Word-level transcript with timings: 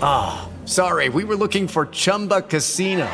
Ah, 0.00 0.48
oh, 0.48 0.66
sorry. 0.66 1.10
We 1.10 1.24
were 1.24 1.36
looking 1.36 1.68
for 1.68 1.86
Chumba 1.86 2.40
Casino. 2.42 3.06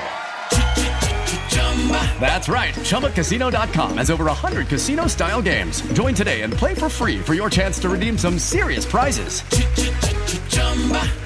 That's 2.20 2.48
right. 2.48 2.72
ChumbaCasino.com 2.74 3.96
has 3.98 4.10
over 4.10 4.26
100 4.26 4.68
casino 4.68 5.08
style 5.08 5.42
games. 5.42 5.82
Join 5.94 6.14
today 6.14 6.42
and 6.42 6.52
play 6.52 6.74
for 6.74 6.88
free 6.88 7.18
for 7.18 7.34
your 7.34 7.50
chance 7.50 7.80
to 7.80 7.88
redeem 7.88 8.16
some 8.16 8.38
serious 8.38 8.86
prizes. 8.86 9.42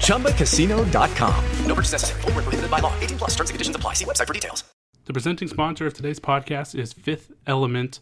ChumbaCasino.com. 0.07 1.45
No 1.65 1.75
purchase 1.75 1.91
necessary. 1.91 2.21
Full 2.21 2.31
prohibited 2.31 2.71
by 2.71 2.79
law. 2.79 2.93
18 2.99 3.17
plus 3.19 3.35
terms 3.35 3.49
and 3.51 3.55
conditions 3.55 3.75
apply. 3.75 3.93
See 3.93 4.05
website 4.05 4.27
for 4.27 4.33
details. 4.33 4.63
The 5.05 5.13
presenting 5.13 5.47
sponsor 5.47 5.85
of 5.85 5.93
today's 5.93 6.19
podcast 6.19 6.77
is 6.77 6.91
Fifth 6.91 7.31
Element 7.45 7.99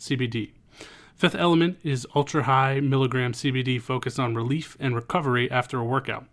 CBD. 0.00 0.52
Fifth 1.14 1.34
Element 1.34 1.78
is 1.82 2.06
ultra 2.14 2.44
high 2.44 2.80
milligram 2.80 3.32
CBD 3.32 3.80
focused 3.80 4.18
on 4.20 4.34
relief 4.34 4.76
and 4.80 4.94
recovery 4.94 5.50
after 5.50 5.78
a 5.78 5.84
workout. 5.84 6.26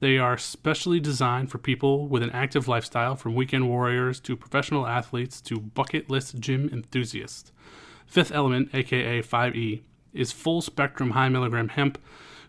They 0.00 0.18
are 0.18 0.38
specially 0.38 1.00
designed 1.00 1.50
for 1.50 1.58
people 1.58 2.06
with 2.06 2.22
an 2.22 2.30
active 2.30 2.68
lifestyle, 2.68 3.16
from 3.16 3.34
weekend 3.34 3.68
warriors 3.68 4.20
to 4.20 4.36
professional 4.36 4.86
athletes 4.86 5.40
to 5.42 5.58
bucket 5.58 6.08
list 6.08 6.38
gym 6.38 6.68
enthusiasts. 6.72 7.50
Fifth 8.06 8.32
Element, 8.32 8.70
aka 8.72 9.20
5E, 9.20 9.82
is 10.14 10.32
full 10.32 10.62
spectrum 10.62 11.10
high 11.10 11.28
milligram 11.28 11.68
hemp 11.68 11.98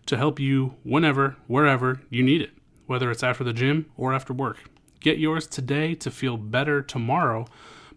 to 0.06 0.16
help 0.16 0.38
you 0.38 0.74
whenever, 0.84 1.36
wherever 1.46 2.00
you 2.08 2.22
need 2.22 2.40
it, 2.40 2.50
whether 2.86 3.10
it's 3.10 3.22
after 3.22 3.44
the 3.44 3.52
gym 3.52 3.86
or 3.96 4.14
after 4.14 4.32
work. 4.32 4.58
Get 5.00 5.18
yours 5.18 5.46
today 5.46 5.94
to 5.96 6.10
feel 6.10 6.36
better 6.36 6.82
tomorrow 6.82 7.46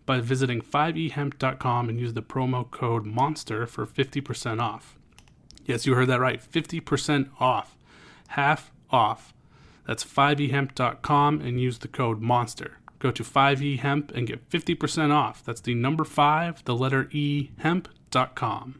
by 0.05 0.19
visiting 0.19 0.61
5ehemp.com 0.61 1.89
and 1.89 1.99
use 1.99 2.13
the 2.13 2.21
promo 2.21 2.69
code 2.69 3.05
MONSTER 3.05 3.65
for 3.67 3.85
50% 3.85 4.59
off. 4.59 4.97
Yes, 5.65 5.85
you 5.85 5.95
heard 5.95 6.09
that 6.09 6.19
right 6.19 6.41
50% 6.41 7.29
off. 7.39 7.77
Half 8.29 8.71
off. 8.89 9.33
That's 9.85 10.03
5ehemp.com 10.03 11.41
and 11.41 11.59
use 11.59 11.79
the 11.79 11.87
code 11.87 12.21
MONSTER. 12.21 12.79
Go 12.99 13.11
to 13.11 13.23
5ehemp 13.23 14.11
and 14.15 14.27
get 14.27 14.49
50% 14.49 15.11
off. 15.11 15.43
That's 15.43 15.61
the 15.61 15.75
number 15.75 16.03
5, 16.05 16.63
the 16.65 16.75
letter 16.75 17.09
E, 17.11 17.51
hemp.com. 17.59 18.79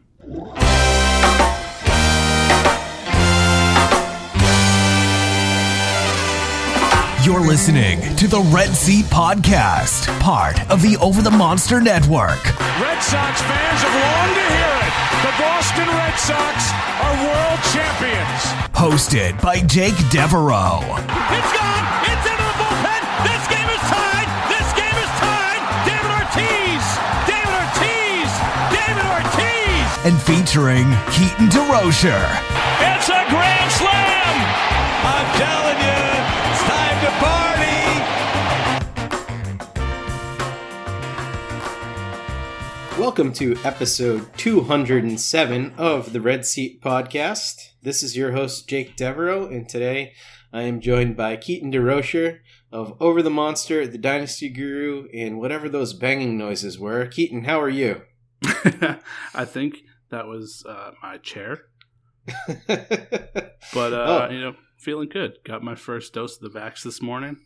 You're 7.24 7.40
listening 7.40 8.00
to 8.16 8.28
the 8.28 8.40
Red 8.54 8.68
Seat 8.74 9.06
Podcast, 9.06 10.06
part 10.20 10.60
of 10.70 10.82
the 10.82 10.98
Over 11.00 11.22
the 11.22 11.30
Monster 11.30 11.80
Network. 11.80 12.44
Red 12.78 13.02
Sox 13.02 13.40
fans 13.40 13.80
have 13.80 13.94
longed 13.94 14.34
to 14.36 14.54
hear 14.54 14.68
it. 14.68 14.73
The 15.24 15.32
Boston 15.40 15.88
Red 15.88 16.16
Sox 16.20 16.68
are 17.00 17.16
world 17.24 17.60
champions. 17.72 18.40
Hosted 18.76 19.40
by 19.40 19.56
Jake 19.60 19.96
Devereaux. 20.12 20.84
It's 20.84 21.52
gone. 21.56 21.84
It's 22.12 22.26
into 22.28 22.44
the 22.44 22.56
bullpen. 22.60 23.00
This 23.24 23.40
game 23.48 23.70
is 23.72 23.80
tied. 23.88 24.28
This 24.52 24.68
game 24.76 24.98
is 25.00 25.12
tied. 25.24 25.64
David 25.88 26.12
Ortiz. 26.12 26.84
David 27.24 27.56
Ortiz. 27.56 28.28
David 28.68 29.06
Ortiz. 29.16 29.88
And 30.04 30.20
featuring 30.28 30.84
Keaton 31.16 31.48
DeRocher. 31.48 32.20
It's 32.84 33.08
a 33.08 33.24
grand 33.32 33.70
slam. 33.80 34.36
I'm 35.08 35.28
telling 35.40 35.78
you, 35.80 36.04
it's 36.52 36.64
time 36.68 37.00
to 37.00 37.10
party. 37.24 37.53
Welcome 42.98 43.32
to 43.34 43.56
episode 43.64 44.28
207 44.36 45.74
of 45.76 46.12
the 46.12 46.20
Red 46.20 46.46
Seat 46.46 46.80
Podcast. 46.80 47.70
This 47.82 48.02
is 48.04 48.16
your 48.16 48.32
host, 48.32 48.68
Jake 48.68 48.94
Devereaux, 48.96 49.46
and 49.46 49.68
today 49.68 50.12
I 50.52 50.62
am 50.62 50.80
joined 50.80 51.16
by 51.16 51.36
Keaton 51.36 51.72
DeRocher 51.72 52.38
of 52.70 52.96
Over 53.00 53.20
the 53.22 53.30
Monster, 53.30 53.86
The 53.88 53.98
Dynasty 53.98 54.48
Guru, 54.48 55.08
and 55.12 55.38
whatever 55.40 55.68
those 55.68 55.92
banging 55.92 56.38
noises 56.38 56.78
were. 56.78 57.06
Keaton, 57.06 57.44
how 57.44 57.60
are 57.60 57.68
you? 57.68 58.02
I 59.34 59.44
think 59.44 59.78
that 60.10 60.26
was 60.28 60.64
uh, 60.68 60.92
my 61.02 61.18
chair. 61.18 61.62
but, 62.68 63.92
uh, 63.92 64.28
Oh. 64.28 64.28
you 64.30 64.40
know, 64.40 64.54
feeling 64.78 65.08
good. 65.08 65.38
Got 65.44 65.62
my 65.64 65.74
first 65.74 66.12
dose 66.14 66.40
of 66.40 66.52
the 66.52 66.58
vax 66.58 66.82
this 66.84 67.02
morning, 67.02 67.38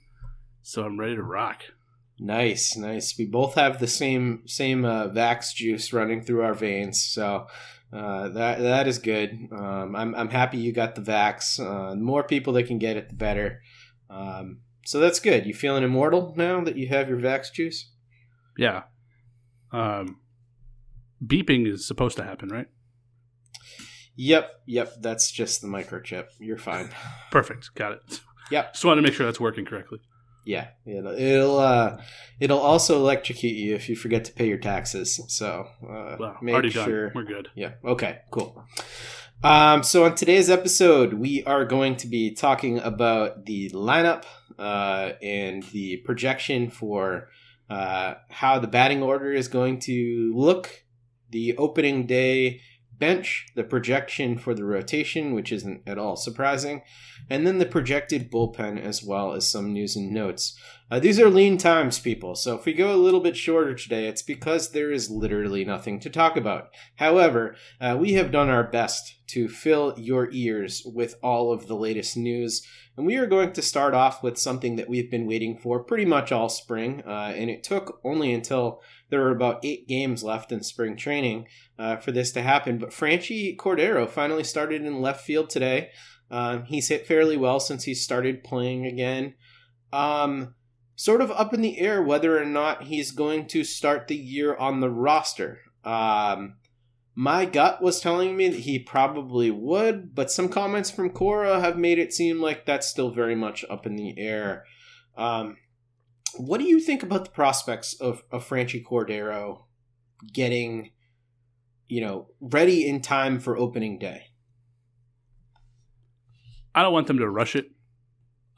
so 0.62 0.84
I'm 0.84 1.00
ready 1.00 1.16
to 1.16 1.22
rock. 1.22 1.62
Nice, 2.21 2.77
nice. 2.77 3.17
We 3.17 3.27
both 3.27 3.55
have 3.55 3.79
the 3.79 3.87
same 3.87 4.43
same 4.47 4.84
uh, 4.84 5.09
Vax 5.09 5.55
juice 5.55 5.93
running 5.93 6.23
through 6.23 6.43
our 6.43 6.55
veins, 6.55 7.01
so 7.01 7.47
uh, 7.93 8.29
that 8.31 8.59
that 8.59 8.89
is 8.89 8.99
good. 8.99 9.49
Um, 9.53 9.95
I'm 9.95 10.15
I'm 10.15 10.28
happy 10.28 10.59
you 10.59 10.73
got 10.73 10.95
the 10.97 11.01
Vax. 11.01 11.61
Uh, 11.61 11.91
the 11.91 11.97
more 12.01 12.25
people 12.25 12.53
that 12.55 12.67
can 12.67 12.78
get 12.78 12.97
it, 12.97 13.09
the 13.09 13.15
better. 13.15 13.63
Um, 14.10 14.60
so 14.84 14.98
that's 15.01 15.21
good. 15.21 15.47
You 15.47 15.54
feeling 15.54 15.84
immortal 15.84 16.34
now 16.37 16.63
that 16.65 16.77
you 16.77 16.89
have 16.89 17.09
your 17.09 17.19
Vax 17.19 17.53
juice? 17.53 17.91
Yeah. 18.57 18.84
Um, 19.71 20.21
beeping 21.25 21.71
is 21.71 21.87
supposed 21.87 22.16
to 22.16 22.25
happen, 22.25 22.48
right? 22.48 22.66
Yep, 24.16 24.51
yep. 24.66 24.95
That's 25.01 25.31
just 25.31 25.60
the 25.60 25.69
microchip. 25.69 26.28
You're 26.41 26.59
fine. 26.59 26.91
Perfect. 27.31 27.71
Got 27.75 27.92
it. 27.92 28.21
Yep. 28.51 28.72
Just 28.72 28.84
wanted 28.84 29.03
to 29.03 29.07
make 29.07 29.15
sure 29.15 29.27
that's 29.27 29.39
working 29.39 29.65
correctly. 29.65 30.01
Yeah, 30.48 30.68
it'll 30.86 31.12
it'll, 31.12 31.59
uh, 31.59 32.00
it'll 32.41 32.59
also 32.59 32.97
electrocute 32.97 33.54
you 33.54 33.74
if 33.74 33.91
you 33.91 33.95
forget 33.95 34.24
to 34.24 34.33
pay 34.33 34.48
your 34.48 34.56
taxes. 34.56 35.21
So 35.28 35.66
uh, 35.86 36.16
make 36.41 36.54
already 36.54 36.71
done. 36.71 36.89
sure 36.89 37.12
We're 37.15 37.24
good. 37.24 37.48
Yeah. 37.54 37.72
Okay. 37.84 38.21
Cool. 38.30 38.65
Um, 39.45 39.83
so 39.83 40.06
on 40.06 40.15
today's 40.15 40.48
episode, 40.48 41.12
we 41.12 41.45
are 41.45 41.66
going 41.66 41.97
to 41.97 42.06
be 42.06 42.34
talking 42.34 42.78
about 42.78 43.45
the 43.45 43.68
lineup 43.74 44.24
uh, 44.59 45.12
and 45.22 45.65
the 45.65 45.98
projection 45.98 46.71
for 46.71 47.28
uh, 47.68 48.15
how 48.30 48.59
the 48.59 48.68
batting 48.68 49.03
order 49.03 49.30
is 49.30 49.48
going 49.48 49.80
to 49.80 50.33
look 50.34 50.83
the 51.28 51.59
opening 51.59 52.06
day 52.06 52.62
bench, 52.98 53.47
the 53.54 53.65
projection 53.65 54.39
for 54.39 54.54
the 54.54 54.65
rotation, 54.65 55.33
which 55.33 55.53
isn't 55.53 55.83
at 55.86 55.98
all 55.98 56.16
surprising, 56.16 56.83
and 57.30 57.47
then 57.47 57.59
the 57.59 57.66
projected 57.66 58.30
bullpen 58.30 58.80
as 58.80 59.03
well 59.03 59.33
as 59.33 59.50
some 59.50 59.72
news 59.72 59.97
and 59.97 60.12
notes. 60.12 60.59
Uh, 60.91 60.98
these 60.98 61.21
are 61.21 61.28
lean 61.28 61.59
times, 61.59 61.98
people, 61.98 62.34
so 62.34 62.56
if 62.56 62.65
we 62.65 62.72
go 62.72 62.95
a 62.95 62.97
little 62.97 63.21
bit 63.21 63.36
shorter 63.36 63.74
today, 63.74 64.06
it's 64.06 64.22
because 64.22 64.71
there 64.71 64.91
is 64.91 65.10
literally 65.10 65.65
nothing 65.65 66.00
to 66.00 66.09
talk 66.09 66.36
about. 66.36 66.71
However, 66.97 67.56
uh, 67.80 67.97
we 68.00 68.15
have 68.15 68.33
done 68.33 68.48
our 68.48 68.65
best 68.65 69.16
to 69.28 69.48
fill 69.48 69.94
your 69.98 70.30
ears 70.33 70.83
with 70.86 71.16
all 71.22 71.53
of 71.53 71.66
the 71.66 71.77
latest 71.77 72.16
news, 72.16 72.66
and 72.98 73.06
we 73.06 73.16
are 73.16 73.27
going 73.27 73.53
to 73.53 73.62
start 73.62 73.95
off 73.95 74.24
with 74.24 74.36
something 74.36 74.74
that 74.74 74.89
we've 74.89 75.09
been 75.09 75.28
waiting 75.28 75.56
for 75.56 75.84
pretty 75.84 76.04
much 76.04 76.33
all 76.33 76.48
spring, 76.48 77.00
uh, 77.06 77.33
and 77.34 77.48
it 77.48 77.62
took 77.62 78.00
only 78.03 78.34
until 78.34 78.83
there 79.09 79.21
were 79.21 79.30
about 79.30 79.65
eight 79.65 79.86
games 79.86 80.24
left 80.24 80.50
in 80.50 80.65
spring 80.65 80.97
training 80.97 81.47
uh, 81.78 81.97
for 81.98 82.10
this 82.10 82.33
to 82.33 82.42
happen. 82.42 82.77
But 82.77 82.91
Franchy 82.91 83.56
Cordero 83.56 84.09
finally 84.09 84.42
started 84.42 84.83
in 84.83 85.00
left 85.00 85.24
field 85.24 85.48
today. 85.48 85.91
Um, 86.28 86.65
he's 86.65 86.89
hit 86.89 87.06
fairly 87.06 87.36
well 87.36 87.60
since 87.60 87.84
he 87.84 87.95
started 87.95 88.42
playing 88.42 88.84
again. 88.84 89.34
Um, 89.92 90.56
sort 90.97 91.21
of 91.21 91.30
up 91.30 91.54
in 91.54 91.62
the 91.62 91.78
air 91.78 92.03
whether 92.03 92.36
or 92.36 92.44
not 92.44 92.83
he's 92.83 93.12
going 93.12 93.47
to 93.47 93.62
start 93.62 94.09
the 94.09 94.16
year 94.16 94.56
on 94.56 94.80
the 94.80 94.91
roster. 94.91 95.60
Um, 95.84 96.56
my 97.20 97.44
gut 97.44 97.82
was 97.82 98.00
telling 98.00 98.36
me 98.36 98.48
that 98.48 98.60
he 98.60 98.78
probably 98.78 99.50
would, 99.50 100.15
but 100.15 100.30
some 100.30 100.48
comments 100.48 100.88
from 100.88 101.10
Cora 101.10 101.59
have 101.59 101.76
made 101.76 101.98
it 101.98 102.12
seem 102.12 102.41
like 102.41 102.65
that's 102.65 102.86
still 102.86 103.10
very 103.10 103.34
much 103.34 103.65
up 103.68 103.86
in 103.86 103.97
the 103.97 104.16
air. 104.16 104.62
Um, 105.16 105.56
what 106.36 106.59
do 106.59 106.65
you 106.65 106.78
think 106.78 107.03
about 107.03 107.24
the 107.24 107.32
prospects 107.32 107.94
of, 108.00 108.22
of 108.30 108.48
Franchy 108.48 108.80
Cordero 108.84 109.65
getting, 110.32 110.92
you 111.88 112.03
know, 112.03 112.28
ready 112.41 112.88
in 112.88 113.03
time 113.03 113.41
for 113.41 113.59
opening 113.59 113.98
day? 113.98 114.26
I 116.72 116.82
don't 116.82 116.92
want 116.92 117.09
them 117.09 117.18
to 117.18 117.28
rush 117.28 117.56
it. 117.56 117.66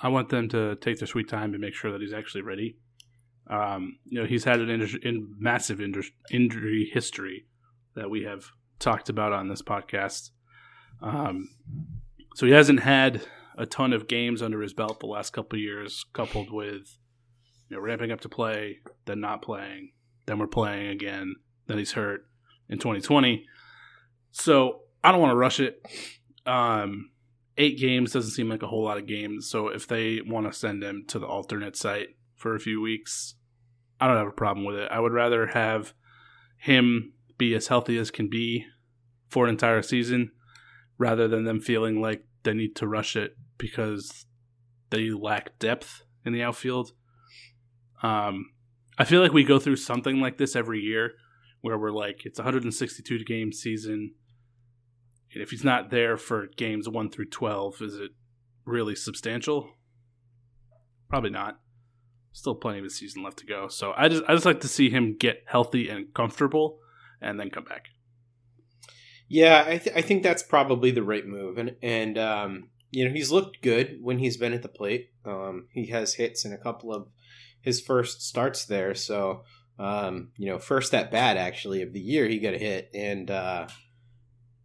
I 0.03 0.09
want 0.09 0.29
them 0.29 0.51
to 0.51 0.77
take 0.77 0.99
their 0.99 1.09
sweet 1.09 1.31
time 1.31 1.55
and 1.55 1.63
make 1.63 1.73
sure 1.73 1.93
that 1.93 2.03
he's 2.03 2.13
actually 2.13 2.43
ready. 2.43 2.77
Um, 3.49 3.97
you 4.05 4.21
know, 4.21 4.27
he's 4.27 4.45
had 4.45 4.61
an 4.61 4.69
in, 4.69 4.87
in 5.03 5.35
massive 5.39 5.81
injury 5.81 6.91
history 6.93 7.47
that 7.95 8.11
we 8.11 8.25
have 8.25 8.47
talked 8.79 9.09
about 9.09 9.33
on 9.33 9.49
this 9.49 9.63
podcast. 9.63 10.31
Um, 11.03 11.51
so 12.35 12.47
he 12.47 12.53
hasn't 12.53 12.81
had 12.81 13.23
a 13.57 13.67
ton 13.67 13.93
of 13.93 14.09
games 14.09 14.43
under 14.43 14.61
his 14.63 14.73
belt 14.73 15.01
the 15.01 15.07
last 15.07 15.33
couple 15.33 15.59
years, 15.59 16.05
coupled 16.13 16.51
with 16.51 16.97
you 17.69 17.77
know 17.77 17.83
ramping 17.83 18.11
up 18.11 18.21
to 18.23 18.29
play, 18.29 18.79
then 19.05 19.21
not 19.21 19.43
playing, 19.43 19.93
then 20.27 20.39
we're 20.39 20.47
playing 20.47 20.89
again, 20.89 21.37
then 21.67 21.79
he's 21.79 21.93
hurt 21.93 22.27
in 22.69 22.79
2020. 22.79 23.47
So 24.33 24.83
I 25.03 25.13
don't 25.13 25.21
want 25.21 25.33
to 25.33 25.37
rush 25.37 25.61
it. 25.61 25.85
Um, 26.47 27.11
eight 27.57 27.79
games 27.79 28.13
doesn't 28.13 28.31
seem 28.31 28.49
like 28.49 28.63
a 28.63 28.67
whole 28.67 28.85
lot 28.85 28.99
of 28.99 29.07
games. 29.07 29.49
So 29.49 29.69
if 29.69 29.87
they 29.87 30.21
want 30.27 30.47
to 30.47 30.59
send 30.59 30.83
him 30.83 31.05
to 31.09 31.19
the 31.19 31.27
alternate 31.27 31.77
site 31.77 32.09
for 32.37 32.55
a 32.55 32.61
few 32.61 32.81
weeks, 32.81 33.35
I 34.01 34.07
don't 34.07 34.17
have 34.17 34.27
a 34.27 34.33
problem 34.33 34.65
with 34.65 34.77
it. 34.77 34.91
I 34.91 34.99
would 34.99 35.13
rather 35.13 35.47
have 35.49 35.93
him 36.59 37.13
be 37.41 37.55
as 37.55 37.69
healthy 37.69 37.97
as 37.99 38.11
can 38.11 38.29
be 38.29 38.67
for 39.29 39.45
an 39.45 39.51
entire 39.51 39.83
season 39.83 40.31
rather 40.99 41.27
than 41.27 41.45
them 41.45 41.61
feeling 41.61 42.01
like 42.01 42.23
they 42.43 42.53
need 42.53 42.77
to 42.77 42.87
rush 42.87 43.17
it 43.17 43.35
because 43.57 44.27
they 44.91 45.11
lack 45.11 45.59
depth 45.59 46.03
in 46.25 46.35
the 46.35 46.43
outfield. 46.43 46.93
Um, 48.03 48.51
I 48.99 49.05
feel 49.05 49.23
like 49.23 49.33
we 49.33 49.45
go 49.45 49.59
through 49.59 49.77
something 49.77 50.21
like 50.21 50.37
this 50.37 50.55
every 50.55 50.81
year 50.81 51.13
where 51.63 51.79
we're 51.79 51.91
like, 51.91 52.27
it's 52.27 52.39
162 52.39 53.25
game 53.25 53.53
season 53.53 54.13
And 55.33 55.43
if 55.43 55.51
he's 55.51 55.65
not 55.65 55.91
there 55.91 56.17
for 56.17 56.49
games 56.57 56.89
1 56.89 57.11
through 57.11 57.31
12, 57.31 57.83
is 57.83 57.95
it 57.95 58.11
really 58.65 58.95
substantial? 58.95 59.71
Probably 61.09 61.31
not. 61.31 61.61
Still 62.33 62.55
plenty 62.55 62.81
of 62.81 62.85
a 62.85 62.91
season 62.91 63.23
left 63.23 63.39
to 63.39 63.47
go. 63.47 63.69
So 63.69 63.93
I 63.97 64.09
just 64.09 64.23
I 64.29 64.35
just 64.35 64.47
like 64.47 64.61
to 64.61 64.69
see 64.69 64.91
him 64.91 65.17
get 65.19 65.43
healthy 65.47 65.89
and 65.89 66.13
comfortable 66.15 66.79
and 67.21 67.39
then 67.39 67.51
come 67.51 67.65
back. 67.65 67.87
Yeah, 69.29 69.65
I, 69.67 69.79
th- 69.79 69.97
I 69.97 70.03
think 70.03 70.23
that's 70.23 70.43
probably 70.43 70.91
the 70.91 71.03
right 71.03 71.27
move. 71.27 71.57
And, 71.59 71.77
and 71.83 72.19
um, 72.19 72.71
you 72.91 73.05
know, 73.05 73.13
he's 73.13 73.31
looked 73.31 73.63
good 73.63 73.99
when 74.03 74.19
he's 74.19 74.37
been 74.37 74.53
at 74.53 74.63
the 74.63 74.69
plate. 74.69 75.11
Um, 75.25 75.69
he 75.73 75.87
has 75.87 76.15
hits 76.15 76.45
in 76.45 76.53
a 76.53 76.59
couple 76.59 76.93
of 76.93 77.09
his 77.61 77.81
first 77.81 78.23
starts 78.23 78.65
there. 78.65 78.95
So, 78.95 79.45
um, 79.79 80.31
you 80.37 80.47
know, 80.47 80.59
first 80.59 80.93
at 80.95 81.13
bat 81.13 81.37
actually 81.37 81.83
of 81.83 81.93
the 81.93 82.01
year, 82.01 82.27
he 82.27 82.39
got 82.39 82.55
a 82.55 82.59
hit. 82.59 82.91
And, 82.95 83.31
uh, 83.31 83.69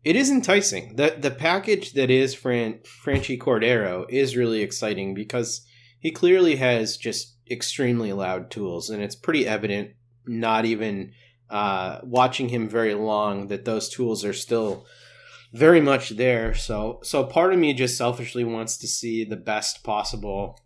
it 0.06 0.16
is 0.16 0.30
enticing. 0.30 0.96
The 0.96 1.16
the 1.18 1.32
package 1.32 1.94
that 1.94 2.12
is 2.12 2.36
Fran 2.36 2.80
Franchy 3.04 3.40
Cordero 3.40 4.06
is 4.08 4.38
really 4.38 4.62
exciting 4.62 5.16
because 5.16 5.66
he 6.00 6.12
clearly 6.12 6.58
has 6.58 6.96
just 6.96 7.36
extremely 7.50 8.14
loud 8.14 8.52
tools, 8.52 8.92
and 8.92 9.02
it's 9.02 9.16
pretty 9.16 9.48
evident, 9.48 9.94
not 10.28 10.64
even 10.66 11.12
uh, 11.50 12.00
watching 12.04 12.50
him 12.50 12.68
very 12.68 12.94
long, 12.94 13.48
that 13.48 13.66
those 13.66 13.90
tools 13.90 14.26
are 14.26 14.34
still 14.34 14.86
very 15.54 15.80
much 15.82 16.10
there. 16.10 16.54
So 16.54 17.00
so 17.04 17.24
part 17.24 17.54
of 17.54 17.60
me 17.60 17.74
just 17.74 17.98
selfishly 17.98 18.44
wants 18.44 18.78
to 18.78 18.88
see 18.88 19.24
the 19.24 19.38
best 19.38 19.84
possible 19.84 20.60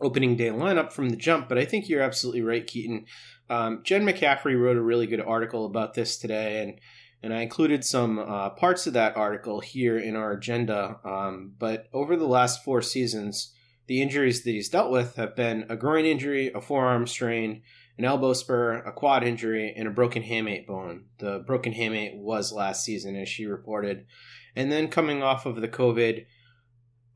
opening 0.00 0.36
day 0.36 0.48
lineup 0.48 0.92
from 0.92 1.10
the 1.10 1.16
jump. 1.16 1.48
But 1.48 1.58
I 1.58 1.64
think 1.64 1.88
you're 1.88 2.02
absolutely 2.02 2.42
right, 2.42 2.66
Keaton. 2.66 3.06
Um, 3.50 3.82
Jen 3.84 4.04
McCaffrey 4.04 4.60
wrote 4.60 4.76
a 4.76 4.82
really 4.82 5.06
good 5.06 5.20
article 5.20 5.66
about 5.66 5.94
this 5.94 6.18
today, 6.18 6.62
and 6.62 6.80
and 7.22 7.34
I 7.34 7.42
included 7.42 7.84
some 7.84 8.18
uh, 8.18 8.50
parts 8.50 8.86
of 8.86 8.92
that 8.92 9.16
article 9.16 9.60
here 9.60 9.98
in 9.98 10.14
our 10.14 10.32
agenda. 10.32 10.98
Um, 11.04 11.52
but 11.58 11.88
over 11.92 12.16
the 12.16 12.28
last 12.28 12.64
four 12.64 12.80
seasons, 12.80 13.52
the 13.86 14.02
injuries 14.02 14.44
that 14.44 14.50
he's 14.50 14.68
dealt 14.68 14.92
with 14.92 15.16
have 15.16 15.34
been 15.34 15.66
a 15.68 15.76
groin 15.76 16.04
injury, 16.04 16.52
a 16.52 16.60
forearm 16.60 17.06
strain, 17.06 17.62
an 17.98 18.04
elbow 18.04 18.32
spur, 18.32 18.74
a 18.78 18.92
quad 18.92 19.24
injury, 19.24 19.74
and 19.76 19.88
a 19.88 19.90
broken 19.90 20.22
hamate 20.22 20.66
bone. 20.66 21.06
The 21.18 21.42
broken 21.44 21.74
hamate 21.74 22.16
was 22.16 22.52
last 22.52 22.84
season, 22.84 23.16
as 23.16 23.28
she 23.28 23.44
reported. 23.44 24.06
And 24.54 24.70
then 24.70 24.88
coming 24.88 25.22
off 25.22 25.46
of 25.46 25.60
the 25.60 25.68
COVID, 25.68 26.24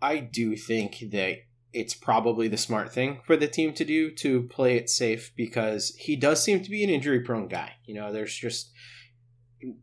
I 0.02 0.18
do 0.18 0.56
think 0.56 0.98
that 1.12 1.38
it's 1.72 1.94
probably 1.94 2.48
the 2.48 2.56
smart 2.56 2.92
thing 2.92 3.20
for 3.24 3.36
the 3.36 3.46
team 3.46 3.72
to 3.74 3.84
do 3.84 4.10
to 4.10 4.42
play 4.42 4.76
it 4.76 4.90
safe 4.90 5.32
because 5.36 5.94
he 5.98 6.16
does 6.16 6.42
seem 6.42 6.62
to 6.62 6.70
be 6.70 6.84
an 6.84 6.90
injury 6.90 7.20
prone 7.20 7.48
guy. 7.48 7.74
You 7.86 7.94
know, 7.94 8.12
there's 8.12 8.34
just 8.34 8.72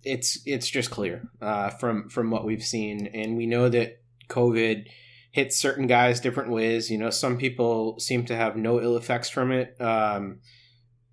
it's 0.03 0.39
it's 0.45 0.69
just 0.69 0.91
clear 0.91 1.29
uh, 1.41 1.69
from 1.69 2.09
from 2.09 2.29
what 2.29 2.45
we've 2.45 2.63
seen, 2.63 3.07
and 3.07 3.37
we 3.37 3.45
know 3.45 3.69
that 3.69 4.01
COVID 4.29 4.87
hits 5.31 5.57
certain 5.57 5.87
guys 5.87 6.19
different 6.19 6.51
ways. 6.51 6.91
You 6.91 6.97
know, 6.97 7.09
some 7.09 7.37
people 7.37 7.99
seem 7.99 8.25
to 8.25 8.35
have 8.35 8.55
no 8.55 8.81
ill 8.81 8.97
effects 8.97 9.29
from 9.29 9.51
it 9.51 9.79
um, 9.79 10.41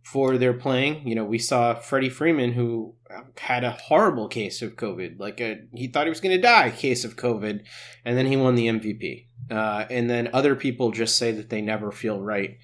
for 0.07 0.39
their 0.39 0.55
playing. 0.55 1.05
You 1.05 1.17
know, 1.17 1.25
we 1.25 1.41
saw 1.41 1.75
Freddie 1.75 2.11
Freeman 2.11 2.53
who 2.53 2.95
had 3.39 3.65
a 3.65 3.73
horrible 3.73 4.29
case 4.29 4.63
of 4.63 4.77
COVID, 4.77 5.19
like 5.19 5.41
a 5.41 5.63
he 5.75 5.89
thought 5.89 6.07
he 6.07 6.11
was 6.11 6.21
going 6.21 6.37
to 6.37 6.41
die 6.41 6.71
case 6.71 7.05
of 7.05 7.17
COVID, 7.17 7.65
and 8.05 8.17
then 8.17 8.27
he 8.27 8.37
won 8.37 8.55
the 8.55 8.69
MVP. 8.69 9.27
Uh, 9.51 9.85
and 9.91 10.09
then 10.09 10.31
other 10.33 10.55
people 10.55 10.93
just 10.93 11.19
say 11.19 11.33
that 11.33 11.51
they 11.51 11.61
never 11.61 11.91
feel 11.91 12.21
right 12.21 12.59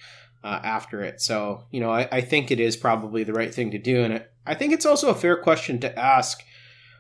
uh, 0.44 0.60
after 0.62 1.02
it. 1.02 1.20
So, 1.20 1.64
you 1.72 1.80
know, 1.80 1.90
I, 1.90 2.08
I, 2.12 2.20
think 2.20 2.50
it 2.50 2.60
is 2.60 2.76
probably 2.76 3.24
the 3.24 3.32
right 3.32 3.52
thing 3.52 3.72
to 3.72 3.78
do. 3.78 4.02
And 4.02 4.14
it, 4.14 4.32
I 4.46 4.54
think 4.54 4.72
it's 4.72 4.86
also 4.86 5.10
a 5.10 5.14
fair 5.14 5.36
question 5.36 5.80
to 5.80 5.98
ask 5.98 6.44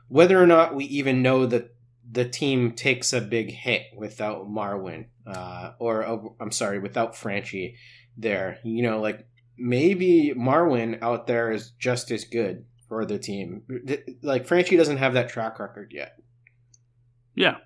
whether 0.08 0.42
or 0.42 0.46
not 0.46 0.74
we 0.74 0.84
even 0.86 1.22
know 1.22 1.46
that 1.46 1.74
the 2.10 2.28
team 2.28 2.72
takes 2.72 3.12
a 3.12 3.20
big 3.20 3.52
hit 3.52 3.86
without 3.96 4.48
Marwin, 4.48 5.06
uh, 5.24 5.72
or 5.78 6.04
uh, 6.04 6.18
I'm 6.40 6.52
sorry, 6.52 6.80
without 6.80 7.14
Franchy 7.14 7.76
there. 8.16 8.58
You 8.64 8.82
know, 8.82 9.00
like 9.00 9.26
maybe 9.56 10.34
Marwin 10.36 11.02
out 11.02 11.26
there 11.26 11.52
is 11.52 11.70
just 11.78 12.10
as 12.10 12.24
good 12.24 12.64
for 12.88 13.04
the 13.04 13.18
team. 13.18 13.62
Like 14.22 14.46
Franchy 14.46 14.76
doesn't 14.76 14.98
have 14.98 15.14
that 15.14 15.28
track 15.28 15.58
record 15.58 15.92
yet. 15.94 16.16
Yeah. 17.34 17.56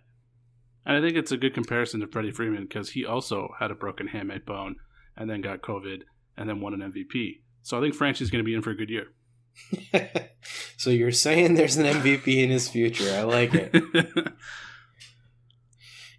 And 0.85 0.97
I 0.97 1.01
think 1.01 1.17
it's 1.17 1.33
a 1.33 1.37
good 1.37 1.55
comparison 1.55 2.01
to 2.01 2.07
Freddie 2.07 2.31
Freeman 2.31 2.65
because 2.65 2.91
he 2.91 3.05
also 3.05 3.49
had 3.59 3.71
a 3.71 3.75
broken 3.75 4.09
hamate 4.09 4.47
bone 4.47 4.77
and 5.17 5.29
then 5.29 5.41
got 5.41 5.63
COVID 5.63 6.03
and 6.37 6.49
then 6.49 6.61
won 6.61 6.75
an 6.75 6.93
MVP. 6.93 7.41
So 7.63 7.77
I 7.77 7.81
think 7.81 7.97
Franchy's 7.97 8.31
going 8.31 8.45
to 8.45 8.47
be 8.47 8.55
in 8.55 8.63
for 8.63 8.71
a 8.71 8.77
good 8.77 8.91
year. 8.91 9.09
so 10.77 10.91
you're 10.91 11.11
saying 11.11 11.55
there's 11.55 11.77
an 11.77 11.87
MVP 11.87 12.45
in 12.45 12.51
his 12.51 12.69
future. 12.69 13.11
I 13.13 13.23
like 13.23 13.51
it. 13.55 13.75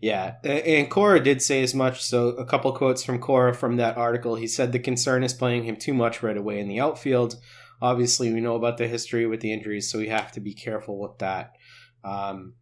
yeah, 0.02 0.36
and 0.44 0.90
Cora 0.90 1.24
did 1.24 1.42
say 1.42 1.64
as 1.64 1.74
much. 1.74 2.04
So 2.04 2.30
a 2.30 2.46
couple 2.46 2.72
quotes 2.74 3.04
from 3.04 3.20
Cora 3.20 3.54
from 3.54 3.78
that 3.78 3.98
article. 3.98 4.36
He 4.36 4.48
said 4.48 4.72
the 4.72 4.80
concern 4.80 5.24
is 5.24 5.34
playing 5.34 5.64
him 5.64 5.76
too 5.76 5.94
much 5.94 6.22
right 6.22 6.38
away 6.38 6.60
in 6.60 6.68
the 6.68 6.80
outfield. 6.80 7.36
Obviously, 7.82 8.34
we 8.34 8.42
know 8.42 8.56
about 8.56 8.78
the 8.78 8.88
history 8.88 9.26
with 9.26 9.42
the 9.42 9.54
injuries, 9.54 9.90
so 9.90 10.00
we 10.00 10.08
have 10.08 10.32
to 10.34 10.40
be 10.40 10.54
careful 10.54 11.00
with 11.00 11.18
that. 11.20 11.54
Um, 12.04 12.54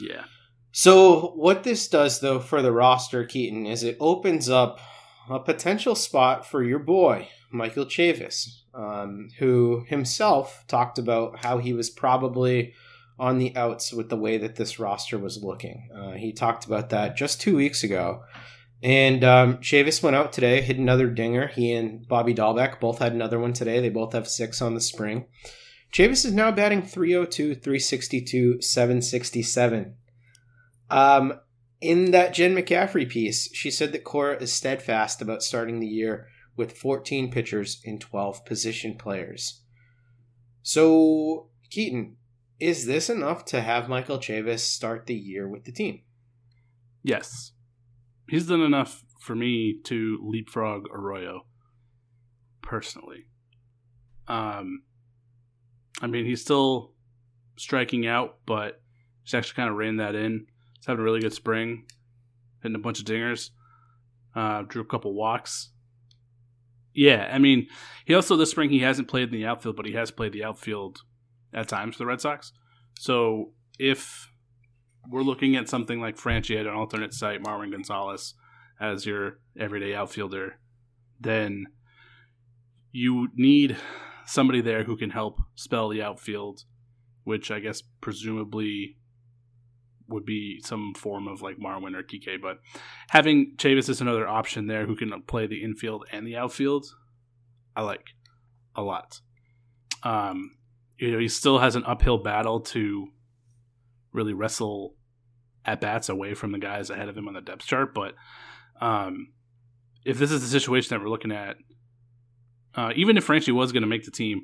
yeah. 0.00 0.24
So 0.72 1.32
what 1.32 1.64
this 1.64 1.88
does, 1.88 2.20
though, 2.20 2.40
for 2.40 2.62
the 2.62 2.72
roster, 2.72 3.24
Keaton, 3.24 3.66
is 3.66 3.82
it 3.82 3.96
opens 4.00 4.48
up 4.48 4.80
a 5.28 5.40
potential 5.40 5.94
spot 5.94 6.46
for 6.46 6.62
your 6.62 6.78
boy, 6.78 7.28
Michael 7.52 7.86
Chavis, 7.86 8.62
um, 8.74 9.28
who 9.38 9.84
himself 9.88 10.64
talked 10.68 10.98
about 10.98 11.44
how 11.44 11.58
he 11.58 11.72
was 11.72 11.90
probably 11.90 12.74
on 13.20 13.38
the 13.38 13.54
outs 13.54 13.92
with 13.92 14.08
the 14.08 14.16
way 14.16 14.38
that 14.38 14.56
this 14.56 14.78
roster 14.78 15.18
was 15.18 15.42
looking. 15.42 15.90
Uh, 15.94 16.12
he 16.12 16.32
talked 16.32 16.64
about 16.64 16.88
that 16.88 17.16
just 17.16 17.40
two 17.40 17.54
weeks 17.54 17.84
ago. 17.84 18.22
And 18.82 19.22
um, 19.22 19.58
Chavis 19.58 20.02
went 20.02 20.16
out 20.16 20.32
today, 20.32 20.62
hit 20.62 20.78
another 20.78 21.08
dinger. 21.08 21.48
He 21.48 21.72
and 21.72 22.08
Bobby 22.08 22.34
Dalbec 22.34 22.80
both 22.80 22.98
had 22.98 23.12
another 23.12 23.38
one 23.38 23.52
today. 23.52 23.78
They 23.78 23.90
both 23.90 24.14
have 24.14 24.26
six 24.26 24.62
on 24.62 24.74
the 24.74 24.80
spring. 24.80 25.26
Chavis 25.92 26.24
is 26.24 26.32
now 26.32 26.50
batting 26.50 26.82
302, 26.82 27.56
362, 27.56 28.62
767. 28.62 29.96
Um, 30.88 31.34
in 31.80 32.10
that 32.12 32.32
Jen 32.32 32.54
McCaffrey 32.54 33.08
piece, 33.08 33.54
she 33.54 33.70
said 33.70 33.92
that 33.92 34.04
Cora 34.04 34.36
is 34.40 34.52
steadfast 34.52 35.20
about 35.20 35.42
starting 35.42 35.80
the 35.80 35.86
year 35.86 36.28
with 36.56 36.76
14 36.76 37.30
pitchers 37.30 37.82
and 37.84 38.00
12 38.00 38.44
position 38.44 38.96
players. 38.96 39.62
So, 40.62 41.48
Keaton, 41.70 42.16
is 42.60 42.86
this 42.86 43.08
enough 43.08 43.44
to 43.46 43.60
have 43.60 43.88
Michael 43.88 44.18
Chavis 44.18 44.60
start 44.60 45.06
the 45.06 45.14
year 45.14 45.48
with 45.48 45.64
the 45.64 45.72
team? 45.72 46.02
Yes. 47.02 47.52
He's 48.28 48.46
done 48.46 48.60
enough 48.60 49.02
for 49.20 49.34
me 49.34 49.80
to 49.84 50.18
leapfrog 50.22 50.86
Arroyo 50.92 51.46
personally. 52.62 53.26
Um, 54.28 54.82
I 56.00 56.06
mean, 56.06 56.24
he's 56.26 56.42
still 56.42 56.92
striking 57.56 58.06
out, 58.06 58.38
but 58.46 58.80
he's 59.24 59.34
actually 59.34 59.56
kind 59.56 59.70
of 59.70 59.76
reined 59.76 60.00
that 60.00 60.14
in. 60.14 60.46
He's 60.76 60.86
having 60.86 61.00
a 61.00 61.04
really 61.04 61.20
good 61.20 61.32
spring, 61.32 61.86
hitting 62.62 62.76
a 62.76 62.78
bunch 62.78 63.00
of 63.00 63.06
dingers, 63.06 63.50
uh, 64.36 64.62
drew 64.62 64.82
a 64.82 64.86
couple 64.86 65.14
walks. 65.14 65.70
Yeah, 66.94 67.28
I 67.32 67.38
mean, 67.38 67.68
he 68.04 68.14
also 68.14 68.36
this 68.36 68.50
spring 68.50 68.70
he 68.70 68.80
hasn't 68.80 69.08
played 69.08 69.28
in 69.28 69.34
the 69.34 69.46
outfield, 69.46 69.76
but 69.76 69.86
he 69.86 69.92
has 69.92 70.10
played 70.10 70.32
the 70.32 70.44
outfield 70.44 71.00
at 71.54 71.68
times 71.68 71.96
for 71.96 72.00
the 72.00 72.06
Red 72.06 72.20
Sox. 72.20 72.52
So 72.98 73.52
if 73.78 74.30
we're 75.08 75.22
looking 75.22 75.56
at 75.56 75.68
something 75.68 76.00
like 76.00 76.16
Franchy 76.16 76.58
at 76.58 76.66
an 76.66 76.74
alternate 76.74 77.14
site, 77.14 77.42
Marwin 77.42 77.70
Gonzalez 77.70 78.34
as 78.80 79.06
your 79.06 79.38
everyday 79.58 79.94
outfielder, 79.94 80.58
then 81.20 81.66
you 82.92 83.28
need 83.34 83.76
somebody 84.26 84.60
there 84.60 84.84
who 84.84 84.96
can 84.96 85.10
help 85.10 85.40
spell 85.54 85.88
the 85.88 86.02
outfield, 86.02 86.64
which 87.24 87.50
I 87.50 87.60
guess 87.60 87.82
presumably 88.00 88.96
would 90.08 90.24
be 90.24 90.60
some 90.64 90.92
form 90.94 91.28
of 91.28 91.40
like 91.40 91.56
Marwin 91.58 91.96
or 91.96 92.02
Kike. 92.02 92.40
But 92.42 92.58
having 93.10 93.54
Chavis 93.56 93.88
as 93.88 94.00
another 94.00 94.28
option 94.28 94.66
there 94.66 94.86
who 94.86 94.96
can 94.96 95.22
play 95.22 95.46
the 95.46 95.62
infield 95.62 96.04
and 96.12 96.26
the 96.26 96.36
outfield, 96.36 96.86
I 97.76 97.82
like 97.82 98.04
a 98.74 98.82
lot. 98.82 99.20
Um, 100.02 100.52
you 101.00 101.12
know, 101.12 101.18
he 101.18 101.28
still 101.28 101.58
has 101.58 101.76
an 101.76 101.84
uphill 101.84 102.18
battle 102.18 102.60
to 102.60 103.08
really 104.12 104.34
wrestle 104.34 104.94
at 105.64 105.80
bats 105.80 106.08
away 106.08 106.34
from 106.34 106.52
the 106.52 106.58
guys 106.58 106.90
ahead 106.90 107.08
of 107.08 107.16
him 107.16 107.26
on 107.26 107.34
the 107.34 107.40
depth 107.40 107.66
chart. 107.66 107.94
But 107.94 108.14
um, 108.80 109.32
if 110.04 110.18
this 110.18 110.30
is 110.30 110.42
the 110.42 110.48
situation 110.48 110.90
that 110.90 111.02
we're 111.02 111.10
looking 111.10 111.32
at, 111.32 111.56
uh, 112.74 112.92
even 112.94 113.16
if 113.16 113.26
Franchy 113.26 113.52
was 113.52 113.72
going 113.72 113.82
to 113.82 113.88
make 113.88 114.04
the 114.04 114.10
team, 114.10 114.42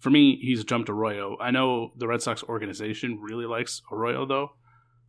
for 0.00 0.10
me, 0.10 0.38
he's 0.42 0.64
jumped 0.64 0.90
Arroyo. 0.90 1.36
I 1.40 1.52
know 1.52 1.92
the 1.96 2.08
Red 2.08 2.20
Sox 2.20 2.42
organization 2.42 3.20
really 3.22 3.46
likes 3.46 3.80
Arroyo, 3.90 4.26
though. 4.26 4.48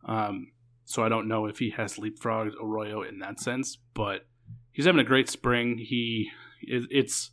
Um, 0.06 0.52
so 0.84 1.02
I 1.02 1.08
don't 1.08 1.26
know 1.26 1.46
if 1.46 1.58
he 1.58 1.70
has 1.70 1.96
leapfrogged 1.96 2.52
Arroyo 2.62 3.02
in 3.02 3.18
that 3.18 3.40
sense, 3.40 3.78
but 3.94 4.26
he's 4.70 4.84
having 4.84 5.00
a 5.00 5.04
great 5.04 5.28
spring. 5.28 5.78
He 5.78 6.30
it, 6.62 6.84
it's 6.90 7.32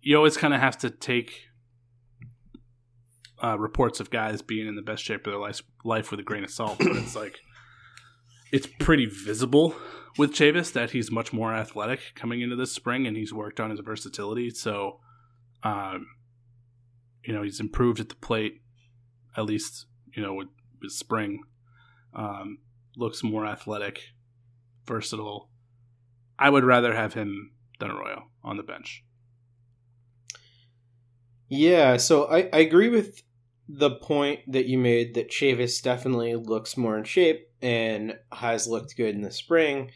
you 0.00 0.16
always 0.16 0.36
kind 0.36 0.54
of 0.54 0.60
have 0.60 0.78
to 0.78 0.90
take 0.90 1.47
uh, 3.42 3.58
reports 3.58 4.00
of 4.00 4.10
guys 4.10 4.42
being 4.42 4.66
in 4.66 4.76
the 4.76 4.82
best 4.82 5.04
shape 5.04 5.26
of 5.26 5.32
their 5.32 5.40
life, 5.40 5.62
life 5.84 6.10
with 6.10 6.20
a 6.20 6.22
grain 6.22 6.44
of 6.44 6.50
salt, 6.50 6.78
but 6.78 6.88
it's 6.96 7.16
like 7.16 7.38
it's 8.52 8.66
pretty 8.78 9.06
visible 9.06 9.74
with 10.16 10.32
Chavis 10.32 10.72
that 10.72 10.90
he's 10.90 11.10
much 11.10 11.32
more 11.32 11.54
athletic 11.54 12.00
coming 12.14 12.40
into 12.40 12.56
this 12.56 12.72
spring, 12.72 13.06
and 13.06 13.16
he's 13.16 13.32
worked 13.32 13.60
on 13.60 13.70
his 13.70 13.80
versatility. 13.80 14.50
So, 14.50 15.00
um, 15.62 16.06
you 17.24 17.32
know, 17.32 17.42
he's 17.42 17.60
improved 17.60 18.00
at 18.00 18.08
the 18.08 18.16
plate, 18.16 18.62
at 19.36 19.44
least 19.44 19.86
you 20.14 20.22
know 20.22 20.34
with, 20.34 20.48
with 20.80 20.92
spring. 20.92 21.42
Um, 22.14 22.58
looks 22.96 23.22
more 23.22 23.46
athletic, 23.46 24.00
versatile. 24.86 25.50
I 26.38 26.50
would 26.50 26.64
rather 26.64 26.94
have 26.94 27.14
him 27.14 27.52
than 27.78 27.90
Arroyo 27.90 28.28
on 28.42 28.56
the 28.56 28.62
bench. 28.62 29.04
Yeah, 31.48 31.96
so 31.96 32.26
I, 32.26 32.48
I 32.52 32.58
agree 32.58 32.88
with 32.88 33.22
the 33.68 33.90
point 33.90 34.40
that 34.50 34.66
you 34.66 34.78
made 34.78 35.14
that 35.14 35.30
Chavis 35.30 35.82
definitely 35.82 36.34
looks 36.34 36.76
more 36.76 36.96
in 36.96 37.04
shape 37.04 37.48
and 37.60 38.18
has 38.32 38.66
looked 38.66 38.96
good 38.96 39.14
in 39.14 39.22
the 39.22 39.30
spring. 39.30 39.90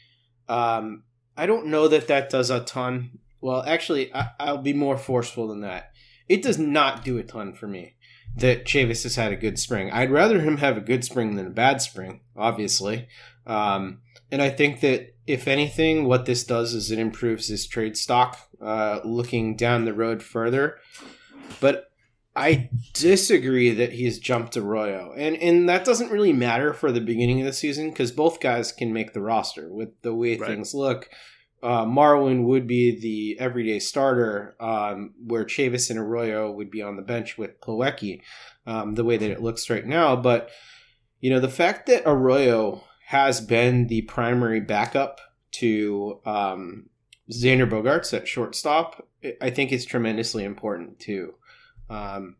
Um, 0.48 1.04
I 1.36 1.46
don't 1.46 1.66
know 1.66 1.88
that 1.88 2.08
that 2.08 2.28
does 2.28 2.50
a 2.50 2.60
ton. 2.60 3.18
Well, 3.40 3.62
actually, 3.66 4.14
I, 4.14 4.28
I'll 4.38 4.58
be 4.58 4.74
more 4.74 4.98
forceful 4.98 5.48
than 5.48 5.62
that. 5.62 5.92
It 6.28 6.42
does 6.42 6.58
not 6.58 7.04
do 7.04 7.18
a 7.18 7.22
ton 7.22 7.54
for 7.54 7.66
me 7.66 7.94
that 8.36 8.64
Chavis 8.64 9.02
has 9.02 9.16
had 9.16 9.32
a 9.32 9.36
good 9.36 9.58
spring. 9.58 9.90
I'd 9.90 10.10
rather 10.10 10.40
him 10.40 10.58
have 10.58 10.76
a 10.76 10.82
good 10.82 11.04
spring 11.04 11.34
than 11.36 11.46
a 11.46 11.50
bad 11.50 11.82
spring, 11.82 12.20
obviously. 12.36 13.08
Um, 13.46 14.00
and 14.30 14.40
I 14.40 14.50
think 14.50 14.80
that 14.80 15.14
if 15.26 15.46
anything, 15.46 16.04
what 16.04 16.26
this 16.26 16.44
does 16.44 16.74
is 16.74 16.90
it 16.90 16.98
improves 16.98 17.48
his 17.48 17.66
trade 17.66 17.96
stock 17.96 18.38
uh, 18.60 19.00
looking 19.04 19.56
down 19.56 19.84
the 19.84 19.94
road 19.94 20.22
further. 20.22 20.78
But 21.60 21.91
I 22.34 22.70
disagree 22.94 23.72
that 23.72 23.92
he's 23.92 24.18
jumped 24.18 24.56
Arroyo, 24.56 25.12
and 25.16 25.36
and 25.36 25.68
that 25.68 25.84
doesn't 25.84 26.10
really 26.10 26.32
matter 26.32 26.72
for 26.72 26.90
the 26.90 27.00
beginning 27.00 27.40
of 27.40 27.46
the 27.46 27.52
season 27.52 27.90
because 27.90 28.10
both 28.10 28.40
guys 28.40 28.72
can 28.72 28.92
make 28.92 29.12
the 29.12 29.20
roster 29.20 29.70
with 29.70 29.90
the 30.00 30.14
way 30.14 30.38
right. 30.38 30.48
things 30.48 30.72
look. 30.72 31.10
Uh, 31.62 31.84
Marwin 31.84 32.44
would 32.44 32.66
be 32.66 32.98
the 32.98 33.38
everyday 33.38 33.78
starter, 33.78 34.56
um, 34.60 35.12
where 35.24 35.44
Chavis 35.44 35.90
and 35.90 35.98
Arroyo 35.98 36.50
would 36.50 36.70
be 36.70 36.82
on 36.82 36.96
the 36.96 37.02
bench 37.02 37.36
with 37.36 37.60
Plawecki, 37.60 38.22
um, 38.66 38.94
the 38.94 39.04
way 39.04 39.16
that 39.16 39.30
it 39.30 39.42
looks 39.42 39.68
right 39.68 39.86
now. 39.86 40.16
But 40.16 40.50
you 41.20 41.28
know, 41.28 41.38
the 41.38 41.48
fact 41.48 41.86
that 41.86 42.02
Arroyo 42.06 42.82
has 43.08 43.42
been 43.42 43.88
the 43.88 44.02
primary 44.02 44.60
backup 44.60 45.20
to 45.52 46.18
um, 46.24 46.88
Xander 47.30 47.68
Bogaerts 47.68 48.16
at 48.16 48.26
shortstop, 48.26 49.06
I 49.42 49.50
think 49.50 49.70
is 49.70 49.84
tremendously 49.84 50.44
important 50.44 50.98
too 50.98 51.34
um, 51.92 52.37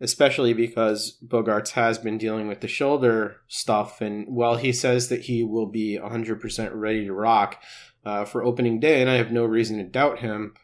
especially 0.00 0.52
because 0.52 1.18
Bogaerts 1.26 1.70
has 1.70 1.98
been 1.98 2.18
dealing 2.18 2.48
with 2.48 2.60
the 2.60 2.68
shoulder 2.68 3.36
stuff. 3.46 4.00
And 4.00 4.26
while 4.28 4.56
he 4.56 4.72
says 4.72 5.08
that 5.08 5.22
he 5.22 5.42
will 5.42 5.66
be 5.66 5.98
100% 6.00 6.70
ready 6.74 7.06
to 7.06 7.12
rock 7.12 7.62
uh, 8.04 8.24
for 8.24 8.44
opening 8.44 8.80
day, 8.80 9.00
and 9.00 9.08
I 9.08 9.14
have 9.14 9.32
no 9.32 9.44
reason 9.44 9.78
to 9.78 9.84
doubt 9.84 10.18
him, 10.18 10.54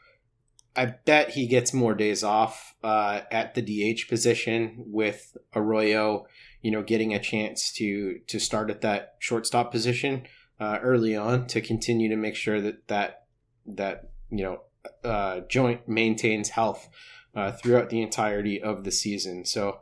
I 0.76 0.86
bet 0.86 1.30
he 1.30 1.46
gets 1.46 1.72
more 1.72 1.94
days 1.94 2.24
off 2.24 2.74
uh, 2.82 3.20
at 3.30 3.54
the 3.54 3.62
DH 3.62 4.08
position 4.08 4.84
with 4.88 5.36
Arroyo, 5.54 6.26
you 6.62 6.72
know, 6.72 6.82
getting 6.82 7.14
a 7.14 7.20
chance 7.20 7.72
to 7.74 8.18
to 8.26 8.40
start 8.40 8.70
at 8.70 8.80
that 8.80 9.14
shortstop 9.20 9.70
position 9.70 10.24
uh, 10.58 10.78
early 10.82 11.14
on 11.14 11.46
to 11.48 11.60
continue 11.60 12.08
to 12.08 12.16
make 12.16 12.34
sure 12.34 12.60
that 12.60 12.88
that 12.88 13.26
that 13.66 14.10
you 14.30 14.42
know 14.42 14.62
uh, 15.08 15.42
joint 15.48 15.88
maintains 15.88 16.48
health 16.48 16.88
uh, 17.34 17.52
throughout 17.52 17.90
the 17.90 18.02
entirety 18.02 18.60
of 18.60 18.84
the 18.84 18.92
season. 18.92 19.44
So 19.44 19.80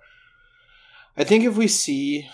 I 1.16 1.24
think 1.24 1.44
if 1.44 1.56
we 1.56 1.68
see 1.68 2.28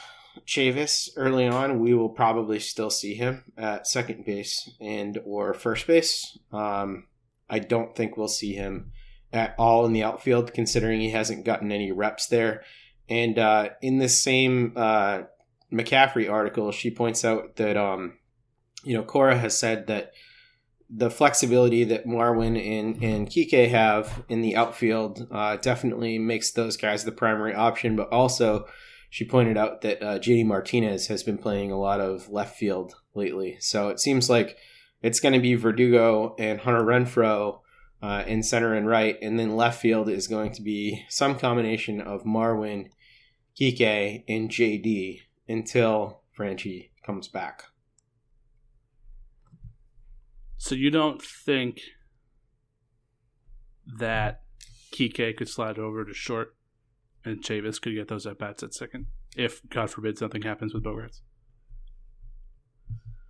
Chavis 0.46 1.10
early 1.16 1.46
on, 1.46 1.80
we 1.80 1.94
will 1.94 2.08
probably 2.08 2.60
still 2.60 2.90
see 2.90 3.14
him 3.14 3.44
at 3.56 3.87
second 3.87 4.25
base 4.25 4.70
and 4.80 5.18
or 5.25 5.54
first 5.54 5.87
base. 5.87 6.38
Um, 6.52 7.06
I 7.50 7.58
don't 7.58 7.96
think 7.96 8.16
we'll 8.16 8.28
see 8.28 8.54
him 8.54 8.92
at 9.32 9.54
all 9.58 9.84
in 9.84 9.92
the 9.92 10.04
outfield, 10.04 10.54
considering 10.54 11.00
he 11.00 11.10
hasn't 11.10 11.44
gotten 11.44 11.72
any 11.72 11.92
reps 11.92 12.26
there. 12.26 12.62
And 13.08 13.38
uh, 13.38 13.70
in 13.80 13.98
this 13.98 14.20
same 14.20 14.72
uh, 14.76 15.22
McCaffrey 15.72 16.30
article, 16.30 16.72
she 16.72 16.90
points 16.90 17.25
out 17.25 17.56
that 17.56 17.76
um, 17.76 18.18
you 18.84 18.94
know 18.94 19.02
Cora 19.02 19.38
has 19.38 19.58
said 19.58 19.87
that 19.87 20.12
the 20.90 21.11
flexibility 21.11 21.85
that 21.85 22.07
Marwin 22.07 22.59
and, 22.59 23.02
and 23.02 23.28
Kike 23.28 23.68
have 23.68 24.25
in 24.28 24.40
the 24.40 24.57
outfield 24.57 25.26
uh, 25.30 25.57
definitely 25.57 26.18
makes 26.18 26.50
those 26.50 26.76
guys 26.76 27.04
the 27.04 27.12
primary 27.12 27.54
option. 27.54 27.95
But 27.95 28.11
also, 28.11 28.66
she 29.11 29.25
pointed 29.25 29.57
out 29.57 29.83
that 29.83 30.02
uh, 30.02 30.18
JD 30.18 30.47
Martinez 30.47 31.09
has 31.09 31.23
been 31.23 31.38
playing 31.38 31.71
a 31.71 31.78
lot 31.78 32.00
of 32.00 32.30
left 32.30 32.57
field 32.57 32.95
lately. 33.14 33.57
So 33.61 33.88
it 33.88 34.00
seems 34.00 34.30
like 34.30 34.57
it's 35.02 35.21
going 35.21 35.35
to 35.35 35.40
be 35.40 35.54
Verdugo 35.54 36.35
and 36.38 36.61
Hunter 36.61 36.83
Renfroe 36.83 37.61
uh, 38.02 38.25
in 38.26 38.42
center 38.42 38.75
and 38.75 38.87
right. 38.87 39.16
And 39.21 39.38
then 39.38 39.57
left 39.57 39.80
field 39.80 40.09
is 40.09 40.26
going 40.26 40.52
to 40.52 40.62
be 40.62 41.04
some 41.09 41.38
combination 41.38 42.00
of 42.00 42.25
Marwin, 42.25 42.90
Kike, 43.61 44.25
and 44.26 44.49
JD 44.49 45.21
until 45.49 46.23
Franchy 46.37 46.90
comes 47.04 47.28
back. 47.28 47.64
So 50.58 50.74
you 50.74 50.90
don't 50.90 51.22
think 51.22 51.80
that 53.98 54.42
Kike 54.92 55.36
could 55.36 55.48
slide 55.48 55.78
over 55.78 56.04
to 56.04 56.12
short 56.12 56.56
and 57.24 57.42
Chavis 57.42 57.80
could 57.80 57.94
get 57.94 58.08
those 58.08 58.26
at 58.26 58.38
bats 58.38 58.62
at 58.62 58.74
second 58.74 59.06
if, 59.36 59.60
God 59.68 59.90
forbid, 59.90 60.18
something 60.18 60.42
happens 60.42 60.74
with 60.74 60.84
Bogaerts? 60.84 61.20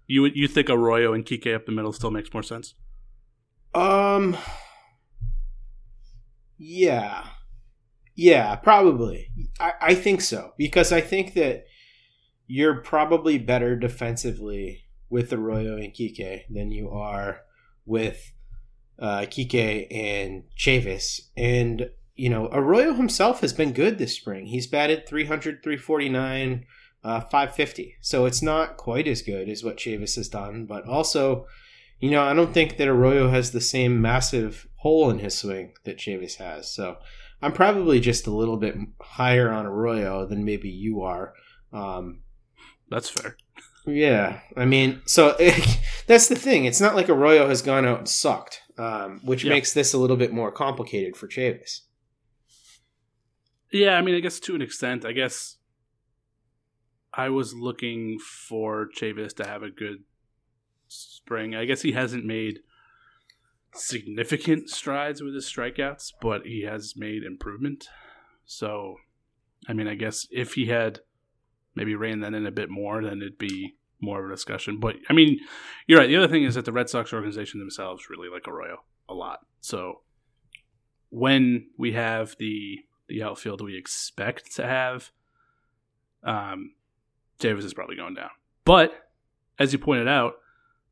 You 0.07 0.25
you 0.25 0.49
think 0.49 0.71
Arroyo 0.71 1.13
and 1.13 1.25
Kike 1.25 1.55
up 1.55 1.67
the 1.67 1.73
middle 1.73 1.93
still 1.93 2.11
makes 2.11 2.33
more 2.33 2.43
sense? 2.43 2.75
Um. 3.75 4.37
Yeah. 6.57 7.27
Yeah, 8.17 8.57
probably. 8.57 9.29
I, 9.61 9.73
I 9.81 9.95
think 9.95 10.23
so 10.23 10.53
because 10.57 10.93
I 10.93 11.03
think 11.03 11.35
that 11.35 11.67
you're 12.47 12.81
probably 12.81 13.39
better 13.39 13.77
defensively 13.77 14.88
with 15.11 15.33
Arroyo 15.33 15.77
and 15.77 15.93
Kike 15.93 16.43
than 16.51 16.71
you 16.71 16.91
are 16.91 17.43
with 17.87 18.33
uh, 18.99 19.21
Kike 19.21 19.87
and 19.91 20.45
Chavis. 20.57 21.29
And, 21.37 21.91
you 22.15 22.29
know, 22.29 22.49
Arroyo 22.53 22.95
himself 22.95 23.41
has 23.41 23.53
been 23.53 23.73
good 23.73 23.99
this 23.99 24.15
spring. 24.15 24.47
He's 24.47 24.67
batted 24.67 25.07
300, 25.07 25.63
349, 25.63 26.67
uh, 27.05 27.21
550. 27.21 27.97
So 28.01 28.27
it's 28.27 28.43
not 28.43 28.77
quite 28.77 29.09
as 29.09 29.23
good 29.23 29.49
as 29.49 29.65
what 29.65 29.79
Chavis 29.79 30.17
has 30.17 30.29
done. 30.29 30.67
But 30.67 30.87
also, 30.87 31.47
you 32.01 32.11
know, 32.11 32.23
I 32.23 32.35
don't 32.35 32.53
think 32.53 32.77
that 32.77 32.89
Arroyo 32.89 33.31
has 33.31 33.53
the 33.53 33.61
same 33.61 34.01
massive 34.03 34.69
hole 34.77 35.11
in 35.11 35.19
his 35.19 35.37
swing 35.37 35.75
that 35.85 35.99
Chavis 35.99 36.37
has. 36.37 36.71
So 36.71 36.99
I'm 37.41 37.53
probably 37.53 38.01
just 38.01 38.27
a 38.27 38.35
little 38.35 38.57
bit 38.57 38.77
higher 39.01 39.51
on 39.51 39.67
Arroyo 39.67 40.27
than 40.27 40.45
maybe 40.45 40.69
you 40.69 41.03
are. 41.03 41.35
Um, 41.73 42.23
That's 42.91 43.11
fair. 43.11 43.37
Yeah, 43.89 44.41
I 44.57 44.65
mean, 44.65 45.01
so 45.07 45.35
it, 45.39 45.79
that's 46.07 46.29
the 46.29 46.37
thing. 46.37 46.65
It's 46.67 46.81
not 46.81 46.95
like 46.95 47.09
Arroyo 47.09 47.49
has 47.49 47.63
gone 47.63 47.87
out 47.87 47.99
and 47.99 48.09
sucked, 48.09 48.61
um, 48.77 49.21
which 49.25 49.45
Yeah. 49.45 49.51
makes 49.51 49.73
this 49.73 49.93
a 49.95 49.99
little 49.99 50.17
bit 50.17 50.33
more 50.33 50.53
complicated 50.53 51.17
for 51.17 51.27
Chavis. 51.29 51.81
Yeah, 53.73 53.97
I 53.97 54.03
mean, 54.03 54.15
I 54.15 54.21
guess 54.21 54.41
to 54.41 54.55
an 54.55 54.63
extent, 54.63 55.05
I 55.05 55.13
guess 55.13 55.57
I 57.13 57.29
was 57.29 57.55
looking 57.55 58.19
for 58.19 58.89
Chavis 58.97 59.35
to 59.37 59.47
have 59.47 59.63
a 59.63 59.71
good 59.71 60.05
spring. 60.89 61.55
I 61.55 61.65
guess 61.65 61.83
he 61.83 61.93
hasn't 61.93 62.25
made 62.25 62.61
significant 63.75 64.71
strides 64.71 65.23
with 65.23 65.35
his 65.35 65.45
strikeouts, 65.47 66.13
but 66.21 66.47
he 66.47 66.63
has 66.63 66.95
made 66.97 67.23
improvement. 67.25 67.89
So, 68.47 68.97
I 69.69 69.73
mean, 69.75 69.87
I 69.87 69.95
guess 69.95 70.27
if 70.31 70.55
he 70.55 70.67
had 70.67 71.01
maybe 71.75 71.95
reined 71.95 72.25
that 72.25 72.35
in 72.35 72.47
a 72.47 72.51
bit 72.51 72.71
more, 72.71 73.03
then 73.03 73.19
it'd 73.21 73.39
be 73.39 73.77
more 74.01 74.23
of 74.25 74.31
a 74.31 74.35
discussion. 74.35 74.79
But 74.79 74.97
I 75.09 75.13
mean, 75.13 75.41
you're 75.87 75.99
right. 75.99 76.09
The 76.09 76.17
other 76.17 76.29
thing 76.29 76.45
is 76.45 76.55
that 76.55 76.65
the 76.65 76.73
Red 76.73 76.89
Sox 76.89 77.13
organization 77.13 77.61
themselves 77.61 78.11
really 78.11 78.29
like 78.29 78.47
Arroyo 78.47 78.79
a 79.09 79.15
lot. 79.15 79.41
So 79.61 80.01
when 81.11 81.69
we 81.77 81.93
have 81.93 82.37
the 82.39 82.81
the 83.09 83.23
outfield 83.23 83.63
we 83.63 83.77
expect 83.77 84.55
to 84.57 84.67
have, 84.67 85.11
um, 86.23 86.73
Davis 87.39 87.65
is 87.65 87.75
probably 87.75 87.97
going 87.97 88.15
down. 88.15 88.31
But 88.65 88.93
as 89.59 89.73
you 89.73 89.79
pointed 89.79 90.09
out, 90.09 90.35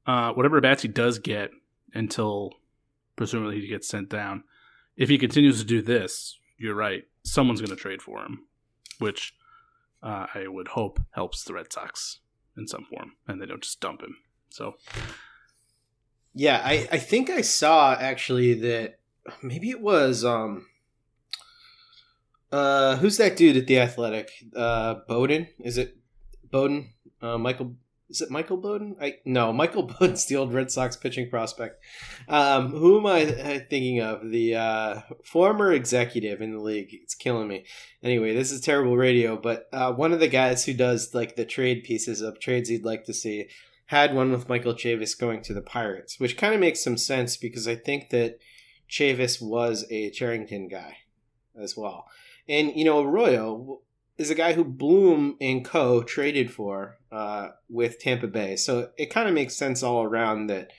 uh, 0.06 0.32
whatever 0.32 0.60
bats 0.60 0.82
he 0.82 0.88
does 0.88 1.18
get 1.18 1.50
until 1.92 2.52
presumably 3.16 3.60
he 3.60 3.68
gets 3.68 3.88
sent 3.88 4.08
down, 4.08 4.44
if 4.96 5.08
he 5.08 5.18
continues 5.18 5.58
to 5.60 5.66
do 5.66 5.82
this, 5.82 6.38
you're 6.58 6.74
right. 6.74 7.04
Someone's 7.22 7.60
going 7.60 7.70
to 7.70 7.76
trade 7.76 8.00
for 8.00 8.22
him, 8.22 8.46
which 8.98 9.34
uh, 10.02 10.26
I 10.34 10.46
would 10.46 10.68
hope 10.68 11.00
helps 11.10 11.44
the 11.44 11.52
Red 11.52 11.72
Sox 11.72 12.20
in 12.56 12.66
some 12.66 12.84
form, 12.84 13.12
and 13.28 13.40
they 13.40 13.46
don't 13.46 13.62
just 13.62 13.80
dump 13.80 14.02
him. 14.02 14.16
So 14.50 14.74
Yeah, 16.34 16.60
I, 16.64 16.88
I 16.92 16.98
think 16.98 17.30
I 17.30 17.40
saw 17.40 17.94
actually 17.94 18.54
that 18.54 18.98
maybe 19.42 19.70
it 19.70 19.80
was 19.80 20.24
um 20.24 20.66
uh 22.52 22.96
who's 22.96 23.16
that 23.16 23.36
dude 23.36 23.56
at 23.56 23.66
the 23.66 23.78
Athletic? 23.78 24.30
Uh 24.54 24.96
Bowden? 25.08 25.48
Is 25.60 25.78
it 25.78 25.96
Bowden? 26.50 26.92
Uh 27.20 27.38
Michael 27.38 27.76
is 28.08 28.20
it 28.20 28.30
Michael 28.30 28.56
Bowden? 28.56 28.96
I 29.00 29.16
no, 29.24 29.52
Michael 29.54 29.84
Bowden's 29.84 30.26
the 30.26 30.36
old 30.36 30.52
Red 30.52 30.70
Sox 30.70 30.96
pitching 30.96 31.28
prospect. 31.28 31.82
Um, 32.28 32.70
who 32.70 32.98
am 32.98 33.06
I 33.06 33.24
uh, 33.24 33.58
thinking 33.68 34.00
of? 34.00 34.30
The 34.30 34.54
uh, 34.54 35.00
former 35.24 35.72
executive 35.72 36.40
in 36.40 36.52
the 36.52 36.60
league. 36.60 36.90
It's 36.92 37.14
killing 37.14 37.48
me. 37.48 37.64
Anyway, 38.02 38.34
this 38.34 38.52
is 38.52 38.60
terrible 38.60 38.96
radio, 38.96 39.36
but 39.36 39.68
uh, 39.72 39.92
one 39.92 40.12
of 40.12 40.20
the 40.20 40.28
guys 40.28 40.64
who 40.64 40.74
does 40.74 41.14
like 41.14 41.36
the 41.36 41.44
trade 41.44 41.84
pieces 41.84 42.20
of 42.20 42.40
trades 42.40 42.68
he'd 42.68 42.84
like 42.84 43.04
to 43.04 43.14
see 43.14 43.48
had 43.86 44.14
one 44.14 44.32
with 44.32 44.48
Michael 44.48 44.74
Chavis 44.74 45.18
going 45.18 45.42
to 45.42 45.54
the 45.54 45.62
Pirates, 45.62 46.18
which 46.18 46.36
kind 46.36 46.54
of 46.54 46.60
makes 46.60 46.82
some 46.82 46.96
sense 46.96 47.36
because 47.36 47.68
I 47.68 47.76
think 47.76 48.10
that 48.10 48.38
Chavis 48.90 49.40
was 49.40 49.84
a 49.90 50.10
Cherington 50.10 50.68
guy 50.68 50.98
as 51.60 51.76
well. 51.76 52.06
And, 52.48 52.72
you 52.74 52.84
know, 52.84 53.02
Arroyo 53.02 53.80
is 54.18 54.30
a 54.30 54.34
guy 54.34 54.54
who 54.54 54.64
Bloom 54.64 55.36
and 55.40 55.64
Co. 55.64 56.02
traded 56.02 56.50
for 56.50 56.98
uh, 57.12 57.48
with 57.68 57.98
Tampa 57.98 58.26
Bay. 58.26 58.56
So 58.56 58.90
it 58.96 59.10
kind 59.10 59.28
of 59.28 59.34
makes 59.34 59.56
sense 59.56 59.82
all 59.82 60.02
around 60.02 60.46
that 60.46 60.72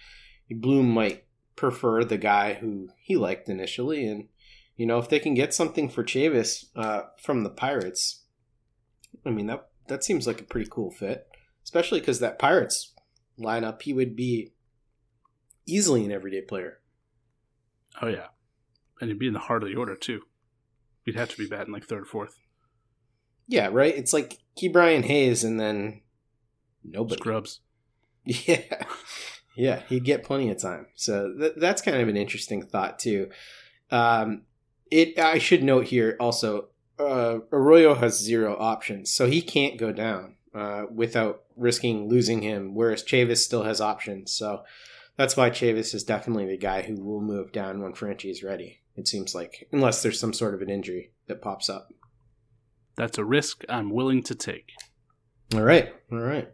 Bloom 0.50 0.90
might 0.90 1.26
prefer 1.56 2.04
the 2.04 2.18
guy 2.18 2.56
who 2.56 2.90
he 2.98 3.16
liked 3.16 3.50
initially. 3.50 4.08
And, 4.08 4.30
you 4.76 4.86
know, 4.86 4.98
if 4.98 5.10
they 5.10 5.20
can 5.20 5.34
get 5.34 5.54
something 5.54 5.90
for 5.90 6.04
Chavis 6.04 6.66
uh, 6.76 7.04
from 7.22 7.44
the 7.44 7.50
Pirates, 7.50 8.24
I 9.26 9.30
mean, 9.30 9.48
that, 9.48 9.70
that 9.88 10.04
seems 10.04 10.26
like 10.26 10.42
a 10.42 10.46
pretty 10.46 10.70
cool 10.70 10.92
fit, 10.92 11.28
especially 11.64 12.00
because 12.00 12.20
that 12.20 12.40
Pirates 12.40 12.94
lineup, 13.40 13.82
he 13.82 13.94
would 13.94 14.16
be 14.16 14.54
easily 15.66 16.06
an 16.06 16.12
everyday 16.12 16.42
player. 16.42 16.80
Oh 18.02 18.08
yeah, 18.08 18.28
and 19.02 19.10
he'd 19.10 19.20
be 19.20 19.28
in 19.28 19.34
the 19.34 19.40
heart 19.40 19.64
of 19.64 19.70
the 19.70 19.76
order 19.76 19.96
too. 19.96 20.22
He'd 21.04 21.16
have 21.16 21.30
to 21.30 21.38
be 21.38 21.48
batting 21.48 21.74
like 21.74 21.86
third, 21.86 22.04
or 22.04 22.06
fourth. 22.06 22.38
Yeah, 23.48 23.70
right. 23.72 23.96
It's 23.96 24.14
like 24.14 24.40
Ke'Bryan 24.60 25.06
Hayes, 25.06 25.44
and 25.44 25.60
then 25.60 26.02
nobody. 26.84 27.20
Scrubs. 27.20 27.62
Yeah, 28.26 28.84
yeah, 29.56 29.82
he'd 29.88 30.04
get 30.04 30.24
plenty 30.26 30.50
of 30.52 30.62
time. 30.62 30.88
So 30.96 31.34
th- 31.40 31.54
that's 31.56 31.82
kind 31.82 31.98
of 31.98 32.10
an 32.10 32.18
interesting 32.18 32.62
thought 32.62 33.00
too. 33.00 33.30
Um, 33.90 34.42
it. 34.92 35.18
I 35.18 35.38
should 35.38 35.64
note 35.64 35.86
here 35.86 36.18
also, 36.20 36.68
uh, 37.00 37.40
Arroyo 37.54 37.96
has 37.96 38.20
zero 38.20 38.58
options, 38.60 39.10
so 39.10 39.28
he 39.28 39.42
can't 39.42 39.80
go 39.80 39.94
down 39.94 40.36
uh, 40.54 40.88
without 40.94 41.44
risking 41.56 42.10
losing 42.10 42.42
him. 42.42 42.76
Whereas 42.76 43.02
Chavis 43.02 43.38
still 43.38 43.64
has 43.64 43.80
options, 43.80 44.34
so 44.34 44.64
that's 45.16 45.38
why 45.38 45.50
Chavis 45.50 45.96
is 45.96 46.04
definitely 46.04 46.46
the 46.48 46.58
guy 46.58 46.82
who 46.82 47.02
will 47.04 47.22
move 47.22 47.52
down 47.52 47.82
when 47.82 47.94
Franchy 47.94 48.30
is 48.30 48.44
ready. 48.44 48.82
It 48.96 49.08
seems 49.08 49.34
like, 49.34 49.68
unless 49.72 50.02
there's 50.04 50.20
some 50.20 50.34
sort 50.34 50.54
of 50.54 50.62
an 50.62 50.70
injury 50.70 51.12
that 51.28 51.42
pops 51.42 51.70
up. 51.70 51.90
That's 52.98 53.18
a 53.18 53.24
risk 53.24 53.64
I'm 53.70 53.90
willing 53.92 54.24
to 54.24 54.36
take. 54.36 54.72
All 55.54 55.62
right, 55.62 55.94
all 56.12 56.20
right. 56.20 56.50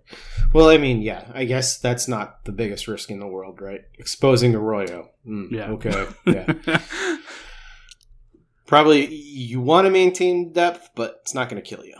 Well, 0.53 0.69
I 0.69 0.77
mean, 0.77 1.01
yeah, 1.01 1.25
I 1.33 1.45
guess 1.45 1.79
that's 1.79 2.07
not 2.07 2.45
the 2.45 2.51
biggest 2.51 2.87
risk 2.87 3.09
in 3.09 3.19
the 3.19 3.25
world, 3.27 3.59
right? 3.59 3.81
Exposing 3.97 4.53
Arroyo. 4.53 5.09
Mm, 5.27 5.49
Yeah. 5.51 5.69
Okay. 5.71 6.07
Yeah. 6.27 6.77
Probably 8.65 9.13
you 9.13 9.61
want 9.61 9.85
to 9.85 9.91
maintain 9.91 10.51
depth, 10.53 10.89
but 10.95 11.19
it's 11.21 11.33
not 11.33 11.49
going 11.49 11.61
to 11.61 11.67
kill 11.67 11.85
you. 11.85 11.95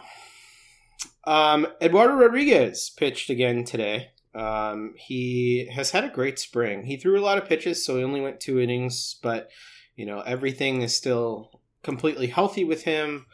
Um, 1.26 1.68
Eduardo 1.82 2.16
Rodriguez 2.16 2.90
pitched 2.96 3.30
again 3.30 3.64
today. 3.64 4.12
Um, 4.34 4.94
he 4.98 5.68
has 5.74 5.92
had 5.92 6.04
a 6.04 6.10
great 6.10 6.40
spring. 6.40 6.86
He 6.86 6.98
threw 6.98 7.20
a 7.20 7.22
lot 7.24 7.38
of 7.38 7.48
pitches, 7.48 7.86
so 7.86 7.98
he 7.98 8.04
only 8.04 8.22
went 8.22 8.40
two 8.40 8.60
innings, 8.60 9.18
but 9.22 9.50
you 9.96 10.06
know 10.06 10.22
everything 10.22 10.82
is 10.82 10.96
still 10.96 11.62
completely 11.84 12.28
healthy 12.28 12.64
with 12.64 12.84
him. 12.84 13.26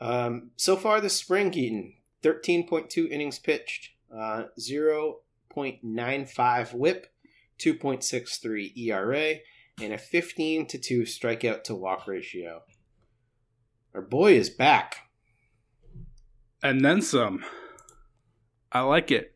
Um, 0.00 0.50
so 0.56 0.76
far 0.76 1.00
this 1.00 1.16
spring, 1.16 1.50
Keaton, 1.50 1.94
13.2 2.22 3.10
innings 3.10 3.38
pitched, 3.38 3.90
uh, 4.14 4.44
0.95 4.58 6.74
whip, 6.74 7.06
2.63 7.58 8.76
ERA, 8.76 9.36
and 9.80 9.92
a 9.92 9.98
15 9.98 10.66
to 10.66 10.78
2 10.78 11.02
strikeout 11.02 11.64
to 11.64 11.74
walk 11.74 12.06
ratio. 12.06 12.62
Our 13.94 14.02
boy 14.02 14.34
is 14.34 14.50
back. 14.50 14.96
And 16.62 16.84
then 16.84 17.02
some. 17.02 17.44
I 18.72 18.80
like 18.80 19.10
it. 19.10 19.34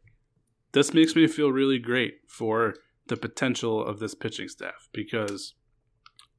This 0.72 0.92
makes 0.92 1.16
me 1.16 1.26
feel 1.26 1.50
really 1.50 1.78
great 1.78 2.18
for 2.28 2.74
the 3.06 3.16
potential 3.16 3.84
of 3.84 3.98
this 3.98 4.14
pitching 4.14 4.48
staff 4.48 4.88
because 4.92 5.54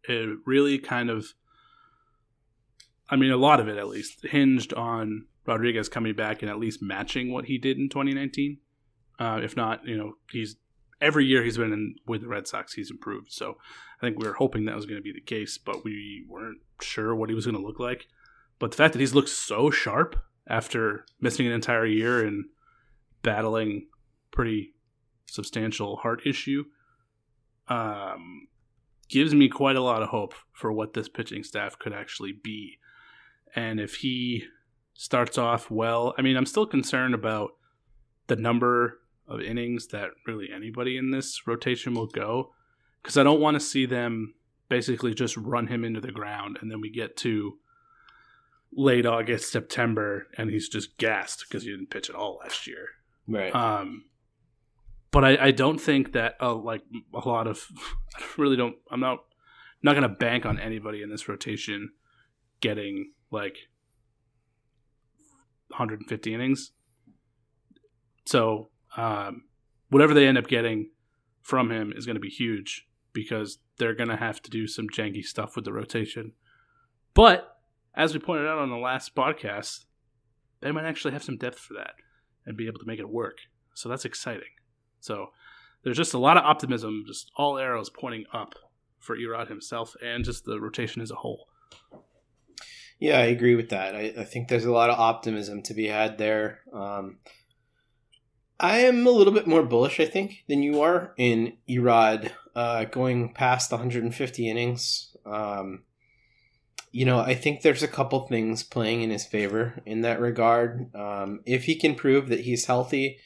it 0.03 0.37
really 0.45 0.77
kind 0.77 1.09
of, 1.09 1.33
I 3.11 3.17
mean, 3.17 3.31
a 3.31 3.37
lot 3.37 3.59
of 3.59 3.67
it 3.67 3.77
at 3.77 3.87
least, 3.87 4.25
hinged 4.25 4.73
on 4.73 5.25
Rodriguez 5.45 5.89
coming 5.89 6.15
back 6.15 6.41
and 6.41 6.49
at 6.49 6.59
least 6.59 6.81
matching 6.81 7.31
what 7.31 7.45
he 7.45 7.57
did 7.57 7.77
in 7.77 7.89
2019. 7.89 8.57
Uh, 9.19 9.41
if 9.43 9.55
not, 9.55 9.85
you 9.85 9.97
know, 9.97 10.13
he's 10.31 10.55
every 11.01 11.25
year 11.25 11.43
he's 11.43 11.57
been 11.57 11.73
in 11.73 11.95
with 12.07 12.21
the 12.21 12.27
Red 12.27 12.47
Sox, 12.47 12.73
he's 12.73 12.89
improved. 12.89 13.31
So 13.31 13.57
I 14.01 14.05
think 14.05 14.17
we 14.17 14.27
were 14.27 14.35
hoping 14.35 14.65
that 14.65 14.75
was 14.75 14.85
going 14.85 14.97
to 14.97 15.03
be 15.03 15.11
the 15.11 15.21
case, 15.21 15.57
but 15.57 15.83
we 15.83 16.25
weren't 16.29 16.61
sure 16.81 17.13
what 17.13 17.29
he 17.29 17.35
was 17.35 17.45
going 17.45 17.57
to 17.57 17.61
look 17.61 17.79
like. 17.79 18.07
But 18.59 18.71
the 18.71 18.77
fact 18.77 18.93
that 18.93 18.99
he's 18.99 19.15
looked 19.15 19.29
so 19.29 19.69
sharp 19.69 20.15
after 20.47 21.05
missing 21.19 21.47
an 21.47 21.53
entire 21.53 21.85
year 21.85 22.25
and 22.25 22.45
battling 23.23 23.87
pretty 24.31 24.73
substantial 25.25 25.97
heart 25.97 26.25
issue 26.25 26.63
um, 27.67 28.47
gives 29.09 29.33
me 29.33 29.49
quite 29.49 29.75
a 29.75 29.81
lot 29.81 30.01
of 30.01 30.09
hope 30.09 30.33
for 30.53 30.71
what 30.71 30.93
this 30.93 31.09
pitching 31.09 31.43
staff 31.43 31.77
could 31.77 31.93
actually 31.93 32.33
be. 32.33 32.77
And 33.55 33.79
if 33.79 33.95
he 33.95 34.45
starts 34.93 35.37
off 35.37 35.69
well, 35.69 36.13
I 36.17 36.21
mean, 36.21 36.37
I'm 36.37 36.45
still 36.45 36.65
concerned 36.65 37.13
about 37.13 37.51
the 38.27 38.35
number 38.35 38.99
of 39.27 39.41
innings 39.41 39.87
that 39.87 40.09
really 40.27 40.49
anybody 40.53 40.97
in 40.97 41.11
this 41.11 41.47
rotation 41.47 41.93
will 41.93 42.07
go 42.07 42.51
because 43.01 43.17
I 43.17 43.23
don't 43.23 43.41
want 43.41 43.55
to 43.55 43.59
see 43.59 43.85
them 43.85 44.33
basically 44.69 45.13
just 45.13 45.35
run 45.37 45.67
him 45.67 45.83
into 45.83 45.99
the 45.99 46.11
ground 46.11 46.57
and 46.61 46.71
then 46.71 46.81
we 46.81 46.89
get 46.89 47.17
to 47.17 47.57
late 48.73 49.05
August, 49.05 49.51
September, 49.51 50.27
and 50.37 50.49
he's 50.49 50.69
just 50.69 50.97
gassed 50.97 51.45
because 51.47 51.63
he 51.63 51.71
didn't 51.71 51.89
pitch 51.89 52.09
at 52.09 52.15
all 52.15 52.39
last 52.41 52.67
year. 52.67 52.87
Right. 53.27 53.53
Um, 53.53 54.05
but 55.11 55.25
I, 55.25 55.47
I 55.47 55.51
don't 55.51 55.79
think 55.79 56.13
that 56.13 56.35
uh, 56.41 56.55
like 56.55 56.83
a 57.13 57.27
lot 57.27 57.47
of 57.47 57.67
I 58.17 58.23
really 58.37 58.55
don't 58.55 58.75
I'm 58.89 58.99
not 58.99 59.19
not 59.83 59.93
gonna 59.93 60.09
bank 60.09 60.45
on 60.45 60.59
anybody 60.59 61.01
in 61.01 61.09
this 61.09 61.27
rotation 61.27 61.91
getting 62.61 63.11
like 63.31 63.57
150 65.69 66.33
innings. 66.33 66.71
So 68.25 68.69
um, 68.95 69.43
whatever 69.89 70.13
they 70.13 70.27
end 70.27 70.37
up 70.37 70.47
getting 70.47 70.91
from 71.41 71.71
him 71.71 71.93
is 71.95 72.05
going 72.05 72.15
to 72.15 72.21
be 72.21 72.29
huge 72.29 72.87
because 73.13 73.59
they're 73.77 73.95
going 73.95 74.09
to 74.09 74.15
have 74.15 74.41
to 74.41 74.49
do 74.49 74.67
some 74.67 74.87
janky 74.87 75.23
stuff 75.23 75.55
with 75.55 75.65
the 75.65 75.73
rotation. 75.73 76.33
But 77.13 77.57
as 77.95 78.13
we 78.13 78.19
pointed 78.19 78.47
out 78.47 78.59
on 78.59 78.69
the 78.69 78.77
last 78.77 79.15
podcast, 79.15 79.85
they 80.61 80.71
might 80.71 80.85
actually 80.85 81.13
have 81.13 81.23
some 81.23 81.37
depth 81.37 81.59
for 81.59 81.73
that 81.73 81.93
and 82.45 82.55
be 82.55 82.67
able 82.67 82.79
to 82.79 82.85
make 82.85 82.99
it 82.99 83.09
work. 83.09 83.39
So 83.73 83.89
that's 83.89 84.05
exciting. 84.05 84.43
So 84.99 85.27
there's 85.83 85.97
just 85.97 86.13
a 86.13 86.19
lot 86.19 86.37
of 86.37 86.43
optimism, 86.43 87.03
just 87.07 87.31
all 87.35 87.57
arrows 87.57 87.89
pointing 87.89 88.25
up 88.33 88.53
for 88.99 89.17
Erod 89.17 89.47
himself 89.47 89.95
and 90.03 90.23
just 90.23 90.45
the 90.45 90.59
rotation 90.59 91.01
as 91.01 91.11
a 91.11 91.15
whole. 91.15 91.47
Yeah, 93.01 93.17
I 93.17 93.23
agree 93.23 93.55
with 93.55 93.69
that. 93.69 93.95
I, 93.95 94.13
I 94.15 94.23
think 94.23 94.47
there's 94.47 94.63
a 94.63 94.71
lot 94.71 94.91
of 94.91 94.99
optimism 94.99 95.63
to 95.63 95.73
be 95.73 95.87
had 95.87 96.19
there. 96.19 96.59
Um, 96.71 97.17
I 98.59 98.81
am 98.81 99.07
a 99.07 99.09
little 99.09 99.33
bit 99.33 99.47
more 99.47 99.63
bullish, 99.63 99.99
I 99.99 100.05
think, 100.05 100.43
than 100.47 100.61
you 100.61 100.81
are 100.81 101.15
in 101.17 101.57
Erod 101.67 102.29
uh, 102.55 102.83
going 102.85 103.33
past 103.33 103.71
150 103.71 104.47
innings. 104.47 105.17
Um, 105.25 105.81
you 106.91 107.05
know, 107.05 107.17
I 107.17 107.33
think 107.33 107.63
there's 107.63 107.81
a 107.81 107.87
couple 107.87 108.27
things 108.27 108.61
playing 108.61 109.01
in 109.01 109.09
his 109.09 109.25
favor 109.25 109.81
in 109.83 110.01
that 110.01 110.21
regard. 110.21 110.93
Um, 110.95 111.41
if 111.47 111.63
he 111.63 111.73
can 111.73 111.95
prove 111.95 112.29
that 112.29 112.41
he's 112.41 112.65
healthy 112.65 113.17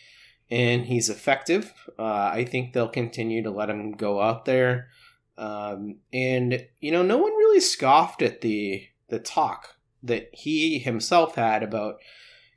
and 0.50 0.86
he's 0.86 1.10
effective, 1.10 1.74
uh, 2.00 2.32
I 2.32 2.46
think 2.46 2.72
they'll 2.72 2.88
continue 2.88 3.44
to 3.44 3.52
let 3.52 3.70
him 3.70 3.92
go 3.92 4.22
out 4.22 4.46
there. 4.46 4.88
Um, 5.38 5.98
and 6.14 6.66
you 6.80 6.94
know, 6.94 7.04
no 7.04 7.18
one 7.18 7.34
really 7.34 7.60
scoffed 7.60 8.22
at 8.22 8.40
the 8.40 8.88
the 9.10 9.20
talk 9.20 9.76
that 10.02 10.30
he 10.34 10.80
himself 10.80 11.36
had 11.36 11.64
about 11.64 11.98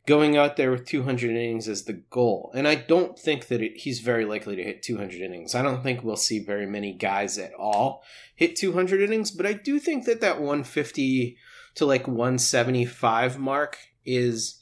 going 0.09 0.39
out 0.39 0.57
there 0.57 0.71
with 0.71 0.87
200 0.87 1.31
innings 1.31 1.69
as 1.69 1.85
the 1.85 1.93
goal. 1.93 2.51
And 2.55 2.67
I 2.67 2.77
don't 2.77 3.19
think 3.19 3.49
that 3.49 3.61
it, 3.61 3.77
he's 3.77 4.01
very 4.01 4.25
likely 4.25 4.57
to 4.57 4.65
hit 4.65 4.83
200 4.83 5.21
innings. 5.21 5.55
I 5.55 5.61
don't 5.61 5.83
think 5.83 6.03
we'll 6.03 6.17
see 6.17 6.39
very 6.39 6.67
many 6.67 6.95
guys 6.95 7.37
at 7.37 7.53
all 7.53 8.03
hit 8.35 8.57
200 8.57 9.03
innings, 9.03 9.31
but 9.31 9.45
I 9.45 9.53
do 9.53 9.79
think 9.79 10.07
that 10.07 10.23
that 10.23 10.41
150 10.41 11.37
to 11.75 11.85
like 11.85 12.09
175 12.09 13.39
mark 13.39 13.77
is 14.07 14.59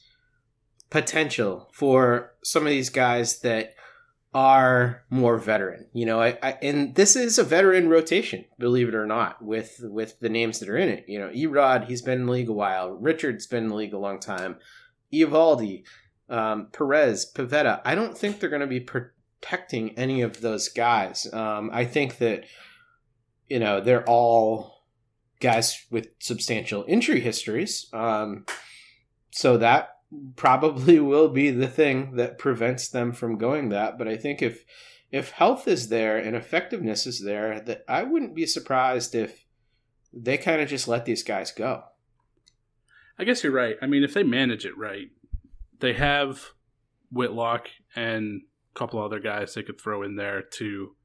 potential 0.91 1.69
for 1.73 2.35
some 2.43 2.65
of 2.65 2.71
these 2.71 2.91
guys 2.91 3.41
that 3.41 3.76
are 4.37 5.03
more 5.09 5.39
veteran. 5.39 5.87
You 5.95 6.05
know, 6.05 6.21
I, 6.21 6.37
I, 6.43 6.59
and 6.61 6.95
this 6.95 7.17
is 7.17 7.39
a 7.39 7.43
veteran 7.43 7.89
rotation, 7.89 8.45
believe 8.59 8.87
it 8.87 8.95
or 8.95 9.07
not, 9.07 9.43
with 9.43 9.81
with 9.83 10.21
the 10.21 10.29
names 10.29 10.59
that 10.59 10.69
are 10.69 10.77
in 10.77 10.91
it. 10.91 11.07
You 11.09 11.19
know, 11.19 11.31
Erod, 11.31 11.87
he's 11.87 12.03
been 12.03 12.21
in 12.21 12.27
the 12.27 12.33
league 12.33 12.51
a 12.51 12.53
while. 12.53 12.91
Richard's 12.91 13.47
been 13.47 13.65
in 13.65 13.71
the 13.71 13.77
league 13.77 13.95
a 13.95 13.99
long 13.99 14.21
time. 14.21 14.59
Eovaldi, 15.11 15.85
um, 16.29 16.69
Perez, 16.71 17.33
Pivetta. 17.35 17.81
I 17.87 17.95
don't 17.95 18.17
think 18.17 18.39
they're 18.39 18.51
going 18.51 18.61
to 18.61 18.67
be 18.67 18.79
protecting 18.79 19.99
any 19.99 20.21
of 20.21 20.43
those 20.43 20.69
guys. 20.69 21.27
Um, 21.33 21.71
I 21.73 21.87
think 21.87 22.19
that 22.19 22.45
you 23.49 23.59
know 23.59 23.81
they're 23.81 24.05
all 24.05 24.85
guys 25.41 25.83
with 25.91 26.09
substantial 26.19 26.85
injury 26.87 27.21
histories. 27.21 27.89
Um, 27.95 28.45
so 29.31 29.57
that 29.57 29.96
probably 30.37 31.01
will 31.01 31.29
be 31.29 31.51
the 31.51 31.69
thing 31.69 32.17
that 32.17 32.39
prevents 32.39 32.89
them 32.89 33.13
from 33.13 33.39
going 33.39 33.69
that. 33.71 33.99
But 33.99 34.09
I 34.09 34.17
think 34.17 34.43
if 34.43 34.65
if 35.13 35.31
health 35.31 35.69
is 35.69 35.89
there 35.89 36.17
and 36.17 36.35
effectiveness 36.35 37.07
is 37.07 37.23
there, 37.23 37.61
that 37.61 37.85
I 37.89 38.03
wouldn't 38.03 38.35
be 38.35 38.47
surprised 38.47 39.15
if 39.15 39.45
they 40.13 40.37
kind 40.37 40.61
of 40.61 40.69
just 40.69 40.89
let 40.89 41.05
these 41.05 41.23
guys 41.23 41.53
go. 41.53 41.85
I 43.19 43.25
guess 43.25 43.43
you're 43.43 43.53
right. 43.53 43.77
I 43.81 43.87
mean, 43.87 44.03
if 44.03 44.15
they 44.15 44.23
manage 44.23 44.67
it 44.67 44.77
right, 44.77 45.09
they 45.81 45.95
have 45.95 46.51
Whitlock 47.11 47.69
and 47.95 48.43
a 48.75 48.79
couple 48.79 49.03
other 49.03 49.21
guys 49.21 49.55
they 49.55 49.63
could 49.63 49.81
throw 49.81 50.03
in 50.03 50.17
there 50.17 50.43
to 50.43 50.97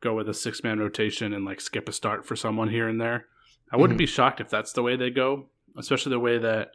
go 0.00 0.14
with 0.14 0.28
a 0.28 0.34
six 0.34 0.62
man 0.62 0.78
rotation 0.78 1.32
and 1.32 1.44
like 1.44 1.60
skip 1.60 1.88
a 1.88 1.92
start 1.92 2.26
for 2.26 2.36
someone 2.36 2.68
here 2.68 2.88
and 2.88 3.00
there. 3.00 3.26
I 3.72 3.76
wouldn't 3.76 3.96
mm-hmm. 3.96 4.04
be 4.04 4.06
shocked 4.06 4.40
if 4.40 4.50
that's 4.50 4.72
the 4.72 4.82
way 4.82 4.96
they 4.96 5.10
go, 5.10 5.48
especially 5.78 6.10
the 6.10 6.20
way 6.20 6.38
that 6.38 6.72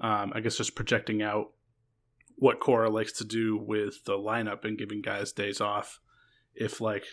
um, 0.00 0.32
I 0.34 0.40
guess 0.40 0.56
just 0.56 0.74
projecting 0.74 1.22
out 1.22 1.52
what 2.36 2.60
Cora 2.60 2.90
likes 2.90 3.12
to 3.12 3.24
do 3.24 3.56
with 3.56 4.04
the 4.04 4.14
lineup 4.14 4.64
and 4.64 4.78
giving 4.78 5.02
guys 5.02 5.32
days 5.32 5.60
off. 5.60 6.00
If 6.54 6.80
like 6.80 7.04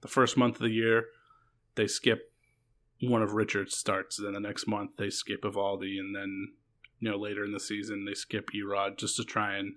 the 0.00 0.08
first 0.08 0.36
month 0.36 0.56
of 0.56 0.62
the 0.62 0.68
year 0.68 1.06
they 1.76 1.86
skip 1.86 2.32
one 3.00 3.22
of 3.22 3.34
Richard's 3.34 3.76
starts, 3.76 4.16
then 4.16 4.34
the 4.34 4.40
next 4.40 4.66
month 4.66 4.92
they 4.96 5.10
skip 5.10 5.42
Eovaldi, 5.42 5.98
and 5.98 6.14
then 6.14 6.52
you 7.00 7.10
know 7.10 7.16
later 7.16 7.44
in 7.44 7.52
the 7.52 7.60
season 7.60 8.04
they 8.04 8.14
skip 8.14 8.50
Erod 8.54 8.96
just 8.96 9.16
to 9.16 9.24
try 9.24 9.56
and 9.56 9.74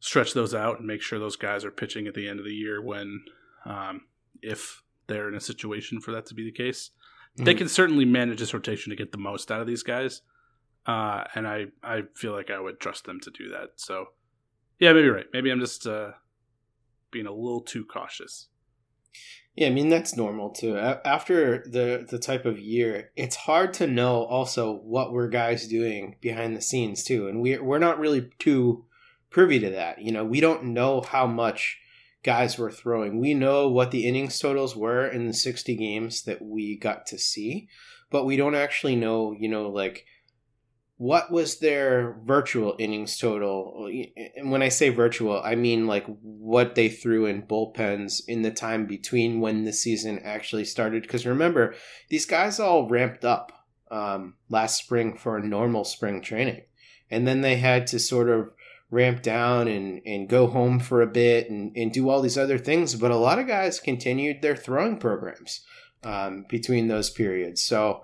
stretch 0.00 0.34
those 0.34 0.54
out 0.54 0.78
and 0.78 0.86
make 0.86 1.02
sure 1.02 1.18
those 1.18 1.36
guys 1.36 1.64
are 1.64 1.70
pitching 1.70 2.06
at 2.06 2.14
the 2.14 2.28
end 2.28 2.38
of 2.38 2.44
the 2.44 2.54
year 2.54 2.82
when 2.82 3.24
um, 3.64 4.02
if 4.42 4.82
they're 5.06 5.28
in 5.28 5.34
a 5.34 5.40
situation 5.40 6.00
for 6.00 6.12
that 6.12 6.26
to 6.26 6.34
be 6.34 6.44
the 6.44 6.52
case. 6.52 6.90
Mm-hmm. 7.36 7.44
They 7.44 7.54
can 7.54 7.68
certainly 7.68 8.04
manage 8.04 8.40
this 8.40 8.54
rotation 8.54 8.90
to 8.90 8.96
get 8.96 9.12
the 9.12 9.18
most 9.18 9.50
out 9.50 9.60
of 9.60 9.66
these 9.66 9.82
guys. 9.82 10.22
Uh, 10.86 11.24
and 11.34 11.46
I, 11.46 11.66
I 11.82 12.02
feel 12.14 12.32
like 12.32 12.50
I 12.50 12.60
would 12.60 12.80
trust 12.80 13.04
them 13.04 13.20
to 13.20 13.30
do 13.30 13.48
that. 13.50 13.72
So, 13.76 14.06
yeah, 14.78 14.92
maybe 14.92 15.08
right. 15.08 15.26
Maybe 15.32 15.50
I'm 15.50 15.60
just 15.60 15.86
uh, 15.86 16.12
being 17.10 17.26
a 17.26 17.32
little 17.32 17.62
too 17.62 17.84
cautious. 17.84 18.48
Yeah, 19.56 19.68
I 19.68 19.70
mean 19.70 19.88
that's 19.88 20.16
normal 20.16 20.50
too. 20.50 20.76
After 20.76 21.58
the 21.58 22.04
the 22.10 22.18
type 22.18 22.44
of 22.44 22.58
year, 22.58 23.12
it's 23.14 23.36
hard 23.36 23.72
to 23.74 23.86
know 23.86 24.24
also 24.24 24.74
what 24.78 25.12
were 25.12 25.28
guys 25.28 25.68
doing 25.68 26.16
behind 26.20 26.56
the 26.56 26.60
scenes 26.60 27.04
too, 27.04 27.28
and 27.28 27.40
we 27.40 27.56
we're 27.58 27.78
not 27.78 28.00
really 28.00 28.30
too 28.40 28.84
privy 29.30 29.60
to 29.60 29.70
that. 29.70 30.00
You 30.00 30.10
know, 30.10 30.24
we 30.24 30.40
don't 30.40 30.64
know 30.64 31.02
how 31.02 31.28
much 31.28 31.78
guys 32.24 32.58
were 32.58 32.70
throwing. 32.70 33.20
We 33.20 33.34
know 33.34 33.68
what 33.68 33.92
the 33.92 34.08
innings 34.08 34.38
totals 34.40 34.74
were 34.74 35.06
in 35.06 35.26
the 35.26 35.34
60 35.34 35.76
games 35.76 36.22
that 36.22 36.42
we 36.42 36.76
got 36.76 37.06
to 37.06 37.18
see, 37.18 37.68
but 38.10 38.24
we 38.24 38.36
don't 38.36 38.54
actually 38.54 38.96
know, 38.96 39.36
you 39.38 39.48
know, 39.48 39.68
like 39.68 40.06
what 40.96 41.30
was 41.30 41.58
their 41.58 42.16
virtual 42.24 42.76
innings 42.78 43.18
total? 43.18 43.88
And 44.36 44.50
when 44.50 44.62
I 44.62 44.68
say 44.68 44.90
virtual, 44.90 45.40
I 45.42 45.56
mean 45.56 45.86
like 45.86 46.06
what 46.22 46.76
they 46.76 46.88
threw 46.88 47.26
in 47.26 47.42
bullpens 47.42 48.22
in 48.28 48.42
the 48.42 48.52
time 48.52 48.86
between 48.86 49.40
when 49.40 49.64
the 49.64 49.72
season 49.72 50.20
actually 50.22 50.64
started. 50.64 51.02
Because 51.02 51.26
remember, 51.26 51.74
these 52.10 52.26
guys 52.26 52.60
all 52.60 52.88
ramped 52.88 53.24
up 53.24 53.66
um, 53.90 54.34
last 54.48 54.78
spring 54.78 55.16
for 55.16 55.36
a 55.36 55.46
normal 55.46 55.84
spring 55.84 56.20
training. 56.22 56.62
And 57.10 57.26
then 57.26 57.40
they 57.40 57.56
had 57.56 57.86
to 57.88 57.98
sort 57.98 58.30
of 58.30 58.50
ramp 58.90 59.22
down 59.22 59.66
and, 59.66 60.00
and 60.06 60.28
go 60.28 60.46
home 60.46 60.78
for 60.78 61.02
a 61.02 61.06
bit 61.06 61.50
and, 61.50 61.76
and 61.76 61.92
do 61.92 62.08
all 62.08 62.22
these 62.22 62.38
other 62.38 62.58
things. 62.58 62.94
But 62.94 63.10
a 63.10 63.16
lot 63.16 63.40
of 63.40 63.48
guys 63.48 63.80
continued 63.80 64.42
their 64.42 64.56
throwing 64.56 64.98
programs 64.98 65.60
um, 66.04 66.46
between 66.48 66.86
those 66.86 67.10
periods. 67.10 67.62
So, 67.62 68.02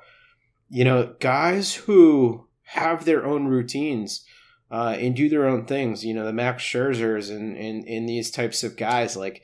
you 0.69 0.85
know, 0.85 1.15
guys 1.21 1.75
who 1.75 2.49
have 2.73 3.05
their 3.05 3.25
own 3.25 3.47
routines 3.47 4.25
uh, 4.71 4.97
and 4.99 5.17
do 5.17 5.29
their 5.29 5.47
own 5.47 5.67
things, 5.67 6.05
you 6.05 6.15
know, 6.15 6.25
the 6.25 6.33
Max 6.33 6.63
Scherzers 6.63 7.31
and, 7.31 7.57
and, 7.57 7.85
and 7.87 8.09
these 8.09 8.31
types 8.31 8.63
of 8.63 8.77
guys, 8.77 9.17
like, 9.17 9.43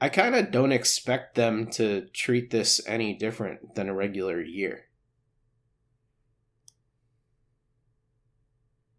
I 0.00 0.08
kind 0.08 0.34
of 0.34 0.50
don't 0.50 0.72
expect 0.72 1.34
them 1.34 1.70
to 1.72 2.06
treat 2.14 2.50
this 2.50 2.80
any 2.86 3.14
different 3.14 3.74
than 3.74 3.88
a 3.88 3.94
regular 3.94 4.40
year. 4.40 4.86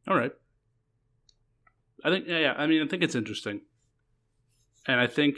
All 0.08 0.15
right. 0.15 0.32
I 2.04 2.10
think 2.10 2.28
yeah, 2.28 2.39
yeah. 2.39 2.54
I 2.56 2.67
mean, 2.67 2.84
I 2.84 2.88
think 2.88 3.01
it's 3.01 3.15
interesting, 3.15 3.62
and 4.88 4.99
I 4.99 5.08
think, 5.08 5.38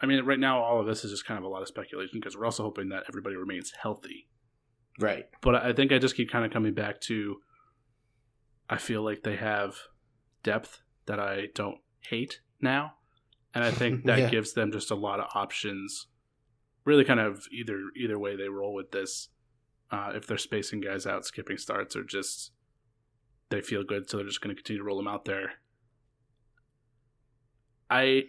I 0.00 0.06
mean, 0.06 0.24
right 0.24 0.38
now 0.38 0.62
all 0.62 0.80
of 0.80 0.86
this 0.86 1.04
is 1.04 1.10
just 1.10 1.26
kind 1.26 1.36
of 1.36 1.42
a 1.44 1.48
lot 1.48 1.62
of 1.62 1.68
speculation 1.68 2.20
because 2.20 2.36
we're 2.36 2.44
also 2.44 2.62
hoping 2.62 2.90
that 2.90 3.02
everybody 3.08 3.34
remains 3.34 3.72
healthy, 3.82 4.28
right? 4.98 5.24
But 5.40 5.54
I 5.56 5.72
think 5.72 5.92
I 5.92 5.98
just 5.98 6.16
keep 6.16 6.30
kind 6.30 6.44
of 6.44 6.52
coming 6.52 6.74
back 6.74 7.00
to. 7.02 7.36
I 8.68 8.76
feel 8.78 9.02
like 9.02 9.22
they 9.22 9.36
have 9.36 9.74
depth 10.42 10.82
that 11.06 11.18
I 11.18 11.46
don't 11.54 11.78
hate 12.00 12.40
now, 12.60 12.94
and 13.54 13.64
I 13.64 13.70
think 13.70 14.04
that 14.06 14.18
yeah. 14.18 14.30
gives 14.30 14.52
them 14.54 14.72
just 14.72 14.90
a 14.90 14.94
lot 14.94 15.20
of 15.20 15.26
options. 15.34 16.06
Really, 16.84 17.04
kind 17.04 17.20
of 17.20 17.44
either 17.52 17.78
either 17.96 18.18
way 18.18 18.36
they 18.36 18.48
roll 18.48 18.74
with 18.74 18.90
this. 18.90 19.28
uh, 19.90 20.12
if 20.14 20.26
they're 20.26 20.38
spacing 20.38 20.80
guys 20.80 21.06
out, 21.06 21.24
skipping 21.26 21.58
starts, 21.58 21.96
or 21.96 22.04
just 22.04 22.52
they 23.50 23.60
feel 23.60 23.82
good, 23.82 24.08
so 24.08 24.16
they're 24.18 24.26
just 24.26 24.40
going 24.40 24.54
to 24.54 24.60
continue 24.60 24.78
to 24.80 24.84
roll 24.84 24.96
them 24.96 25.08
out 25.08 25.24
there. 25.24 25.54
I 27.90 28.24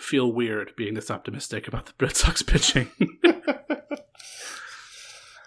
feel 0.00 0.32
weird 0.32 0.72
being 0.76 0.94
this 0.94 1.10
optimistic 1.10 1.68
about 1.68 1.86
the 1.86 1.92
Red 2.00 2.16
Sox 2.16 2.42
pitching. 2.52 2.90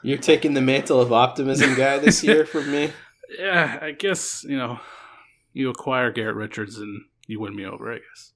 You're 0.03 0.17
taking 0.17 0.53
the 0.53 0.61
mantle 0.61 1.01
of 1.01 1.11
optimism 1.11 1.75
guy 1.75 1.99
this 1.99 2.23
year 2.23 2.45
from 2.45 2.71
me. 2.71 2.91
Yeah, 3.37 3.79
I 3.81 3.91
guess 3.91 4.45
you 4.47 4.57
know 4.57 4.79
you 5.51 5.69
acquire 5.69 6.13
Garrett 6.13 6.37
Richards 6.37 6.77
and 6.77 7.01
you 7.27 7.41
win 7.41 7.57
me 7.57 7.65
over. 7.65 7.91
I 7.91 7.97
guess. 7.97 8.31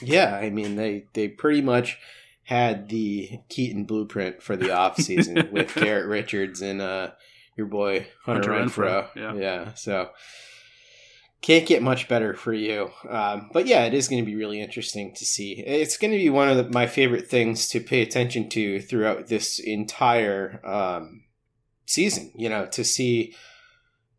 Yeah, 0.00 0.36
I 0.36 0.50
mean 0.50 0.76
they 0.76 1.06
they 1.14 1.26
pretty 1.26 1.62
much 1.62 1.98
had 2.44 2.88
the 2.90 3.40
Keaton 3.48 3.86
blueprint 3.86 4.40
for 4.40 4.54
the 4.54 4.66
offseason 4.68 5.50
with 5.52 5.74
Garrett 5.74 6.06
Richards 6.06 6.62
and 6.62 6.80
uh, 6.80 7.10
your 7.56 7.66
boy 7.66 8.06
Hunter, 8.24 8.52
Hunter 8.52 8.70
Renfroe. 8.70 9.08
Renfroe. 9.08 9.16
Yeah. 9.16 9.34
yeah, 9.34 9.74
so 9.74 10.10
can't 11.42 11.66
get 11.66 11.82
much 11.82 12.06
better 12.06 12.34
for 12.34 12.52
you. 12.52 12.90
Um, 13.08 13.50
but 13.52 13.66
yeah, 13.66 13.84
it 13.84 13.94
is 13.94 14.08
going 14.08 14.22
to 14.22 14.30
be 14.30 14.36
really 14.36 14.60
interesting 14.60 15.14
to 15.14 15.24
see. 15.24 15.52
It's 15.52 15.96
going 15.96 16.12
to 16.12 16.18
be 16.18 16.28
one 16.28 16.48
of 16.48 16.56
the, 16.56 16.68
my 16.70 16.86
favorite 16.86 17.28
things 17.28 17.68
to 17.68 17.80
pay 17.80 18.02
attention 18.02 18.48
to 18.50 18.80
throughout 18.80 19.28
this 19.28 19.58
entire 19.58 20.60
um, 20.64 21.24
season. 21.86 22.32
You 22.34 22.50
know, 22.50 22.66
to 22.66 22.84
see 22.84 23.34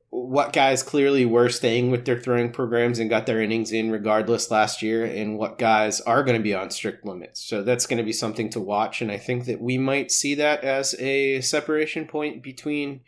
what 0.09 0.51
guys 0.51 0.83
clearly 0.83 1.25
were 1.25 1.47
staying 1.47 1.89
with 1.89 2.03
their 2.03 2.19
throwing 2.19 2.51
programs 2.51 2.99
and 2.99 3.09
got 3.09 3.25
their 3.25 3.41
innings 3.41 3.71
in 3.71 3.91
regardless 3.91 4.49
last 4.49 4.81
year, 4.81 5.05
and 5.05 5.37
what 5.37 5.59
guys 5.59 6.01
are 6.01 6.23
going 6.23 6.37
to 6.37 6.43
be 6.43 6.55
on 6.55 6.71
strict 6.71 7.05
limits. 7.05 7.47
So 7.47 7.61
that's 7.61 7.85
going 7.85 7.99
to 7.99 8.03
be 8.03 8.13
something 8.13 8.49
to 8.49 8.59
watch, 8.59 9.01
and 9.01 9.11
I 9.11 9.17
think 9.17 9.45
that 9.45 9.61
we 9.61 9.77
might 9.77 10.11
see 10.11 10.33
that 10.35 10.63
as 10.63 10.95
a 10.99 11.39
separation 11.41 12.07
point 12.07 12.41
between 12.41 13.01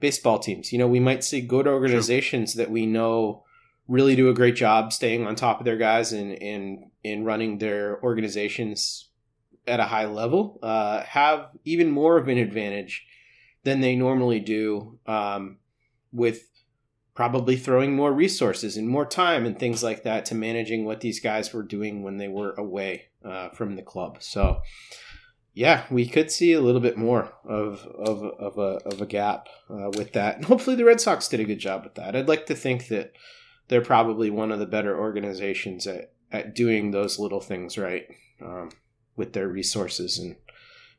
baseball 0.00 0.38
teams. 0.38 0.72
You 0.72 0.78
know, 0.78 0.88
we 0.88 1.00
might 1.00 1.24
see 1.24 1.40
good 1.40 1.66
organizations 1.66 2.54
that 2.54 2.70
we 2.70 2.86
know 2.86 3.44
really 3.88 4.16
do 4.16 4.28
a 4.28 4.34
great 4.34 4.56
job 4.56 4.92
staying 4.92 5.26
on 5.26 5.34
top 5.34 5.58
of 5.58 5.64
their 5.64 5.76
guys 5.76 6.12
and 6.12 6.32
and 6.42 6.84
in 7.02 7.24
running 7.24 7.58
their 7.58 8.02
organizations 8.02 9.08
at 9.66 9.80
a 9.80 9.84
high 9.84 10.06
level. 10.06 10.58
Uh, 10.62 11.02
have 11.02 11.48
even 11.64 11.90
more 11.90 12.16
of 12.16 12.28
an 12.28 12.38
advantage 12.38 13.06
than 13.64 13.80
they 13.80 13.94
normally 13.94 14.40
do. 14.40 14.98
Um, 15.06 15.58
with 16.12 16.48
probably 17.14 17.56
throwing 17.56 17.94
more 17.94 18.12
resources 18.12 18.76
and 18.76 18.88
more 18.88 19.04
time 19.04 19.44
and 19.44 19.58
things 19.58 19.82
like 19.82 20.04
that 20.04 20.24
to 20.24 20.34
managing 20.34 20.84
what 20.84 21.00
these 21.00 21.20
guys 21.20 21.52
were 21.52 21.62
doing 21.62 22.02
when 22.02 22.16
they 22.16 22.28
were 22.28 22.52
away 22.52 23.08
uh, 23.24 23.48
from 23.50 23.76
the 23.76 23.82
club. 23.82 24.16
So, 24.20 24.62
yeah, 25.60 25.84
we 25.90 26.06
could 26.06 26.30
see 26.30 26.54
a 26.54 26.60
little 26.62 26.80
bit 26.80 26.96
more 26.96 27.34
of 27.44 27.86
of, 27.86 28.22
of 28.24 28.56
a 28.56 28.80
of 28.88 29.02
a 29.02 29.06
gap 29.06 29.46
uh, 29.68 29.90
with 29.94 30.14
that. 30.14 30.36
And 30.36 30.46
hopefully, 30.46 30.74
the 30.74 30.86
Red 30.86 31.02
Sox 31.02 31.28
did 31.28 31.38
a 31.38 31.44
good 31.44 31.58
job 31.58 31.84
with 31.84 31.96
that. 31.96 32.16
I'd 32.16 32.28
like 32.28 32.46
to 32.46 32.54
think 32.54 32.88
that 32.88 33.12
they're 33.68 33.82
probably 33.82 34.30
one 34.30 34.52
of 34.52 34.58
the 34.58 34.64
better 34.64 34.98
organizations 34.98 35.86
at 35.86 36.14
at 36.32 36.54
doing 36.54 36.92
those 36.92 37.18
little 37.18 37.42
things 37.42 37.76
right 37.76 38.06
um, 38.40 38.70
with 39.16 39.34
their 39.34 39.48
resources 39.48 40.18
and 40.18 40.36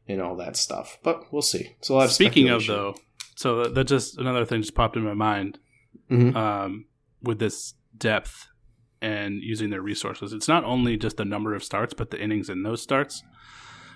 and 0.07 0.21
all 0.21 0.35
that 0.35 0.55
stuff. 0.55 0.99
But 1.01 1.33
we'll 1.33 1.41
see. 1.41 1.75
So, 1.81 2.05
speaking 2.05 2.49
of 2.49 2.67
though 2.67 2.93
so 3.35 3.63
that, 3.63 3.85
just 3.85 4.19
another 4.19 4.45
thing 4.45 4.61
just 4.61 4.75
popped 4.75 4.95
in 4.95 5.03
my 5.03 5.15
mind 5.15 5.57
mm-hmm. 6.07 6.37
um, 6.37 6.85
with 7.23 7.39
this 7.39 7.73
depth 7.97 8.45
and 9.01 9.41
using 9.41 9.71
their 9.71 9.81
resources. 9.81 10.33
It's 10.33 10.47
not 10.47 10.65
only 10.65 10.97
just 10.97 11.17
the 11.17 11.25
number 11.25 11.55
of 11.55 11.63
starts, 11.63 11.95
but 11.95 12.11
the 12.11 12.21
innings 12.21 12.47
in 12.47 12.61
those 12.61 12.83
starts. 12.83 13.23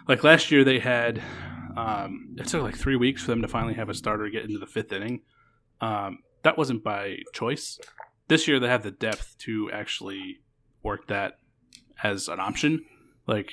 Like 0.07 0.23
last 0.23 0.51
year, 0.51 0.63
they 0.63 0.79
had 0.79 1.21
um, 1.75 2.35
it 2.37 2.47
took 2.47 2.63
like 2.63 2.77
three 2.77 2.95
weeks 2.95 3.23
for 3.23 3.31
them 3.31 3.41
to 3.41 3.47
finally 3.47 3.73
have 3.73 3.89
a 3.89 3.93
starter 3.93 4.29
get 4.29 4.45
into 4.45 4.59
the 4.59 4.67
fifth 4.67 4.91
inning. 4.91 5.21
Um, 5.81 6.19
that 6.43 6.57
wasn't 6.57 6.83
by 6.83 7.17
choice. 7.33 7.79
This 8.27 8.47
year, 8.47 8.59
they 8.59 8.67
have 8.67 8.83
the 8.83 8.91
depth 8.91 9.35
to 9.39 9.69
actually 9.71 10.39
work 10.83 11.07
that 11.07 11.39
as 12.03 12.27
an 12.27 12.39
option. 12.39 12.85
Like 13.27 13.51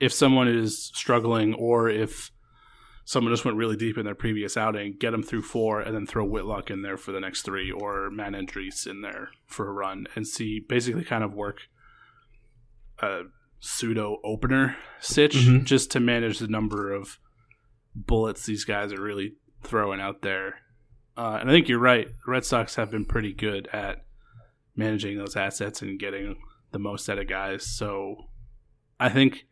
if 0.00 0.12
someone 0.12 0.48
is 0.48 0.90
struggling 0.94 1.54
or 1.54 1.88
if 1.88 2.30
someone 3.04 3.32
just 3.32 3.44
went 3.44 3.56
really 3.56 3.76
deep 3.76 3.96
in 3.98 4.04
their 4.04 4.14
previous 4.14 4.56
outing, 4.56 4.96
get 4.98 5.12
them 5.12 5.22
through 5.22 5.42
four, 5.42 5.80
and 5.80 5.94
then 5.94 6.06
throw 6.06 6.24
Whitlock 6.24 6.70
in 6.70 6.82
there 6.82 6.96
for 6.96 7.12
the 7.12 7.20
next 7.20 7.42
three, 7.42 7.70
or 7.70 8.10
Matt 8.10 8.32
Andriese 8.32 8.86
in 8.86 9.00
there 9.00 9.30
for 9.46 9.68
a 9.68 9.72
run, 9.72 10.06
and 10.14 10.26
see 10.26 10.60
basically 10.60 11.04
kind 11.04 11.24
of 11.24 11.34
work 11.34 11.60
a 13.00 13.22
pseudo 13.60 14.18
opener 14.24 14.76
sitch 15.00 15.34
mm-hmm. 15.36 15.64
just 15.64 15.90
to 15.90 16.00
manage 16.00 16.38
the 16.38 16.46
number 16.46 16.92
of 16.92 17.18
bullets 17.94 18.46
these 18.46 18.64
guys 18.64 18.92
are 18.92 19.02
really 19.02 19.34
throwing 19.62 20.00
out 20.00 20.22
there. 20.22 20.56
Uh, 21.16 21.38
and 21.40 21.50
I 21.50 21.52
think 21.52 21.68
you're 21.68 21.80
right. 21.80 22.06
The 22.06 22.30
Red 22.30 22.44
Sox 22.44 22.76
have 22.76 22.90
been 22.90 23.04
pretty 23.04 23.32
good 23.32 23.68
at 23.72 24.04
managing 24.76 25.18
those 25.18 25.34
assets 25.34 25.82
and 25.82 25.98
getting 25.98 26.36
the 26.70 26.78
most 26.78 27.08
out 27.08 27.18
of 27.18 27.28
guys. 27.28 27.66
So 27.66 28.16
I 29.00 29.08
think 29.08 29.46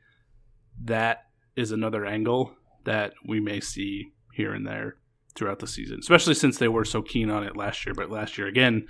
that 0.85 1.25
is 1.57 1.73
another 1.73 2.07
angle 2.07 2.55
that 2.85 3.15
we 3.27 3.41
may 3.41 3.61
see 3.61 4.13
here 4.33 4.53
and 4.53 4.67
there 4.67 4.97
throughout 5.35 5.59
the 5.59 5.67
season, 5.67 5.99
especially 5.99 6.35
since 6.35 6.59
they 6.59 6.69
were 6.69 6.85
so 6.85 7.03
keen 7.03 7.31
on 7.31 7.43
it 7.43 7.57
last 7.57 7.85
year. 7.85 7.95
But 7.95 8.11
last 8.11 8.39
year, 8.39 8.47
again, 8.47 8.87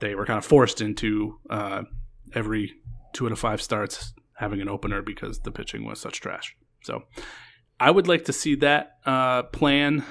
they 0.00 0.16
were 0.16 0.26
kind 0.26 0.38
of 0.38 0.44
forced 0.44 0.80
into 0.80 1.38
uh, 1.48 1.82
every 2.34 2.72
two 3.12 3.26
out 3.26 3.32
of 3.32 3.38
five 3.38 3.62
starts 3.62 4.12
having 4.40 4.60
an 4.60 4.68
opener 4.68 5.02
because 5.02 5.40
the 5.40 5.52
pitching 5.52 5.84
was 5.84 6.00
such 6.00 6.20
trash. 6.20 6.56
So 6.82 7.04
I 7.78 7.90
would 7.90 8.08
like 8.08 8.24
to 8.24 8.32
see 8.32 8.54
that 8.56 8.96
uh, 9.04 9.44
plan 9.44 10.04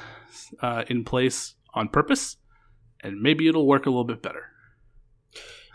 uh, 0.61 0.83
in 0.87 1.03
place 1.03 1.55
on 1.73 1.89
purpose, 1.89 2.37
and 3.01 3.21
maybe 3.21 3.47
it'll 3.47 3.67
work 3.67 3.85
a 3.85 3.89
little 3.89 4.05
bit 4.05 4.21
better. 4.21 4.45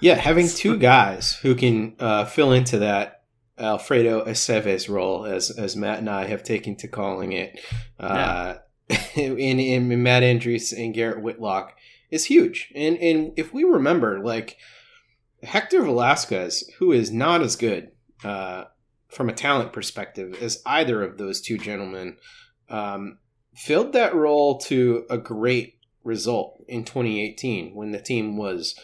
Yeah, 0.01 0.15
having 0.15 0.49
two 0.49 0.79
guys 0.79 1.35
who 1.35 1.55
can 1.55 1.97
uh, 1.99 2.25
fill 2.25 2.53
into 2.53 2.79
that 2.79 3.23
Alfredo 3.59 4.25
Aceves 4.25 4.89
role, 4.89 5.25
as 5.25 5.51
as 5.51 5.77
Matt 5.77 5.99
and 5.99 6.11
I 6.11 6.27
have 6.27 6.43
taken 6.43 6.77
to 6.77 6.89
calling 6.89 7.33
it, 7.33 7.61
uh, 7.99 8.55
in 9.15 9.61
in 9.61 10.03
Matt 10.03 10.23
Andriese 10.23 10.73
and 10.77 10.95
Garrett 10.95 11.23
Whitlock 11.23 11.75
is 12.11 12.25
huge. 12.27 12.73
And 12.75 12.97
and 12.99 13.33
if 13.37 13.53
we 13.53 13.65
remember, 13.65 14.21
like 14.21 14.59
Hector 15.43 15.83
Velazquez, 15.83 16.71
who 16.79 16.93
is 16.93 17.11
not 17.11 17.41
as 17.41 17.57
good 17.57 17.93
uh, 18.25 18.65
from 19.09 19.29
a 19.29 19.35
talent 19.35 19.73
perspective 19.73 20.43
as 20.43 20.63
either 20.67 21.03
of 21.03 21.19
those 21.19 21.41
two 21.41 21.59
gentlemen, 21.59 22.17
um, 22.69 23.19
filled 23.55 23.93
that 23.93 24.15
role 24.15 24.59
to 24.59 25.05
a 25.09 25.19
great 25.19 25.79
result 26.03 26.63
in 26.69 26.85
2018 26.85 27.75
when 27.75 27.93
the 27.93 28.01
team 28.01 28.37
was 28.37 28.75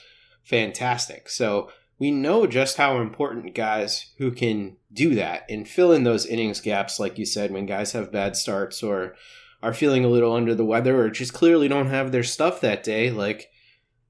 fantastic. 0.43 1.29
So 1.29 1.71
we 1.99 2.11
know 2.11 2.47
just 2.47 2.77
how 2.77 3.01
important 3.01 3.55
guys 3.55 4.13
who 4.19 4.31
can 4.31 4.77
do 4.93 5.15
that 5.17 5.45
and 5.51 5.69
fill 5.69 5.93
in 5.93 6.05
those 6.05 6.27
innings 6.27 6.61
gaps, 6.61 6.99
like 6.99 7.19
you 7.19 7.27
said, 7.27 7.51
when 7.51 7.67
guys 7.67 7.93
have 7.93 8.11
bad 8.11 8.37
starts 8.37 8.83
or 8.83 9.15
are 9.63 9.75
feeling 9.75 10.05
a 10.05 10.09
little 10.09 10.33
under 10.33 10.55
the 10.55 10.65
weather 10.65 11.01
or 11.01 11.11
just 11.11 11.35
clearly 11.35 11.69
don't 11.69 11.89
have 11.89 12.11
their 12.11 12.23
stuff 12.23 12.61
that 12.63 12.83
day, 12.83 13.11
like 13.11 13.51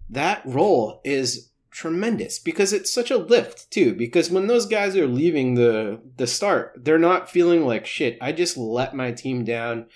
that 0.09 0.43
role 0.45 1.01
is 1.05 1.50
tremendous 1.71 2.39
because 2.39 2.73
it's 2.73 2.93
such 2.93 3.11
a 3.11 3.17
lift 3.17 3.71
too. 3.71 3.95
Because 3.95 4.31
when 4.31 4.47
those 4.47 4.67
guys 4.67 4.97
are 4.97 5.07
leaving 5.07 5.55
the 5.55 6.01
the 6.17 6.27
start, 6.27 6.75
they're 6.77 6.99
not 6.99 7.31
feeling 7.31 7.67
like 7.67 7.87
shit. 7.87 8.19
I 8.21 8.33
just 8.33 8.57
let 8.57 8.95
my 8.95 9.13
team 9.13 9.45
down, 9.45 9.87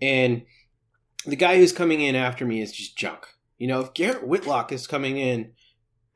and 0.00 0.42
the 1.26 1.36
guy 1.36 1.58
who's 1.58 1.72
coming 1.72 2.00
in 2.00 2.14
after 2.14 2.46
me 2.46 2.60
is 2.60 2.72
just 2.72 2.96
junk. 2.96 3.26
You 3.58 3.68
know, 3.68 3.80
if 3.80 3.94
Garrett 3.94 4.26
Whitlock 4.26 4.72
is 4.72 4.86
coming 4.86 5.16
in 5.16 5.52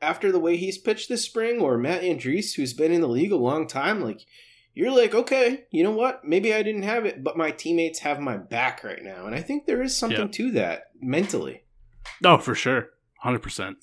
after 0.01 0.31
the 0.31 0.39
way 0.39 0.55
he's 0.55 0.77
pitched 0.77 1.09
this 1.09 1.23
spring, 1.23 1.59
or 1.59 1.77
Matt 1.77 2.01
Andriese, 2.01 2.55
who's 2.55 2.73
been 2.73 2.91
in 2.91 3.01
the 3.01 3.07
league 3.07 3.31
a 3.31 3.37
long 3.37 3.67
time, 3.67 4.01
like 4.01 4.21
you're 4.73 4.91
like, 4.91 5.13
okay, 5.13 5.65
you 5.71 5.83
know 5.83 5.91
what? 5.91 6.23
Maybe 6.23 6.53
I 6.53 6.63
didn't 6.63 6.83
have 6.83 7.05
it, 7.05 7.23
but 7.23 7.37
my 7.37 7.51
teammates 7.51 7.99
have 7.99 8.19
my 8.19 8.37
back 8.37 8.83
right 8.83 9.03
now, 9.03 9.25
and 9.25 9.35
I 9.35 9.41
think 9.41 9.65
there 9.65 9.81
is 9.81 9.97
something 9.97 10.27
yeah. 10.27 10.31
to 10.31 10.51
that 10.51 10.83
mentally. 11.01 11.63
Oh, 12.23 12.37
for 12.37 12.55
sure, 12.55 12.89
hundred 13.19 13.39
percent. 13.39 13.77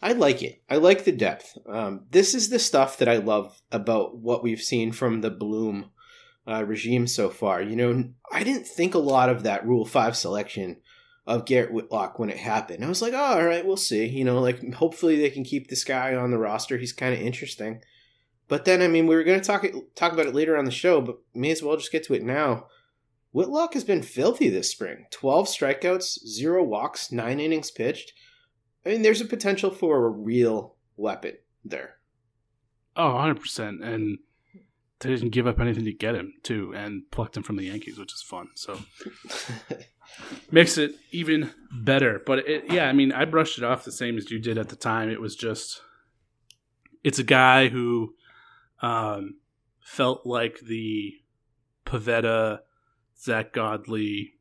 I 0.00 0.12
like 0.12 0.42
it. 0.42 0.62
I 0.70 0.76
like 0.76 1.04
the 1.04 1.12
depth. 1.12 1.58
Um, 1.66 2.06
this 2.10 2.34
is 2.34 2.50
the 2.50 2.58
stuff 2.58 2.98
that 2.98 3.08
I 3.08 3.16
love 3.16 3.60
about 3.72 4.16
what 4.16 4.42
we've 4.42 4.60
seen 4.60 4.92
from 4.92 5.20
the 5.20 5.30
Bloom 5.30 5.90
uh, 6.46 6.64
regime 6.64 7.06
so 7.06 7.28
far. 7.28 7.60
You 7.60 7.76
know, 7.76 8.04
I 8.32 8.44
didn't 8.44 8.66
think 8.66 8.94
a 8.94 8.98
lot 8.98 9.28
of 9.28 9.42
that 9.42 9.66
Rule 9.66 9.84
Five 9.84 10.16
selection 10.16 10.76
of 11.26 11.44
Garrett 11.44 11.72
Whitlock 11.72 12.18
when 12.18 12.30
it 12.30 12.38
happened. 12.38 12.84
I 12.84 12.88
was 12.88 13.02
like, 13.02 13.12
oh, 13.12 13.18
all 13.18 13.44
right, 13.44 13.66
we'll 13.66 13.76
see. 13.76 14.06
You 14.06 14.24
know, 14.24 14.40
like 14.40 14.74
hopefully 14.74 15.16
they 15.16 15.30
can 15.30 15.44
keep 15.44 15.68
this 15.68 15.84
guy 15.84 16.14
on 16.14 16.30
the 16.30 16.38
roster. 16.38 16.78
He's 16.78 16.92
kind 16.92 17.12
of 17.12 17.20
interesting. 17.20 17.82
But 18.48 18.64
then, 18.64 18.80
I 18.80 18.88
mean, 18.88 19.06
we 19.06 19.14
were 19.14 19.24
going 19.24 19.38
to 19.38 19.46
talk 19.46 19.66
talk 19.94 20.12
about 20.12 20.26
it 20.26 20.34
later 20.34 20.56
on 20.56 20.64
the 20.64 20.70
show, 20.70 21.00
but 21.00 21.18
may 21.34 21.50
as 21.50 21.62
well 21.62 21.76
just 21.76 21.92
get 21.92 22.04
to 22.04 22.14
it 22.14 22.22
now. 22.22 22.66
Whitlock 23.32 23.74
has 23.74 23.84
been 23.84 24.02
filthy 24.02 24.48
this 24.48 24.70
spring. 24.70 25.04
12 25.10 25.48
strikeouts, 25.48 26.26
zero 26.26 26.64
walks, 26.64 27.12
nine 27.12 27.40
innings 27.40 27.70
pitched. 27.70 28.14
I 28.84 28.90
mean, 28.90 29.02
there's 29.02 29.20
a 29.20 29.26
potential 29.26 29.70
for 29.70 30.06
a 30.06 30.10
real 30.10 30.74
weapon 30.96 31.34
there. 31.64 31.96
Oh, 32.96 33.10
100%. 33.10 33.82
And 33.82 34.18
they 35.00 35.10
didn't 35.10 35.30
give 35.30 35.46
up 35.46 35.60
anything 35.60 35.84
to 35.84 35.92
get 35.92 36.14
him 36.14 36.34
too, 36.42 36.72
and 36.74 37.08
plucked 37.10 37.36
him 37.36 37.42
from 37.42 37.56
the 37.56 37.66
Yankees, 37.66 37.98
which 37.98 38.12
is 38.12 38.22
fun. 38.22 38.48
So 38.54 38.78
makes 40.50 40.76
it 40.76 40.96
even 41.12 41.52
better. 41.72 42.20
But 42.24 42.40
it, 42.40 42.64
yeah, 42.70 42.88
I 42.88 42.92
mean, 42.92 43.12
I 43.12 43.24
brushed 43.24 43.58
it 43.58 43.64
off 43.64 43.84
the 43.84 43.92
same 43.92 44.16
as 44.16 44.30
you 44.30 44.40
did 44.40 44.58
at 44.58 44.68
the 44.68 44.76
time. 44.76 45.08
It 45.08 45.20
was 45.20 45.36
just, 45.36 45.82
it's 47.04 47.20
a 47.20 47.24
guy 47.24 47.68
who 47.68 48.14
um, 48.82 49.36
felt 49.80 50.26
like 50.26 50.60
the 50.60 51.14
Pivetta, 51.86 52.60
Zack 53.20 53.52
Godley 53.52 54.34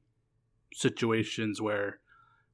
situations 0.74 1.62
where 1.62 2.00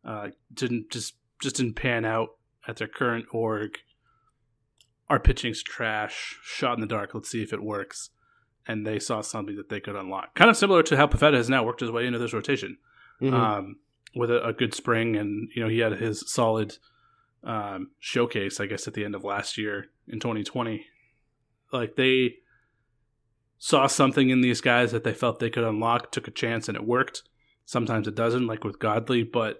uh, 0.05 0.29
didn't 0.53 0.89
just 0.89 1.15
just 1.43 1.57
didn't 1.57 1.75
pan 1.75 2.05
out 2.05 2.29
at 2.67 2.77
their 2.77 2.87
current 2.87 3.25
org. 3.31 3.77
Our 5.09 5.19
pitching's 5.19 5.61
trash, 5.61 6.39
shot 6.43 6.75
in 6.75 6.81
the 6.81 6.87
dark. 6.87 7.13
Let's 7.13 7.29
see 7.29 7.43
if 7.43 7.53
it 7.53 7.61
works. 7.61 8.09
And 8.65 8.87
they 8.87 8.97
saw 8.99 9.21
something 9.21 9.57
that 9.57 9.69
they 9.69 9.79
could 9.81 9.95
unlock. 9.95 10.33
Kind 10.35 10.49
of 10.49 10.57
similar 10.57 10.81
to 10.83 10.95
how 10.97 11.05
Pivetta 11.07 11.33
has 11.35 11.49
now 11.49 11.63
worked 11.65 11.81
his 11.81 11.91
way 11.91 12.07
into 12.07 12.19
this 12.19 12.33
rotation 12.33 12.77
Mhm. 13.21 13.33
um, 13.33 13.75
with 14.15 14.31
a, 14.31 14.43
a 14.47 14.53
good 14.53 14.73
spring, 14.73 15.15
and 15.15 15.49
you 15.55 15.61
know 15.61 15.69
he 15.69 15.79
had 15.79 15.93
his 15.99 16.23
solid 16.31 16.77
um, 17.43 17.91
showcase, 17.99 18.59
I 18.61 18.65
guess, 18.67 18.87
at 18.87 18.93
the 18.93 19.03
end 19.03 19.15
of 19.15 19.23
last 19.25 19.57
year 19.57 19.87
in 20.07 20.19
2020. 20.21 20.85
Like 21.73 21.95
they 21.97 22.35
saw 23.57 23.87
something 23.87 24.29
in 24.29 24.39
these 24.41 24.61
guys 24.61 24.91
that 24.93 25.03
they 25.03 25.13
felt 25.13 25.39
they 25.39 25.49
could 25.49 25.63
unlock, 25.65 26.11
took 26.11 26.27
a 26.27 26.31
chance, 26.31 26.67
and 26.69 26.77
it 26.77 26.85
worked. 26.85 27.23
Sometimes 27.65 28.07
it 28.07 28.15
doesn't, 28.15 28.47
like 28.47 28.63
with 28.63 28.79
Godley, 28.79 29.23
but 29.23 29.59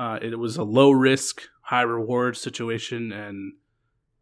uh, 0.00 0.18
it 0.22 0.38
was 0.38 0.56
a 0.56 0.64
low 0.64 0.90
risk, 0.90 1.42
high 1.60 1.82
reward 1.82 2.36
situation, 2.36 3.12
and 3.12 3.52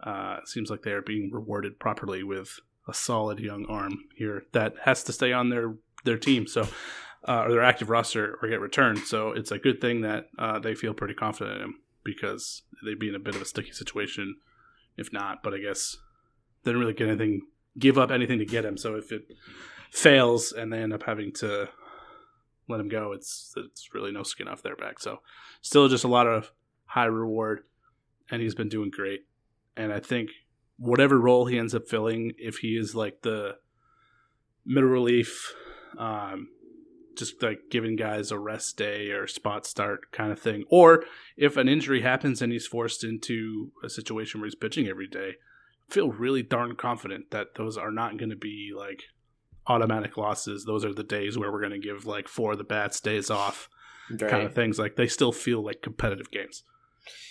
uh, 0.02 0.38
it 0.42 0.48
seems 0.48 0.70
like 0.70 0.82
they 0.82 0.92
are 0.92 1.02
being 1.02 1.30
rewarded 1.32 1.78
properly 1.78 2.22
with 2.22 2.58
a 2.88 2.94
solid 2.94 3.38
young 3.38 3.64
arm 3.66 3.92
here 4.16 4.44
that 4.52 4.74
has 4.84 5.04
to 5.04 5.12
stay 5.12 5.32
on 5.32 5.50
their 5.50 5.76
their 6.04 6.18
team. 6.18 6.46
So 6.46 6.66
uh, 7.26 7.44
or 7.44 7.50
their 7.50 7.62
active 7.62 7.90
roster 7.90 8.38
or 8.42 8.48
get 8.48 8.60
returned. 8.60 9.00
So 9.00 9.32
it's 9.32 9.50
a 9.50 9.58
good 9.58 9.80
thing 9.80 10.02
that 10.02 10.28
uh, 10.38 10.58
they 10.58 10.74
feel 10.74 10.94
pretty 10.94 11.14
confident 11.14 11.56
in 11.56 11.62
him 11.62 11.74
because 12.04 12.62
they'd 12.84 12.98
be 12.98 13.08
in 13.08 13.14
a 13.14 13.20
bit 13.20 13.34
of 13.34 13.42
a 13.42 13.44
sticky 13.44 13.72
situation 13.72 14.36
if 14.96 15.12
not. 15.12 15.42
But 15.42 15.54
I 15.54 15.58
guess 15.58 15.96
they 16.62 16.70
didn't 16.70 16.80
really 16.80 16.94
get 16.94 17.08
anything, 17.08 17.42
give 17.78 17.98
up 17.98 18.10
anything 18.10 18.38
to 18.38 18.44
get 18.44 18.64
him. 18.64 18.76
So 18.76 18.96
if 18.96 19.12
it 19.12 19.22
fails 19.90 20.52
and 20.52 20.72
they 20.72 20.80
end 20.80 20.92
up 20.92 21.04
having 21.04 21.32
to 21.34 21.68
let 22.68 22.80
him 22.80 22.88
go, 22.88 23.12
it's 23.12 23.54
it's 23.56 23.94
really 23.94 24.12
no 24.12 24.22
skin 24.22 24.48
off 24.48 24.62
their 24.62 24.76
back. 24.76 25.00
So 25.00 25.18
still 25.60 25.88
just 25.88 26.04
a 26.04 26.08
lot 26.08 26.26
of 26.26 26.52
high 26.86 27.06
reward, 27.06 27.60
and 28.30 28.42
he's 28.42 28.54
been 28.54 28.68
doing 28.68 28.90
great. 28.90 29.26
And 29.76 29.92
I 29.92 30.00
think 30.00 30.30
whatever 30.78 31.18
role 31.18 31.46
he 31.46 31.58
ends 31.58 31.74
up 31.74 31.88
filling, 31.88 32.32
if 32.38 32.58
he 32.58 32.76
is 32.76 32.94
like 32.94 33.22
the 33.22 33.56
middle 34.64 34.90
relief, 34.90 35.54
um, 35.98 36.48
just 37.16 37.42
like 37.42 37.62
giving 37.70 37.96
guys 37.96 38.30
a 38.30 38.38
rest 38.38 38.76
day 38.76 39.10
or 39.10 39.26
spot 39.26 39.66
start 39.66 40.12
kind 40.12 40.30
of 40.30 40.38
thing, 40.38 40.64
or 40.68 41.04
if 41.36 41.56
an 41.56 41.68
injury 41.68 42.02
happens 42.02 42.40
and 42.42 42.52
he's 42.52 42.66
forced 42.66 43.02
into 43.02 43.72
a 43.82 43.88
situation 43.88 44.40
where 44.40 44.46
he's 44.46 44.54
pitching 44.54 44.86
every 44.86 45.08
day, 45.08 45.34
I 45.88 45.92
feel 45.92 46.12
really 46.12 46.42
darn 46.42 46.76
confident 46.76 47.30
that 47.30 47.54
those 47.56 47.76
are 47.76 47.90
not 47.90 48.18
going 48.18 48.30
to 48.30 48.36
be 48.36 48.72
like 48.76 49.04
automatic 49.68 50.16
losses. 50.16 50.64
Those 50.64 50.84
are 50.84 50.92
the 50.92 51.04
days 51.04 51.38
where 51.38 51.52
we're 51.52 51.60
going 51.60 51.72
to 51.72 51.78
give 51.78 52.06
like 52.06 52.28
four 52.28 52.52
of 52.52 52.58
the 52.58 52.64
bats 52.64 53.00
days 53.00 53.30
off, 53.30 53.68
kind 54.18 54.44
of 54.44 54.54
things. 54.54 54.78
Like 54.78 54.96
they 54.96 55.06
still 55.06 55.32
feel 55.32 55.62
like 55.62 55.82
competitive 55.82 56.30
games. 56.30 56.62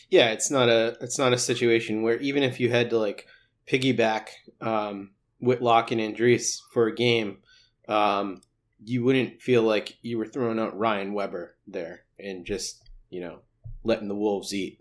Yeah, 0.10 0.32
it's 0.32 0.50
not 0.50 0.70
a 0.70 0.98
it's 1.02 1.20
not 1.20 1.34
a 1.34 1.38
situation 1.38 2.02
where 2.02 2.18
even 2.18 2.44
if 2.44 2.60
you 2.60 2.70
had 2.70 2.90
to 2.92 2.98
like 2.98 3.28
piggyback 3.68 4.30
um, 4.62 5.12
Whitlock 5.40 5.92
and 5.92 6.02
Andriese 6.02 6.60
for 6.72 6.88
a 6.88 6.96
game, 6.96 7.40
um, 7.88 8.42
you 8.84 9.04
wouldn't 9.04 9.42
feel 9.42 9.64
like 9.64 9.98
you 10.02 10.18
were 10.18 10.28
throwing 10.28 10.60
out 10.60 10.78
Ryan 10.78 11.14
Weber 11.14 11.56
there 11.68 12.06
and 12.20 12.46
just 12.46 12.90
you 13.10 13.22
know 13.22 13.40
letting 13.84 14.08
the 14.08 14.16
wolves 14.16 14.54
eat. 14.54 14.80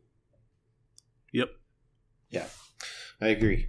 Yep. 1.32 1.50
Yeah, 2.30 2.46
I 3.20 3.28
agree. 3.28 3.68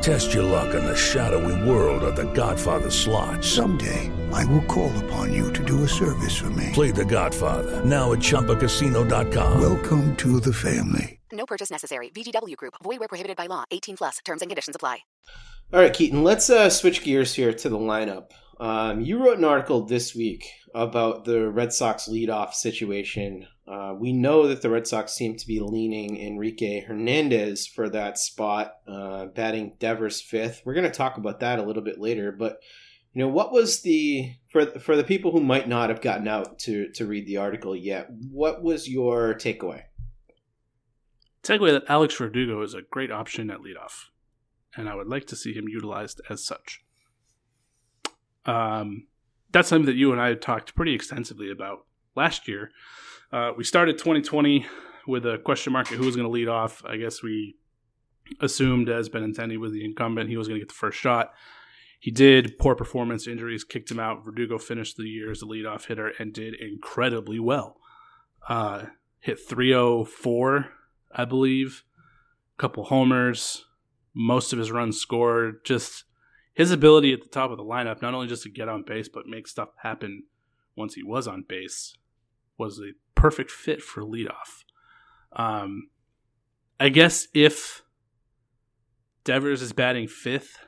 Test 0.00 0.32
your 0.32 0.44
luck 0.44 0.74
in 0.74 0.84
the 0.84 0.96
shadowy 0.96 1.68
world 1.68 2.02
of 2.04 2.16
The 2.16 2.30
Godfather 2.32 2.90
slot. 2.90 3.44
Someday, 3.44 4.10
I 4.32 4.44
will 4.46 4.62
call 4.62 4.96
upon 5.04 5.32
you 5.32 5.52
to 5.52 5.64
do 5.64 5.84
a 5.84 5.88
service 5.88 6.36
for 6.36 6.50
me. 6.50 6.70
Play 6.72 6.90
The 6.90 7.04
Godfather 7.04 7.84
now 7.84 8.12
at 8.12 8.20
ChumbaCasino.com. 8.20 9.60
Welcome 9.60 10.16
to 10.16 10.40
the 10.40 10.52
family. 10.52 11.20
No 11.32 11.46
purchase 11.46 11.70
necessary. 11.70 12.10
VGW 12.10 12.56
Group. 12.56 12.74
Void 12.82 13.00
where 13.00 13.08
prohibited 13.08 13.36
by 13.36 13.46
law. 13.46 13.64
18 13.70 13.96
plus. 13.96 14.18
Terms 14.24 14.40
and 14.42 14.50
conditions 14.50 14.76
apply. 14.76 14.98
All 15.72 15.80
right, 15.80 15.92
Keaton, 15.92 16.24
let's 16.24 16.48
uh, 16.48 16.70
switch 16.70 17.02
gears 17.02 17.34
here 17.34 17.52
to 17.52 17.68
the 17.68 17.76
lineup. 17.76 18.30
Um, 18.58 19.02
you 19.02 19.22
wrote 19.22 19.36
an 19.36 19.44
article 19.44 19.84
this 19.84 20.14
week 20.14 20.50
about 20.78 21.24
the 21.24 21.50
Red 21.50 21.72
Sox 21.72 22.08
leadoff 22.08 22.54
situation. 22.54 23.46
Uh, 23.66 23.94
we 23.98 24.12
know 24.12 24.46
that 24.46 24.62
the 24.62 24.70
Red 24.70 24.86
Sox 24.86 25.12
seem 25.12 25.36
to 25.36 25.46
be 25.46 25.60
leaning 25.60 26.16
Enrique 26.16 26.80
Hernandez 26.80 27.66
for 27.66 27.88
that 27.90 28.16
spot, 28.16 28.74
uh, 28.86 29.26
batting 29.26 29.74
Devers 29.80 30.20
fifth. 30.20 30.62
We're 30.64 30.74
going 30.74 30.84
to 30.84 30.90
talk 30.90 31.18
about 31.18 31.40
that 31.40 31.58
a 31.58 31.64
little 31.64 31.82
bit 31.82 32.00
later, 32.00 32.30
but 32.32 32.60
you 33.12 33.22
know 33.24 33.28
what 33.28 33.52
was 33.52 33.82
the 33.82 34.34
for 34.50 34.66
for 34.78 34.96
the 34.96 35.02
people 35.02 35.32
who 35.32 35.40
might 35.40 35.68
not 35.68 35.88
have 35.88 36.00
gotten 36.00 36.28
out 36.28 36.60
to 36.60 36.88
to 36.92 37.06
read 37.06 37.26
the 37.26 37.38
article 37.38 37.74
yet? 37.74 38.08
What 38.30 38.62
was 38.62 38.88
your 38.88 39.34
takeaway? 39.34 39.82
Takeaway 41.42 41.72
that 41.72 41.88
Alex 41.88 42.14
Verdugo 42.16 42.62
is 42.62 42.74
a 42.74 42.82
great 42.82 43.10
option 43.10 43.50
at 43.50 43.58
leadoff, 43.58 44.06
and 44.76 44.88
I 44.88 44.94
would 44.94 45.08
like 45.08 45.26
to 45.26 45.36
see 45.36 45.52
him 45.52 45.68
utilized 45.68 46.20
as 46.30 46.44
such. 46.44 46.84
Um, 48.46 49.08
that's 49.52 49.68
something 49.68 49.86
that 49.86 49.96
you 49.96 50.12
and 50.12 50.20
I 50.20 50.34
talked 50.34 50.74
pretty 50.74 50.94
extensively 50.94 51.50
about 51.50 51.86
last 52.14 52.48
year. 52.48 52.70
Uh, 53.32 53.52
we 53.56 53.64
started 53.64 53.98
2020 53.98 54.66
with 55.06 55.24
a 55.26 55.38
question 55.38 55.72
mark 55.72 55.90
at 55.90 55.98
who 55.98 56.04
was 56.04 56.16
going 56.16 56.26
to 56.26 56.32
lead 56.32 56.48
off. 56.48 56.82
I 56.84 56.96
guess 56.96 57.22
we 57.22 57.56
assumed 58.40 58.88
as 58.88 59.08
Benintendi 59.08 59.58
was 59.58 59.72
the 59.72 59.84
incumbent, 59.84 60.28
he 60.28 60.36
was 60.36 60.48
going 60.48 60.60
to 60.60 60.64
get 60.64 60.68
the 60.68 60.74
first 60.74 60.98
shot. 60.98 61.32
He 62.00 62.10
did. 62.10 62.58
Poor 62.58 62.74
performance, 62.74 63.26
injuries 63.26 63.64
kicked 63.64 63.90
him 63.90 63.98
out. 63.98 64.24
Verdugo 64.24 64.58
finished 64.58 64.96
the 64.96 65.04
year 65.04 65.30
as 65.30 65.40
the 65.40 65.46
leadoff 65.46 65.86
hitter 65.86 66.12
and 66.18 66.32
did 66.32 66.54
incredibly 66.54 67.40
well. 67.40 67.76
Uh, 68.48 68.84
hit 69.18 69.38
304, 69.48 70.66
I 71.12 71.24
believe. 71.24 71.82
A 72.56 72.60
couple 72.60 72.84
homers, 72.84 73.64
most 74.14 74.52
of 74.52 74.58
his 74.58 74.70
runs 74.70 75.00
scored. 75.00 75.64
Just 75.64 76.04
his 76.58 76.72
ability 76.72 77.12
at 77.12 77.22
the 77.22 77.28
top 77.28 77.52
of 77.52 77.56
the 77.56 77.62
lineup, 77.62 78.02
not 78.02 78.14
only 78.14 78.26
just 78.26 78.42
to 78.42 78.48
get 78.48 78.68
on 78.68 78.82
base, 78.82 79.08
but 79.08 79.28
make 79.28 79.46
stuff 79.46 79.68
happen 79.82 80.24
once 80.74 80.94
he 80.94 81.04
was 81.04 81.28
on 81.28 81.44
base, 81.48 81.94
was 82.58 82.80
a 82.80 82.94
perfect 83.14 83.48
fit 83.48 83.80
for 83.80 84.02
leadoff. 84.02 84.64
Um, 85.32 85.90
I 86.80 86.88
guess 86.88 87.28
if 87.32 87.82
Devers 89.22 89.62
is 89.62 89.72
batting 89.72 90.08
fifth, 90.08 90.58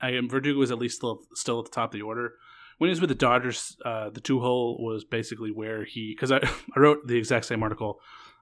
I 0.00 0.10
am 0.10 0.28
Verdugo 0.28 0.58
was 0.58 0.72
at 0.72 0.80
least 0.80 0.96
still 0.96 1.20
still 1.34 1.60
at 1.60 1.66
the 1.66 1.70
top 1.70 1.94
of 1.94 2.00
the 2.00 2.02
order. 2.02 2.32
When 2.78 2.88
he 2.88 2.90
was 2.90 3.00
with 3.00 3.10
the 3.10 3.14
Dodgers, 3.14 3.76
uh, 3.84 4.10
the 4.10 4.20
two 4.20 4.40
hole 4.40 4.84
was 4.84 5.04
basically 5.04 5.52
where 5.52 5.84
he 5.84 6.12
because 6.12 6.32
I, 6.32 6.38
I 6.76 6.80
wrote 6.80 7.06
the 7.06 7.16
exact 7.16 7.44
same 7.44 7.62
article 7.62 8.00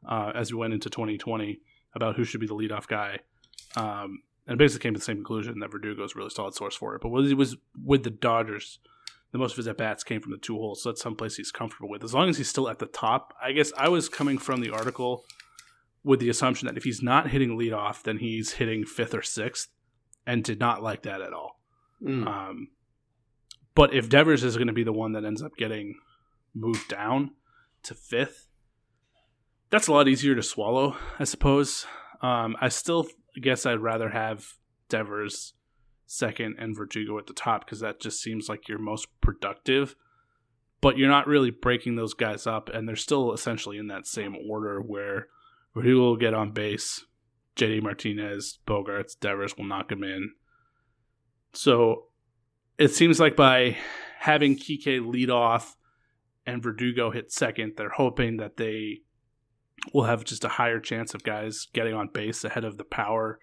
uh, 0.09 0.33
as 0.35 0.51
we 0.51 0.59
went 0.59 0.73
into 0.73 0.89
2020 0.89 1.61
about 1.95 2.17
who 2.17 2.25
should 2.25 2.41
be 2.41 2.47
the 2.47 2.55
leadoff 2.55 2.87
guy, 2.87 3.19
um, 3.77 4.23
and 4.47 4.59
basically 4.59 4.83
came 4.83 4.95
to 4.95 4.99
the 4.99 5.05
same 5.05 5.17
conclusion 5.17 5.61
that 5.61 5.71
Verdugo 5.71 6.05
is 6.05 6.13
a 6.13 6.19
really 6.19 6.31
solid 6.31 6.55
source 6.55 6.75
for 6.75 6.95
it. 6.95 7.01
But 7.01 7.11
when 7.11 7.25
he 7.25 7.35
was 7.35 7.57
with 7.85 8.03
the 8.03 8.11
Dodgers, 8.11 8.79
the 9.31 9.39
most 9.39 9.53
of 9.53 9.59
his 9.59 9.69
at 9.69 9.79
bats 9.79 10.05
came 10.05 10.21
from 10.21 10.33
the 10.33 10.39
two 10.39 10.57
holes, 10.57 10.83
so 10.83 10.91
that's 10.91 11.01
someplace 11.01 11.37
he's 11.37 11.51
comfortable 11.51 11.89
with. 11.89 12.05
As 12.05 12.13
long 12.13 12.29
as 12.29 12.37
he's 12.37 12.49
still 12.49 12.69
at 12.69 12.79
the 12.79 12.87
top, 12.87 13.35
I 13.43 13.53
guess 13.53 13.73
I 13.77 13.89
was 13.89 14.09
coming 14.09 14.39
from 14.39 14.61
the 14.61 14.71
article 14.71 15.25
with 16.05 16.21
the 16.21 16.29
assumption 16.29 16.67
that 16.67 16.77
if 16.77 16.85
he's 16.85 17.03
not 17.03 17.31
hitting 17.31 17.57
leadoff, 17.57 18.03
then 18.03 18.19
he's 18.19 18.53
hitting 18.53 18.85
fifth 18.85 19.15
or 19.15 19.23
sixth, 19.23 19.69
and 20.27 20.45
did 20.45 20.61
not 20.61 20.83
like 20.83 21.03
that 21.03 21.21
at 21.21 21.33
all. 21.33 21.61
Mm. 22.03 22.27
Um, 22.27 22.69
but 23.75 23.95
if 23.95 24.09
Devers 24.09 24.45
is 24.45 24.57
going 24.57 24.67
to 24.67 24.73
be 24.73 24.85
the 24.85 24.93
one 24.93 25.13
that 25.13 25.25
ends 25.25 25.43
up 25.43 25.57
getting 25.57 25.95
moved 26.55 26.89
down 26.89 27.31
to 27.85 27.95
fifth, 27.95 28.49
that's 29.71 29.87
a 29.87 29.93
lot 29.93 30.09
easier 30.09 30.35
to 30.35 30.43
swallow, 30.43 30.97
I 31.19 31.25
suppose. 31.25 31.87
Um, 32.21 32.57
I 32.61 32.69
still 32.69 33.07
guess 33.41 33.67
I'd 33.67 33.81
rather 33.81 34.11
have 34.11 34.55
Devers 34.89 35.55
second 36.07 36.57
and 36.59 36.77
Verdugo 36.77 37.19
at 37.19 37.27
the 37.27 37.33
top 37.33 37.65
because 37.65 37.81
that 37.81 38.01
just 38.01 38.21
seems 38.21 38.49
like 38.49 38.69
your 38.69 38.79
most 38.79 39.09
productive. 39.21 39.97
But 40.81 40.99
you're 40.99 41.09
not 41.09 41.29
really 41.29 41.51
breaking 41.51 41.95
those 41.95 42.13
guys 42.13 42.47
up, 42.47 42.69
and 42.69 42.89
they're 42.89 42.97
still 42.97 43.33
essentially 43.33 43.79
in 43.79 43.87
that 43.87 44.07
same 44.07 44.37
order 44.49 44.81
where 44.81 45.29
Verdugo 45.75 46.01
will 46.01 46.17
get 46.17 46.35
on 46.35 46.51
base, 46.51 47.05
JD 47.57 47.83
Martinez, 47.83 48.59
Bogaerts, 48.67 49.19
Devers 49.19 49.57
will 49.57 49.65
knock 49.65 49.93
him 49.93 50.03
in. 50.03 50.33
So 51.53 52.09
it 52.79 52.89
seems 52.89 53.21
like 53.21 53.37
by 53.37 53.77
having 54.19 54.57
Kike 54.57 55.07
lead 55.07 55.31
off 55.31 55.77
and 56.45 56.63
Verdugo 56.63 57.11
hit 57.11 57.33
second, 57.33 57.75
they're 57.77 57.91
hoping 57.91 58.39
that 58.39 58.57
they 58.57 59.03
will 59.93 60.05
have 60.05 60.25
just 60.25 60.45
a 60.45 60.49
higher 60.49 60.81
chance 60.81 61.15
of 61.15 61.25
guys 61.25 61.67
getting 61.73 61.95
on 61.95 62.09
base 62.09 62.45
ahead 62.45 62.65
of 62.65 62.79
the 62.79 62.85
power 62.85 63.39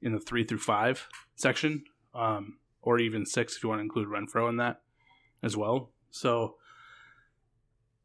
in 0.00 0.12
the 0.12 0.20
three 0.20 0.44
through 0.44 0.58
five 0.58 1.06
section, 1.36 1.84
um, 2.14 2.58
or 2.80 2.98
even 2.98 3.26
six 3.26 3.56
if 3.56 3.62
you 3.62 3.68
want 3.68 3.78
to 3.78 3.84
include 3.84 4.08
Renfroe 4.08 4.48
in 4.48 4.56
that 4.56 4.80
as 5.42 5.56
well. 5.56 5.92
So 6.10 6.56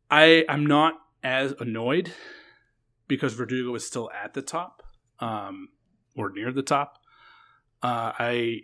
I 0.10 0.46
I'm 0.50 0.66
not 0.66 0.96
as 1.24 1.54
annoyed 1.60 2.14
because 3.08 3.34
Verdugo 3.34 3.74
is 3.76 3.86
still 3.86 4.10
at 4.12 4.34
the 4.34 4.42
top 4.42 4.84
um, 5.20 5.70
or 6.16 6.32
near 6.32 6.52
the 6.52 6.62
top. 6.62 7.00
Uh, 7.82 8.12
I 8.18 8.62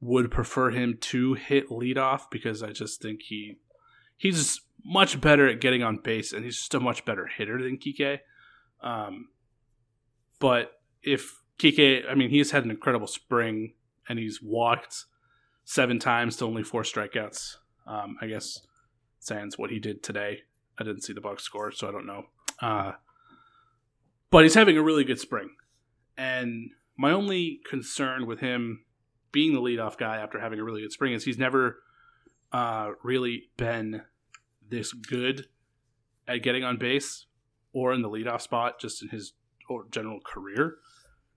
would 0.00 0.30
prefer 0.30 0.70
him 0.70 0.96
to 1.00 1.34
hit 1.34 1.68
leadoff 1.70 2.30
because 2.30 2.62
I 2.62 2.70
just 2.70 3.02
think 3.02 3.22
he 3.22 3.56
he's 4.16 4.60
much 4.84 5.20
better 5.20 5.48
at 5.48 5.60
getting 5.60 5.82
on 5.82 5.98
base 5.98 6.32
and 6.32 6.44
he's 6.44 6.58
just 6.58 6.74
a 6.74 6.80
much 6.80 7.04
better 7.04 7.26
hitter 7.26 7.62
than 7.62 7.78
Kike. 7.78 8.20
Um, 8.80 9.28
but 10.38 10.80
if 11.02 11.42
Kike, 11.58 12.02
I 12.08 12.14
mean, 12.14 12.30
he's 12.30 12.50
had 12.50 12.64
an 12.64 12.70
incredible 12.70 13.06
spring 13.06 13.74
and 14.08 14.18
he's 14.18 14.40
walked 14.42 15.04
seven 15.64 15.98
times 15.98 16.36
to 16.36 16.44
only 16.44 16.62
four 16.62 16.82
strikeouts. 16.82 17.56
Um, 17.86 18.16
I 18.20 18.26
guess 18.26 18.66
sans 19.20 19.58
what 19.58 19.70
he 19.70 19.78
did 19.78 20.02
today. 20.02 20.42
I 20.78 20.84
didn't 20.84 21.02
see 21.02 21.12
the 21.12 21.20
box 21.20 21.42
score, 21.42 21.72
so 21.72 21.88
I 21.88 21.92
don't 21.92 22.06
know. 22.06 22.24
Uh, 22.60 22.92
but 24.30 24.44
he's 24.44 24.54
having 24.54 24.76
a 24.76 24.82
really 24.82 25.04
good 25.04 25.18
spring. 25.18 25.50
And 26.16 26.70
my 26.96 27.10
only 27.12 27.60
concern 27.68 28.26
with 28.26 28.40
him 28.40 28.84
being 29.32 29.54
the 29.54 29.60
leadoff 29.60 29.96
guy 29.96 30.16
after 30.16 30.40
having 30.40 30.58
a 30.58 30.64
really 30.64 30.82
good 30.82 30.92
spring 30.92 31.12
is 31.12 31.24
he's 31.24 31.38
never 31.38 31.82
uh, 32.52 32.92
really 33.02 33.50
been 33.56 34.02
this 34.68 34.92
good 34.92 35.46
at 36.26 36.42
getting 36.42 36.64
on 36.64 36.76
base 36.76 37.26
or 37.72 37.92
in 37.92 38.02
the 38.02 38.08
leadoff 38.08 38.40
spot 38.40 38.80
just 38.80 39.02
in 39.02 39.08
his 39.08 39.32
or 39.68 39.86
general 39.90 40.20
career. 40.20 40.76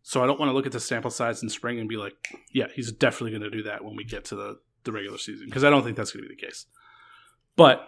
So 0.04 0.24
I 0.24 0.28
don't 0.28 0.40
want 0.40 0.50
to 0.50 0.54
look 0.54 0.66
at 0.66 0.72
the 0.72 0.80
sample 0.80 1.12
size 1.12 1.44
in 1.44 1.50
spring 1.50 1.80
and 1.80 1.88
be 1.88 1.98
like, 1.98 2.16
yeah, 2.52 2.68
he's 2.74 2.92
definitely 2.92 3.32
going 3.32 3.52
to 3.52 3.56
do 3.56 3.64
that 3.64 3.84
when 3.84 3.96
we 3.96 4.04
get 4.04 4.26
to 4.26 4.36
the, 4.36 4.60
the 4.84 4.92
regular 4.92 5.18
season 5.18 5.46
because 5.46 5.64
I 5.64 5.70
don't 5.70 5.84
think 5.84 5.96
that's 5.96 6.12
going 6.12 6.24
to 6.24 6.30
be 6.30 6.36
the 6.36 6.42
case. 6.42 6.66
But 7.56 7.88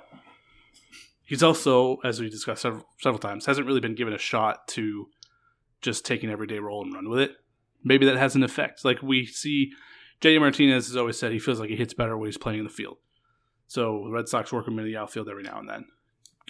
he's 1.24 1.42
also, 1.42 1.98
as 2.04 2.20
we 2.20 2.30
discussed 2.30 2.62
several, 2.62 2.86
several 3.00 3.20
times, 3.20 3.46
hasn't 3.46 3.66
really 3.66 3.80
been 3.80 3.96
given 3.96 4.14
a 4.14 4.20
shot 4.20 4.68
to 4.70 5.08
just 5.82 6.06
take 6.06 6.24
an 6.24 6.30
everyday 6.30 6.60
role 6.60 6.84
and 6.84 6.94
run 6.94 7.10
with 7.10 7.20
it. 7.20 7.32
Maybe 7.84 8.06
that 8.06 8.18
has 8.18 8.36
an 8.36 8.44
effect. 8.44 8.86
Like 8.86 9.02
we 9.02 9.26
see, 9.26 9.72
JD 10.22 10.40
Martinez 10.40 10.88
has 10.88 10.96
always 10.96 11.18
said 11.18 11.32
he 11.32 11.40
feels 11.40 11.60
like 11.60 11.70
he 11.70 11.76
hits 11.76 11.94
better 11.94 12.18
when 12.18 12.28
he's 12.28 12.38
playing 12.38 12.60
in 12.60 12.66
the 12.66 12.72
field. 12.72 12.98
So 13.68 14.04
the 14.06 14.12
Red 14.12 14.30
Sox 14.30 14.52
work 14.54 14.68
him 14.68 14.78
in 14.80 14.86
the 14.86 14.98
outfield 14.98 15.28
every 15.28 15.44
now 15.44 15.60
and 15.60 15.68
then. 15.68 15.86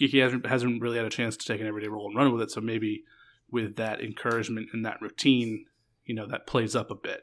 Kike 0.00 0.22
hasn't 0.22 0.46
hasn't 0.46 0.82
really 0.82 0.96
had 0.96 1.06
a 1.06 1.10
chance 1.10 1.36
to 1.36 1.46
take 1.46 1.60
an 1.60 1.66
everyday 1.66 1.88
role 1.88 2.06
and 2.06 2.16
run 2.16 2.32
with 2.32 2.42
it. 2.42 2.50
So 2.50 2.60
maybe 2.60 3.04
with 3.50 3.76
that 3.76 4.00
encouragement 4.00 4.68
and 4.72 4.84
that 4.84 5.00
routine, 5.00 5.66
you 6.04 6.14
know, 6.14 6.26
that 6.26 6.46
plays 6.46 6.74
up 6.74 6.90
a 6.90 6.96
bit. 6.96 7.22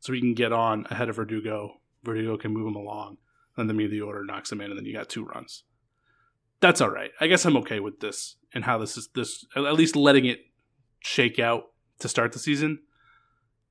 So 0.00 0.12
he 0.12 0.20
can 0.20 0.34
get 0.34 0.52
on 0.52 0.86
ahead 0.90 1.08
of 1.08 1.16
Verdugo. 1.16 1.80
Verdugo 2.02 2.36
can 2.36 2.52
move 2.52 2.66
him 2.66 2.76
along. 2.76 3.18
and 3.56 3.68
Then 3.68 3.76
the 3.76 3.86
the 3.86 4.00
order 4.00 4.24
knocks 4.24 4.50
him 4.50 4.60
in, 4.60 4.70
and 4.70 4.78
then 4.78 4.84
you 4.84 4.92
got 4.92 5.08
two 5.08 5.24
runs. 5.24 5.64
That's 6.60 6.80
all 6.80 6.90
right. 6.90 7.10
I 7.20 7.26
guess 7.26 7.44
I'm 7.44 7.56
okay 7.58 7.80
with 7.80 8.00
this 8.00 8.36
and 8.54 8.64
how 8.64 8.78
this 8.78 8.96
is 8.96 9.08
this 9.14 9.44
at 9.56 9.74
least 9.74 9.96
letting 9.96 10.26
it 10.26 10.40
shake 11.00 11.38
out 11.38 11.64
to 11.98 12.08
start 12.08 12.32
the 12.32 12.38
season. 12.38 12.80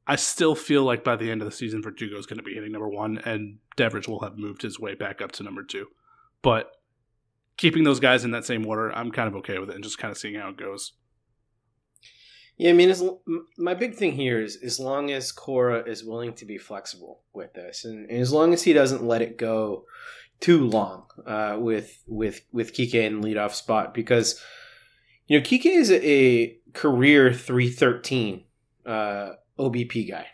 I 0.08 0.16
still 0.16 0.56
feel 0.56 0.84
like 0.84 1.04
by 1.04 1.16
the 1.16 1.32
end 1.32 1.41
of 1.41 1.45
the 1.45 1.56
season, 1.56 1.82
Verdugo 1.82 2.18
is 2.18 2.26
going 2.26 2.39
to 2.39 2.43
be 2.43 2.56
hitting 2.56 2.72
number 2.72 2.89
one, 2.89 3.20
and 3.20 3.60
Devers 3.78 4.08
will 4.08 4.22
have 4.22 4.38
moved 4.38 4.64
his 4.64 4.80
way 4.80 4.95
back 4.95 5.22
up 5.22 5.32
to 5.34 5.43
number 5.43 5.64
two. 5.64 5.88
But 6.41 6.72
keeping 7.62 7.84
those 7.84 7.99
guys 7.99 8.26
in 8.26 8.32
that 8.32 8.43
same 8.43 8.66
order, 8.66 8.91
I'm 8.91 9.12
kind 9.12 9.28
of 9.28 9.36
okay 9.36 9.59
with 9.59 9.70
it, 9.70 9.76
and 9.76 9.84
just 9.84 9.99
kind 9.99 10.12
of 10.12 10.18
seeing 10.18 10.34
how 10.34 10.49
it 10.49 10.57
goes. 10.57 10.93
Yeah, 12.57 12.72
I 12.72 12.74
mean, 12.74 12.89
as, 12.89 13.03
my 13.55 13.76
big 13.76 13.93
thing 13.93 14.14
here 14.14 14.41
is 14.41 14.57
as 14.64 14.80
long 14.80 15.12
as 15.12 15.32
Cora 15.32 15.84
is 15.88 16.03
willing 16.03 16.34
to 16.34 16.45
be 16.45 16.57
flexible 16.57 17.22
with 17.34 17.53
this, 17.53 17.86
and, 17.86 18.09
and 18.09 18.20
as 18.20 18.34
long 18.34 18.51
as 18.51 18.64
he 18.64 18.74
doesn't 18.74 19.03
let 19.03 19.22
it 19.22 19.38
go 19.38 19.86
too 20.39 20.68
long 20.68 21.05
uh, 21.28 21.57
with 21.59 22.03
with 22.07 22.41
with 22.51 22.74
Kike 22.74 22.95
in 22.95 23.22
leadoff 23.22 23.53
spot, 23.53 23.93
because 23.93 24.41
you 25.28 25.38
know 25.39 25.45
Kike 25.45 25.68
is 25.68 25.91
a, 25.91 26.07
a 26.07 26.57
career 26.74 27.32
three 27.32 27.70
thirteen 27.70 28.45
uh, 28.88 29.34
OBP 29.59 30.09
guy. 30.09 30.26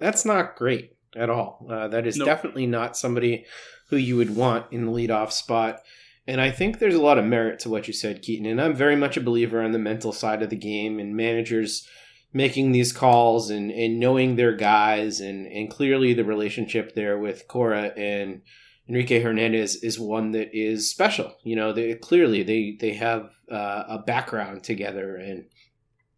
That's 0.00 0.24
not 0.24 0.56
great 0.56 0.96
at 1.14 1.28
all. 1.28 1.66
Uh, 1.70 1.88
that 1.88 2.06
is 2.06 2.16
nope. 2.16 2.26
definitely 2.26 2.66
not 2.66 2.96
somebody 2.96 3.44
who 3.88 3.96
you 3.98 4.16
would 4.16 4.34
want 4.34 4.72
in 4.72 4.86
the 4.86 4.92
leadoff 4.92 5.32
spot. 5.32 5.82
And 6.26 6.40
I 6.40 6.50
think 6.50 6.78
there's 6.78 6.94
a 6.94 7.02
lot 7.02 7.18
of 7.18 7.24
merit 7.24 7.58
to 7.60 7.70
what 7.70 7.86
you 7.86 7.92
said, 7.92 8.22
Keaton. 8.22 8.46
And 8.46 8.60
I'm 8.60 8.74
very 8.74 8.96
much 8.96 9.16
a 9.16 9.20
believer 9.20 9.62
on 9.62 9.72
the 9.72 9.78
mental 9.78 10.12
side 10.12 10.42
of 10.42 10.50
the 10.50 10.56
game 10.56 10.98
and 10.98 11.14
managers 11.16 11.86
making 12.32 12.72
these 12.72 12.92
calls 12.92 13.50
and, 13.50 13.70
and 13.70 14.00
knowing 14.00 14.36
their 14.36 14.56
guys 14.56 15.20
and, 15.20 15.46
and 15.46 15.70
clearly 15.70 16.14
the 16.14 16.24
relationship 16.24 16.94
there 16.94 17.18
with 17.18 17.46
Cora 17.46 17.92
and 17.96 18.42
Enrique 18.88 19.20
Hernandez 19.20 19.76
is 19.76 19.98
one 19.98 20.32
that 20.32 20.50
is 20.52 20.90
special. 20.90 21.34
You 21.42 21.56
know, 21.56 21.72
they 21.72 21.94
clearly 21.94 22.42
they 22.42 22.76
they 22.78 22.92
have 22.94 23.30
uh, 23.50 23.84
a 23.88 23.98
background 23.98 24.62
together, 24.62 25.16
and 25.16 25.46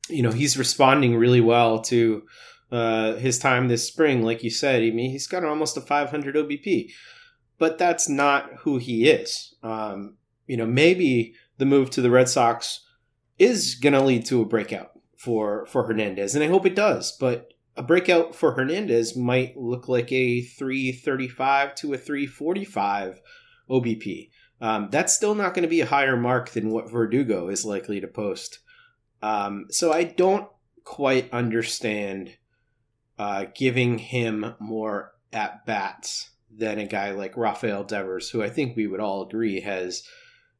you 0.09 0.23
know 0.23 0.33
he's 0.33 0.59
responding 0.59 1.17
really 1.17 1.41
well 1.41 1.81
to 1.83 2.25
uh, 2.73 3.15
his 3.15 3.39
time 3.39 3.69
this 3.69 3.87
spring. 3.87 4.23
Like 4.23 4.43
you 4.43 4.51
said, 4.51 4.83
I 4.83 4.91
mean 4.91 5.13
he's 5.13 5.29
got 5.29 5.45
almost 5.45 5.77
a 5.77 5.81
500 5.81 6.35
OBP 6.35 6.91
but 7.59 7.79
that's 7.79 8.09
not 8.09 8.51
who 8.61 8.79
he 8.79 9.09
is. 9.09 9.55
Um, 9.63 10.17
you 10.47 10.57
know, 10.57 10.67
maybe 10.67 11.35
the 11.59 11.67
move 11.67 11.91
to 11.91 12.03
the 12.03 12.11
Red 12.11 12.29
Sox 12.29 12.85
is 13.39 13.75
going 13.75 13.93
to 13.93 14.03
lead 14.03 14.25
to 14.27 14.41
a 14.41 14.47
breakout 14.47 14.93
for 15.17 15.67
for 15.67 15.85
Hernandez, 15.85 16.35
and 16.35 16.45
I 16.45 16.49
hope 16.49 16.67
it 16.67 16.77
does. 16.77 17.17
But 17.19 17.53
a 17.77 17.83
breakout 17.83 18.35
for 18.35 18.53
Hernandez 18.53 19.17
might 19.17 19.57
look 19.57 19.89
like 19.89 20.11
a 20.11 20.41
335 20.41 21.75
to 21.77 21.95
a 21.95 21.99
345 21.99 23.21
OBP. 23.69 24.31
Um, 24.61 24.89
that's 24.91 25.15
still 25.15 25.35
not 25.35 25.53
going 25.53 25.65
to 25.65 25.69
be 25.69 25.83
a 25.83 25.87
higher 25.87 26.17
mark 26.17 26.51
than 26.51 26.71
what 26.71 26.91
Verdugo 26.91 27.49
is 27.49 27.67
likely 27.67 28.01
to 28.01 28.09
post. 28.09 28.61
Um, 29.23 29.67
so 29.71 29.93
I 29.93 30.05
don't 30.05 30.49
quite 30.85 31.31
understand 31.33 32.37
uh, 33.19 33.47
giving 33.55 33.99
him 33.99 34.55
more 34.59 35.13
at 35.33 35.67
bats 35.67 36.31
than 36.57 36.79
a 36.79 36.87
guy 36.87 37.11
like 37.11 37.37
Rafael 37.37 37.85
Devers, 37.85 38.31
who 38.31 38.43
I 38.43 38.51
think 38.51 38.77
we 38.77 38.87
would 38.87 39.01
all 39.01 39.23
agree 39.23 39.61
has 39.61 40.03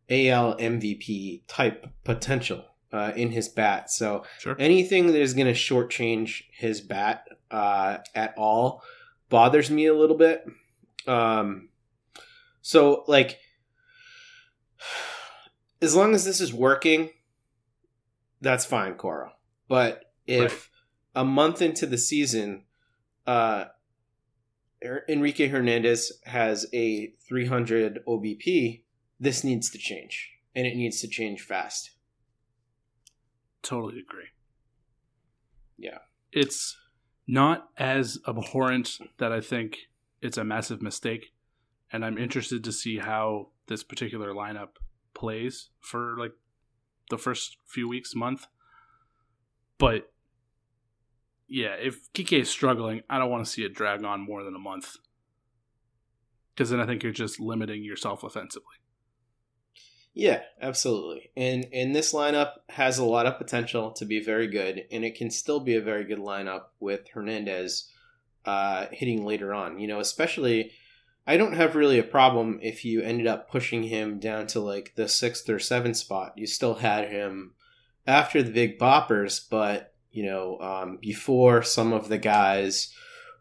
AL 0.09 0.57
MVP 0.57 1.43
type 1.49 1.87
potential 2.05 2.65
uh, 2.93 3.13
in 3.17 3.31
his 3.31 3.49
bat. 3.49 3.91
So 3.91 4.25
sure. 4.39 4.57
anything 4.59 5.09
that 5.09 5.21
is 5.21 5.35
going 5.35 5.47
to 5.47 5.53
shortchange 5.53 6.43
his 6.53 6.81
bat 6.81 7.27
uh, 7.51 7.99
at 8.15 8.35
all 8.37 8.83
bothers 9.29 9.71
me 9.71 9.87
a 9.87 9.95
little 9.95 10.17
bit. 10.17 10.45
Um, 11.07 11.71
so 12.63 13.05
like, 13.07 13.39
as 15.83 15.95
long 15.95 16.15
as 16.15 16.25
this 16.25 16.41
is 16.41 16.53
working, 16.53 17.11
that's 18.41 18.65
fine, 18.65 18.95
Cora. 18.95 19.33
But 19.69 20.13
if 20.27 20.71
right. 21.15 21.23
a 21.23 21.25
month 21.25 21.63
into 21.63 21.87
the 21.87 21.99
season, 21.99 22.65
uh, 23.27 23.67
Enrique 25.09 25.49
Hernandez 25.49 26.13
has 26.25 26.67
a 26.73 27.13
300 27.29 28.01
OBP, 28.07 28.83
this 29.19 29.45
needs 29.45 29.71
to 29.71 29.79
change. 29.79 30.31
And 30.55 30.67
it 30.67 30.77
needs 30.77 31.01
to 31.03 31.09
change 31.09 31.43
fast. 31.43 31.91
Totally 33.63 34.01
agree. 34.01 34.29
Yeah. 35.77 35.99
It's 36.33 36.77
not 37.27 37.69
as 37.77 38.19
abhorrent 38.27 38.99
that 39.19 39.33
I 39.33 39.41
think 39.41 39.77
it's 40.23 40.39
a 40.39 40.45
massive 40.45 40.81
mistake. 40.81 41.33
And 41.93 42.05
I'm 42.05 42.19
interested 42.19 42.65
to 42.65 42.73
see 42.73 42.99
how 42.99 43.49
this 43.69 43.83
particular 43.83 44.33
lineup 44.33 44.77
plays 45.15 45.71
for 45.81 46.17
like 46.19 46.33
the 47.11 47.19
first 47.19 47.57
few 47.67 47.89
weeks, 47.89 48.15
month. 48.15 48.47
But 49.79 50.11
yeah, 51.49 51.75
if 51.81 52.13
Kike 52.13 52.41
is 52.41 52.51
struggling, 52.51 53.03
I 53.09 53.19
don't 53.19 53.31
want 53.31 53.45
to 53.45 53.51
see 53.51 53.65
it 53.65 53.75
drag 53.75 54.05
on 54.05 54.21
more 54.21 54.43
than 54.43 54.55
a 54.55 54.59
month. 54.59 54.97
Because 56.55 56.71
then 56.71 56.81
I 56.81 56.87
think 56.87 57.03
you're 57.03 57.13
just 57.13 57.39
limiting 57.39 57.85
yourself 57.85 58.25
offensively. 58.25 58.77
Yeah, 60.15 60.41
absolutely. 60.63 61.31
And 61.37 61.67
and 61.75 61.95
this 61.95 62.15
lineup 62.15 62.53
has 62.71 62.97
a 62.97 63.05
lot 63.05 63.27
of 63.27 63.37
potential 63.37 63.93
to 63.93 64.07
be 64.07 64.25
very 64.25 64.47
good, 64.47 64.87
and 64.91 65.05
it 65.05 65.15
can 65.15 65.31
still 65.31 65.61
be 65.61 65.77
a 65.77 65.83
very 65.83 66.05
good 66.05 66.19
lineup 66.19 66.69
with 66.81 67.09
Hernandez 67.13 67.93
uh, 68.47 68.87
hitting 68.91 69.27
later 69.27 69.53
on. 69.53 69.79
You 69.79 69.87
know, 69.89 70.01
especially 70.01 70.73
I 71.27 71.37
don't 71.37 71.53
have 71.53 71.77
really 71.77 71.99
a 71.99 72.05
problem 72.05 72.61
if 72.63 72.83
you 72.83 73.03
ended 73.03 73.27
up 73.27 73.51
pushing 73.51 73.83
him 73.83 74.19
down 74.19 74.47
to 74.49 74.61
like 74.61 74.95
the 74.97 75.07
sixth 75.07 75.51
or 75.51 75.59
seventh 75.59 75.99
spot. 75.99 76.33
You 76.37 76.47
still 76.47 76.77
had 76.77 77.11
him 77.11 77.53
after 78.07 78.43
the 78.43 78.53
big 78.53 78.79
boppers, 78.79 79.45
but 79.51 79.93
you 80.17 80.25
know, 80.25 80.59
um, 80.61 80.99
before 81.01 81.63
some 81.63 81.93
of 81.93 82.09
the 82.09 82.19
guys 82.19 82.93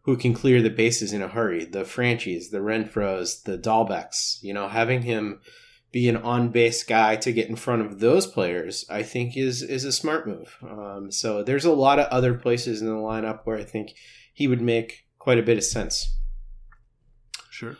who 0.03 0.17
can 0.17 0.33
clear 0.33 0.61
the 0.61 0.69
bases 0.69 1.13
in 1.13 1.21
a 1.21 1.27
hurry, 1.27 1.65
the 1.65 1.83
Franchys, 1.83 2.51
the 2.51 2.59
Renfroes, 2.59 3.43
the 3.43 3.57
Dalbecs, 3.57 4.37
you 4.43 4.53
know, 4.53 4.67
having 4.67 5.01
him 5.01 5.39
be 5.91 6.09
an 6.09 6.17
on 6.17 6.49
base 6.49 6.83
guy 6.83 7.15
to 7.15 7.31
get 7.31 7.47
in 7.47 7.55
front 7.55 7.81
of 7.81 8.01
those 8.01 8.27
players, 8.27 8.85
I 8.89 9.01
think 9.01 9.37
is 9.37 9.61
is 9.61 9.85
a 9.85 9.91
smart 9.93 10.27
move. 10.27 10.57
Um, 10.61 11.11
so 11.11 11.41
there's 11.41 11.63
a 11.63 11.71
lot 11.71 11.97
of 11.97 12.07
other 12.07 12.33
places 12.33 12.81
in 12.81 12.87
the 12.87 12.93
lineup 12.93 13.45
where 13.45 13.57
I 13.57 13.63
think 13.63 13.95
he 14.33 14.47
would 14.47 14.61
make 14.61 15.05
quite 15.17 15.39
a 15.39 15.43
bit 15.43 15.57
of 15.57 15.63
sense. 15.63 16.19
Sure. 17.49 17.77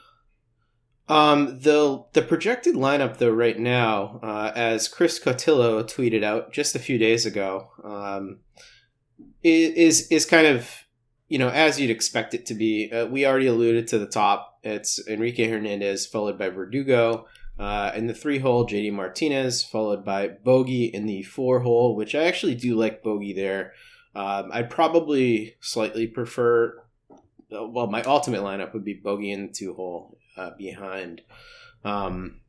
Um, 1.08 1.60
the 1.60 2.06
the 2.14 2.22
projected 2.22 2.76
lineup 2.76 3.18
though 3.18 3.30
right 3.30 3.60
now, 3.60 4.22
uh, 4.24 4.52
as 4.56 4.88
Chris 4.88 5.20
Cotillo 5.20 5.84
tweeted 5.84 6.24
out 6.24 6.54
just 6.54 6.76
a 6.76 6.80
few 6.80 6.98
days 6.98 7.26
ago, 7.26 7.70
um, 7.84 8.40
is 9.44 10.08
is 10.10 10.26
kind 10.26 10.48
of 10.48 10.70
you 11.28 11.38
know 11.38 11.50
as 11.50 11.80
you'd 11.80 11.90
expect 11.90 12.34
it 12.34 12.46
to 12.48 12.54
be. 12.54 12.92
Uh, 12.92 13.06
we 13.08 13.26
already 13.26 13.48
alluded 13.48 13.88
to 13.90 14.00
the 14.00 14.08
top. 14.08 14.60
It's 14.64 15.06
Enrique 15.08 15.48
Hernandez 15.48 16.06
followed 16.06 16.38
by 16.38 16.50
Verdugo. 16.50 17.28
Uh, 17.58 17.92
in 17.96 18.08
the 18.08 18.14
three 18.14 18.40
hole, 18.40 18.68
JD 18.68 18.92
Martinez, 18.92 19.64
followed 19.64 20.04
by 20.04 20.28
Bogey 20.28 20.86
in 20.86 21.06
the 21.06 21.24
four 21.24 21.62
hole, 21.62 21.96
which 21.96 22.14
I 22.14 22.26
actually 22.26 22.56
do 22.56 22.76
like 22.76 23.02
Bogey 23.02 23.34
there. 23.34 23.74
Um, 24.14 24.50
I'd 24.52 24.70
probably 24.70 25.56
slightly 25.62 26.08
prefer, 26.08 26.84
uh, 27.12 27.68
well, 27.68 27.88
my 27.88 28.02
ultimate 28.04 28.42
lineup 28.42 28.74
would 28.74 28.84
be 28.84 28.94
Bogey 28.94 29.32
in 29.32 29.48
the 29.48 29.54
two 29.54 29.74
hole 29.74 30.18
uh, 30.36 30.52
behind. 30.58 31.22
Um, 31.86 32.42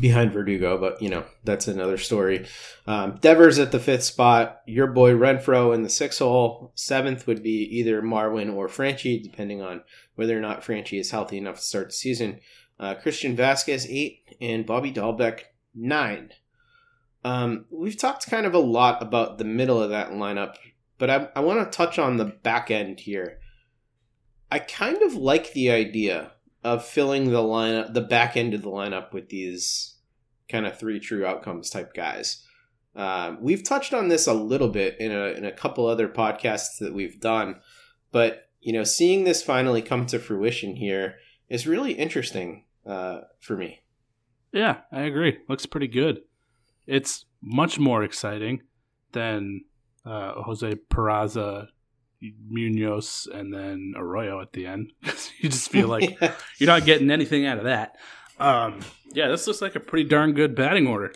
behind 0.00 0.32
Verdugo, 0.32 0.78
but 0.78 1.00
you 1.02 1.08
know 1.08 1.24
that's 1.44 1.68
another 1.68 1.98
story. 1.98 2.46
Um, 2.86 3.18
Devers 3.20 3.58
at 3.58 3.72
the 3.72 3.80
fifth 3.80 4.04
spot. 4.04 4.62
Your 4.66 4.86
boy 4.86 5.12
Renfroe 5.12 5.74
in 5.74 5.82
the 5.82 5.90
sixth 5.90 6.20
hole. 6.20 6.72
Seventh 6.74 7.26
would 7.26 7.42
be 7.42 7.62
either 7.78 8.02
Marwin 8.02 8.54
or 8.54 8.68
Franchy, 8.68 9.22
depending 9.22 9.62
on 9.62 9.82
whether 10.14 10.36
or 10.36 10.40
not 10.40 10.62
Franchy 10.62 10.98
is 10.98 11.10
healthy 11.10 11.38
enough 11.38 11.56
to 11.56 11.62
start 11.62 11.88
the 11.88 11.92
season. 11.92 12.40
Uh, 12.78 12.94
Christian 12.94 13.36
Vasquez 13.36 13.86
eight 13.88 14.36
and 14.40 14.66
Bobby 14.66 14.92
Dalbec 14.92 15.40
nine. 15.74 16.30
Um, 17.24 17.66
we've 17.70 17.96
talked 17.98 18.30
kind 18.30 18.46
of 18.46 18.54
a 18.54 18.58
lot 18.58 19.02
about 19.02 19.38
the 19.38 19.44
middle 19.44 19.82
of 19.82 19.90
that 19.90 20.12
lineup, 20.12 20.54
but 20.96 21.10
I, 21.10 21.28
I 21.34 21.40
want 21.40 21.60
to 21.60 21.76
touch 21.76 21.98
on 21.98 22.16
the 22.16 22.24
back 22.24 22.70
end 22.70 23.00
here. 23.00 23.40
I 24.50 24.60
kind 24.60 25.02
of 25.02 25.14
like 25.14 25.52
the 25.52 25.70
idea 25.70 26.32
of 26.66 26.84
filling 26.84 27.30
the 27.30 27.38
lineup, 27.38 27.94
the 27.94 28.00
back 28.00 28.36
end 28.36 28.52
of 28.52 28.62
the 28.62 28.70
lineup 28.70 29.12
with 29.12 29.28
these 29.28 29.94
kind 30.48 30.66
of 30.66 30.76
three 30.76 30.98
true 30.98 31.24
outcomes 31.24 31.70
type 31.70 31.94
guys. 31.94 32.44
Um, 32.96 33.38
we've 33.40 33.62
touched 33.62 33.94
on 33.94 34.08
this 34.08 34.26
a 34.26 34.34
little 34.34 34.68
bit 34.68 34.96
in 34.98 35.12
a 35.12 35.26
in 35.26 35.44
a 35.44 35.52
couple 35.52 35.86
other 35.86 36.08
podcasts 36.08 36.78
that 36.80 36.92
we've 36.92 37.20
done, 37.20 37.60
but 38.10 38.48
you 38.60 38.72
know, 38.72 38.82
seeing 38.82 39.22
this 39.22 39.44
finally 39.44 39.80
come 39.80 40.06
to 40.06 40.18
fruition 40.18 40.74
here 40.74 41.18
is 41.48 41.68
really 41.68 41.92
interesting 41.92 42.64
uh, 42.84 43.20
for 43.38 43.56
me. 43.56 43.82
Yeah, 44.52 44.78
I 44.90 45.02
agree. 45.02 45.38
Looks 45.48 45.66
pretty 45.66 45.86
good. 45.86 46.22
It's 46.88 47.26
much 47.40 47.78
more 47.78 48.02
exciting 48.02 48.62
than 49.12 49.60
uh, 50.04 50.42
Jose 50.42 50.74
Peraza 50.90 51.68
Munoz 52.20 53.28
and 53.32 53.52
then 53.52 53.94
Arroyo 53.96 54.40
at 54.40 54.52
the 54.52 54.66
end. 54.66 54.92
you 55.40 55.48
just 55.48 55.70
feel 55.70 55.88
like 55.88 56.18
yeah. 56.20 56.32
you're 56.58 56.66
not 56.66 56.84
getting 56.84 57.10
anything 57.10 57.46
out 57.46 57.58
of 57.58 57.64
that. 57.64 57.96
Um, 58.38 58.80
yeah, 59.12 59.28
this 59.28 59.46
looks 59.46 59.62
like 59.62 59.76
a 59.76 59.80
pretty 59.80 60.08
darn 60.08 60.32
good 60.32 60.54
batting 60.54 60.86
order. 60.86 61.12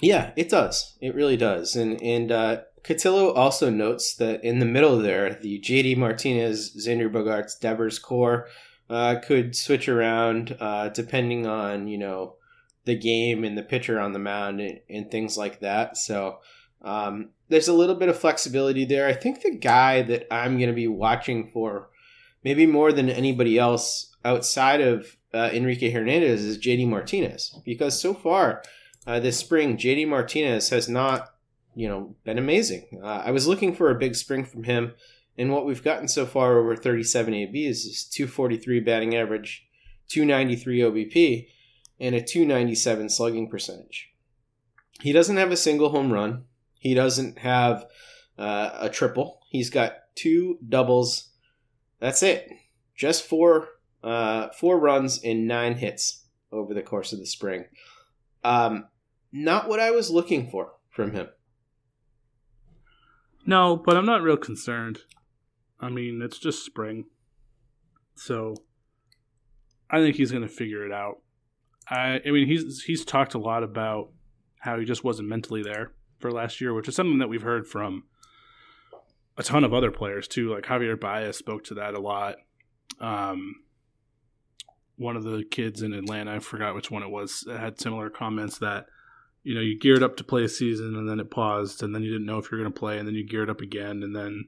Yeah, 0.00 0.32
it 0.36 0.48
does. 0.48 0.96
It 1.00 1.14
really 1.14 1.36
does. 1.36 1.76
And 1.76 2.00
and 2.02 2.30
uh, 2.30 2.60
Cotillo 2.82 3.34
also 3.36 3.70
notes 3.70 4.14
that 4.16 4.44
in 4.44 4.58
the 4.58 4.66
middle 4.66 4.98
there, 4.98 5.34
the 5.34 5.60
JD 5.60 5.96
Martinez, 5.96 6.76
Xander 6.76 7.10
Bogaerts, 7.10 7.58
Devers 7.58 7.98
core 7.98 8.48
uh, 8.88 9.16
could 9.22 9.56
switch 9.56 9.88
around 9.88 10.56
uh, 10.60 10.88
depending 10.90 11.46
on 11.46 11.88
you 11.88 11.98
know 11.98 12.36
the 12.84 12.96
game 12.96 13.42
and 13.44 13.58
the 13.58 13.62
pitcher 13.62 13.98
on 13.98 14.12
the 14.12 14.18
mound 14.18 14.60
and, 14.60 14.80
and 14.88 15.10
things 15.10 15.36
like 15.36 15.60
that. 15.60 15.96
So 15.96 16.38
um, 16.82 17.30
there's 17.48 17.68
a 17.68 17.74
little 17.74 17.94
bit 17.94 18.08
of 18.08 18.18
flexibility 18.18 18.84
there. 18.84 19.06
I 19.06 19.12
think 19.12 19.42
the 19.42 19.56
guy 19.56 20.02
that 20.02 20.32
I'm 20.32 20.58
going 20.58 20.68
to 20.68 20.74
be 20.74 20.88
watching 20.88 21.48
for, 21.48 21.88
maybe 22.42 22.66
more 22.66 22.92
than 22.92 23.08
anybody 23.08 23.58
else 23.58 24.14
outside 24.24 24.80
of 24.80 25.16
uh, 25.32 25.50
Enrique 25.52 25.90
Hernandez, 25.90 26.44
is 26.44 26.58
JD 26.58 26.88
Martinez 26.88 27.58
because 27.64 28.00
so 28.00 28.14
far 28.14 28.62
uh, 29.06 29.20
this 29.20 29.38
spring, 29.38 29.76
JD 29.76 30.08
Martinez 30.08 30.70
has 30.70 30.88
not, 30.88 31.34
you 31.74 31.88
know, 31.88 32.16
been 32.24 32.38
amazing. 32.38 33.00
Uh, 33.02 33.22
I 33.24 33.30
was 33.30 33.46
looking 33.46 33.74
for 33.74 33.90
a 33.90 33.98
big 33.98 34.16
spring 34.16 34.44
from 34.44 34.64
him, 34.64 34.94
and 35.38 35.52
what 35.52 35.64
we've 35.64 35.84
gotten 35.84 36.08
so 36.08 36.26
far 36.26 36.58
over 36.58 36.74
37 36.74 37.32
ABs 37.32 37.84
is 37.84 38.04
243 38.04 38.80
batting 38.80 39.14
average, 39.14 39.66
293 40.08 40.80
OBP, 40.80 41.48
and 42.00 42.14
a 42.14 42.22
297 42.22 43.08
slugging 43.08 43.48
percentage. 43.48 44.10
He 45.00 45.12
doesn't 45.12 45.36
have 45.36 45.52
a 45.52 45.56
single 45.56 45.90
home 45.90 46.12
run. 46.12 46.44
He 46.78 46.94
doesn't 46.94 47.38
have 47.38 47.86
uh, 48.38 48.70
a 48.80 48.88
triple. 48.88 49.40
He's 49.48 49.70
got 49.70 49.92
two 50.14 50.58
doubles. 50.66 51.30
That's 52.00 52.22
it. 52.22 52.50
Just 52.94 53.24
four 53.24 53.68
uh, 54.02 54.48
four 54.50 54.78
runs 54.78 55.22
and 55.22 55.48
nine 55.48 55.74
hits 55.74 56.24
over 56.52 56.74
the 56.74 56.82
course 56.82 57.12
of 57.12 57.18
the 57.18 57.26
spring. 57.26 57.64
Um, 58.44 58.86
not 59.32 59.68
what 59.68 59.80
I 59.80 59.90
was 59.90 60.10
looking 60.10 60.50
for 60.50 60.72
from 60.90 61.12
him. 61.12 61.28
No, 63.44 63.76
but 63.76 63.96
I'm 63.96 64.06
not 64.06 64.22
real 64.22 64.36
concerned. 64.36 65.00
I 65.80 65.88
mean, 65.88 66.20
it's 66.22 66.38
just 66.38 66.64
spring. 66.64 67.04
So 68.14 68.54
I 69.90 70.00
think 70.00 70.16
he's 70.16 70.30
going 70.30 70.42
to 70.42 70.48
figure 70.48 70.84
it 70.86 70.92
out. 70.92 71.22
I 71.88 72.20
I 72.26 72.30
mean, 72.30 72.46
he's 72.46 72.82
he's 72.82 73.04
talked 73.04 73.34
a 73.34 73.38
lot 73.38 73.62
about 73.62 74.10
how 74.60 74.78
he 74.78 74.84
just 74.84 75.04
wasn't 75.04 75.28
mentally 75.28 75.62
there 75.62 75.92
for 76.18 76.30
last 76.30 76.60
year, 76.60 76.72
which 76.74 76.88
is 76.88 76.94
something 76.94 77.18
that 77.18 77.28
we've 77.28 77.42
heard 77.42 77.66
from 77.66 78.04
a 79.36 79.42
ton 79.42 79.64
of 79.64 79.74
other 79.74 79.90
players 79.90 80.26
too. 80.28 80.52
Like 80.54 80.64
Javier 80.64 80.98
Baez 80.98 81.36
spoke 81.36 81.64
to 81.64 81.74
that 81.74 81.94
a 81.94 82.00
lot. 82.00 82.36
Um, 83.00 83.56
one 84.96 85.16
of 85.16 85.24
the 85.24 85.44
kids 85.50 85.82
in 85.82 85.92
Atlanta, 85.92 86.34
I 86.34 86.38
forgot 86.38 86.74
which 86.74 86.90
one 86.90 87.02
it 87.02 87.10
was, 87.10 87.46
had 87.48 87.80
similar 87.80 88.08
comments 88.08 88.58
that 88.58 88.86
you 89.42 89.54
know 89.54 89.60
you 89.60 89.78
geared 89.78 90.02
up 90.02 90.16
to 90.16 90.24
play 90.24 90.42
a 90.42 90.48
season 90.48 90.96
and 90.96 91.08
then 91.08 91.20
it 91.20 91.30
paused 91.30 91.82
and 91.82 91.94
then 91.94 92.02
you 92.02 92.10
didn't 92.10 92.26
know 92.26 92.38
if 92.38 92.50
you're 92.50 92.60
going 92.60 92.72
to 92.72 92.78
play 92.78 92.98
and 92.98 93.06
then 93.06 93.14
you 93.14 93.24
geared 93.24 93.48
up 93.48 93.60
again 93.60 94.02
and 94.02 94.16
then 94.16 94.46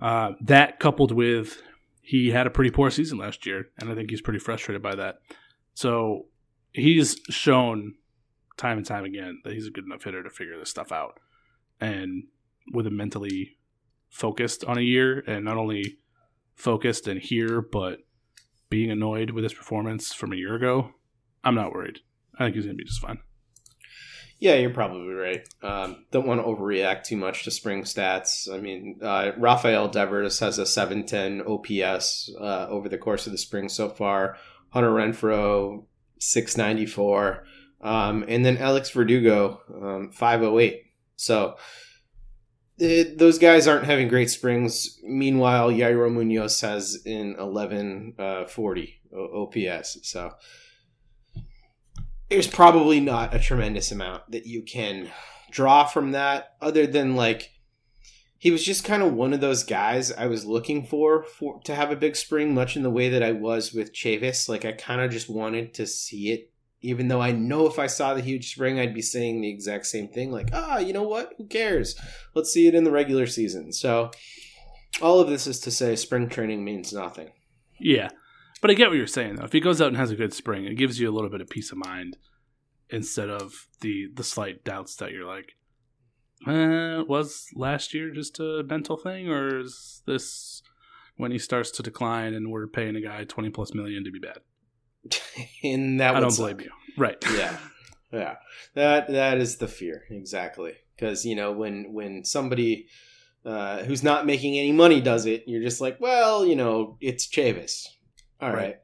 uh, 0.00 0.30
that 0.40 0.78
coupled 0.78 1.10
with 1.10 1.60
he 2.00 2.30
had 2.30 2.46
a 2.46 2.50
pretty 2.50 2.70
poor 2.70 2.88
season 2.88 3.18
last 3.18 3.44
year 3.46 3.68
and 3.78 3.90
I 3.90 3.94
think 3.96 4.10
he's 4.10 4.20
pretty 4.20 4.38
frustrated 4.38 4.80
by 4.80 4.94
that. 4.94 5.16
So 5.74 6.26
he's 6.72 7.16
shown 7.30 7.94
time 8.56 8.76
and 8.76 8.86
time 8.86 9.04
again 9.04 9.40
that 9.44 9.52
he's 9.52 9.66
a 9.66 9.70
good 9.70 9.84
enough 9.84 10.04
hitter 10.04 10.22
to 10.22 10.30
figure 10.30 10.58
this 10.58 10.70
stuff 10.70 10.92
out. 10.92 11.18
And 11.80 12.24
with 12.72 12.86
a 12.86 12.90
mentally 12.90 13.56
focused 14.08 14.64
on 14.64 14.76
a 14.76 14.82
year 14.82 15.22
and 15.26 15.44
not 15.44 15.56
only 15.56 15.98
focused 16.54 17.08
and 17.08 17.20
here, 17.20 17.60
but 17.62 18.00
being 18.68 18.90
annoyed 18.90 19.30
with 19.30 19.44
his 19.44 19.54
performance 19.54 20.12
from 20.12 20.32
a 20.32 20.36
year 20.36 20.54
ago, 20.54 20.90
I'm 21.42 21.54
not 21.54 21.72
worried. 21.72 22.00
I 22.38 22.44
think 22.44 22.56
he's 22.56 22.64
going 22.64 22.76
to 22.76 22.82
be 22.82 22.86
just 22.86 23.00
fine. 23.00 23.18
Yeah, 24.38 24.54
you're 24.54 24.70
probably 24.70 25.12
right. 25.12 25.46
Um, 25.62 26.06
don't 26.10 26.26
want 26.26 26.40
to 26.40 26.46
overreact 26.46 27.04
too 27.04 27.16
much 27.18 27.44
to 27.44 27.50
spring 27.50 27.82
stats. 27.82 28.50
I 28.50 28.58
mean, 28.58 28.98
uh, 29.02 29.32
Rafael 29.36 29.88
Devers 29.88 30.38
has 30.38 30.58
a 30.58 30.64
710 30.64 31.42
OPS 31.46 32.32
uh, 32.40 32.66
over 32.68 32.88
the 32.88 32.96
course 32.96 33.26
of 33.26 33.32
the 33.32 33.38
spring 33.38 33.68
so 33.68 33.90
far. 33.90 34.38
Hunter 34.70 34.90
Renfroe, 34.90 35.84
694. 36.20 37.44
Um, 37.80 38.24
and 38.28 38.44
then 38.44 38.58
Alex 38.58 38.90
Verdugo, 38.90 39.60
um, 39.74 40.10
508. 40.12 40.82
So 41.16 41.56
it, 42.78 43.18
those 43.18 43.38
guys 43.38 43.66
aren't 43.66 43.84
having 43.84 44.08
great 44.08 44.30
springs. 44.30 44.98
Meanwhile, 45.02 45.70
Yairo 45.70 46.12
Munoz 46.12 46.60
has 46.60 47.02
an 47.06 47.36
1140 47.38 49.00
uh, 49.12 49.18
OPS. 49.18 49.98
So 50.02 50.32
there's 52.28 52.46
probably 52.46 53.00
not 53.00 53.34
a 53.34 53.38
tremendous 53.38 53.90
amount 53.90 54.30
that 54.30 54.46
you 54.46 54.62
can 54.62 55.10
draw 55.50 55.84
from 55.84 56.12
that 56.12 56.54
other 56.60 56.86
than 56.86 57.16
like 57.16 57.50
he 58.38 58.50
was 58.50 58.64
just 58.64 58.84
kind 58.84 59.02
of 59.02 59.12
one 59.12 59.34
of 59.34 59.42
those 59.42 59.64
guys 59.64 60.10
I 60.10 60.26
was 60.26 60.46
looking 60.46 60.86
for 60.86 61.24
for 61.24 61.60
to 61.64 61.74
have 61.74 61.90
a 61.90 61.96
big 61.96 62.16
spring, 62.16 62.54
much 62.54 62.74
in 62.74 62.82
the 62.82 62.90
way 62.90 63.10
that 63.10 63.22
I 63.22 63.32
was 63.32 63.74
with 63.74 63.92
Chavis. 63.92 64.48
Like 64.48 64.64
I 64.64 64.72
kind 64.72 65.02
of 65.02 65.10
just 65.10 65.28
wanted 65.28 65.74
to 65.74 65.86
see 65.86 66.30
it, 66.30 66.49
even 66.82 67.08
though 67.08 67.20
I 67.20 67.32
know 67.32 67.66
if 67.66 67.78
I 67.78 67.86
saw 67.86 68.14
the 68.14 68.22
huge 68.22 68.52
spring, 68.52 68.78
I'd 68.78 68.94
be 68.94 69.02
saying 69.02 69.40
the 69.40 69.50
exact 69.50 69.86
same 69.86 70.08
thing. 70.08 70.32
Like, 70.32 70.50
ah, 70.52 70.78
you 70.78 70.92
know 70.92 71.02
what? 71.02 71.34
Who 71.36 71.46
cares? 71.46 71.94
Let's 72.34 72.52
see 72.52 72.66
it 72.66 72.74
in 72.74 72.84
the 72.84 72.90
regular 72.90 73.26
season. 73.26 73.72
So 73.72 74.10
all 75.02 75.20
of 75.20 75.28
this 75.28 75.46
is 75.46 75.60
to 75.60 75.70
say, 75.70 75.96
spring 75.96 76.28
training 76.28 76.64
means 76.64 76.92
nothing. 76.92 77.30
Yeah, 77.78 78.08
but 78.60 78.70
I 78.70 78.74
get 78.74 78.88
what 78.88 78.96
you're 78.96 79.06
saying 79.06 79.36
though. 79.36 79.44
If 79.44 79.52
he 79.52 79.60
goes 79.60 79.80
out 79.80 79.88
and 79.88 79.96
has 79.96 80.10
a 80.10 80.16
good 80.16 80.34
spring, 80.34 80.64
it 80.64 80.74
gives 80.74 80.98
you 81.00 81.10
a 81.10 81.14
little 81.14 81.30
bit 81.30 81.40
of 81.40 81.48
peace 81.48 81.72
of 81.72 81.78
mind 81.78 82.16
instead 82.90 83.30
of 83.30 83.66
the 83.80 84.08
the 84.14 84.24
slight 84.24 84.64
doubts 84.64 84.96
that 84.96 85.12
you're 85.12 85.26
like, 85.26 85.52
uh, 86.46 87.04
was 87.06 87.46
last 87.54 87.94
year 87.94 88.10
just 88.10 88.40
a 88.40 88.62
mental 88.66 88.96
thing, 88.96 89.28
or 89.28 89.60
is 89.60 90.02
this 90.06 90.62
when 91.16 91.30
he 91.30 91.38
starts 91.38 91.70
to 91.70 91.82
decline 91.82 92.34
and 92.34 92.50
we're 92.50 92.66
paying 92.66 92.96
a 92.96 93.00
guy 93.00 93.24
twenty 93.24 93.50
plus 93.50 93.74
million 93.74 94.04
to 94.04 94.10
be 94.10 94.18
bad? 94.18 94.38
and 95.64 96.00
that 96.00 96.16
I 96.16 96.20
don't 96.20 96.30
suck. 96.30 96.56
blame 96.56 96.60
you. 96.60 96.70
Right? 96.96 97.22
Yeah, 97.32 97.56
yeah. 98.12 98.36
That 98.74 99.08
that 99.08 99.38
is 99.38 99.56
the 99.56 99.68
fear 99.68 100.04
exactly 100.10 100.74
because 100.96 101.24
you 101.24 101.36
know 101.36 101.52
when 101.52 101.92
when 101.92 102.24
somebody 102.24 102.88
uh, 103.44 103.82
who's 103.84 104.02
not 104.02 104.26
making 104.26 104.58
any 104.58 104.72
money 104.72 105.00
does 105.00 105.26
it, 105.26 105.44
you're 105.46 105.62
just 105.62 105.80
like, 105.80 106.00
well, 106.00 106.44
you 106.44 106.56
know, 106.56 106.96
it's 107.00 107.26
Chavis. 107.26 107.86
All 108.40 108.52
right. 108.52 108.78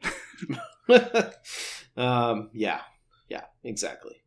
um, 1.97 2.51
yeah, 2.53 2.81
yeah, 3.29 3.45
exactly. 3.65 4.23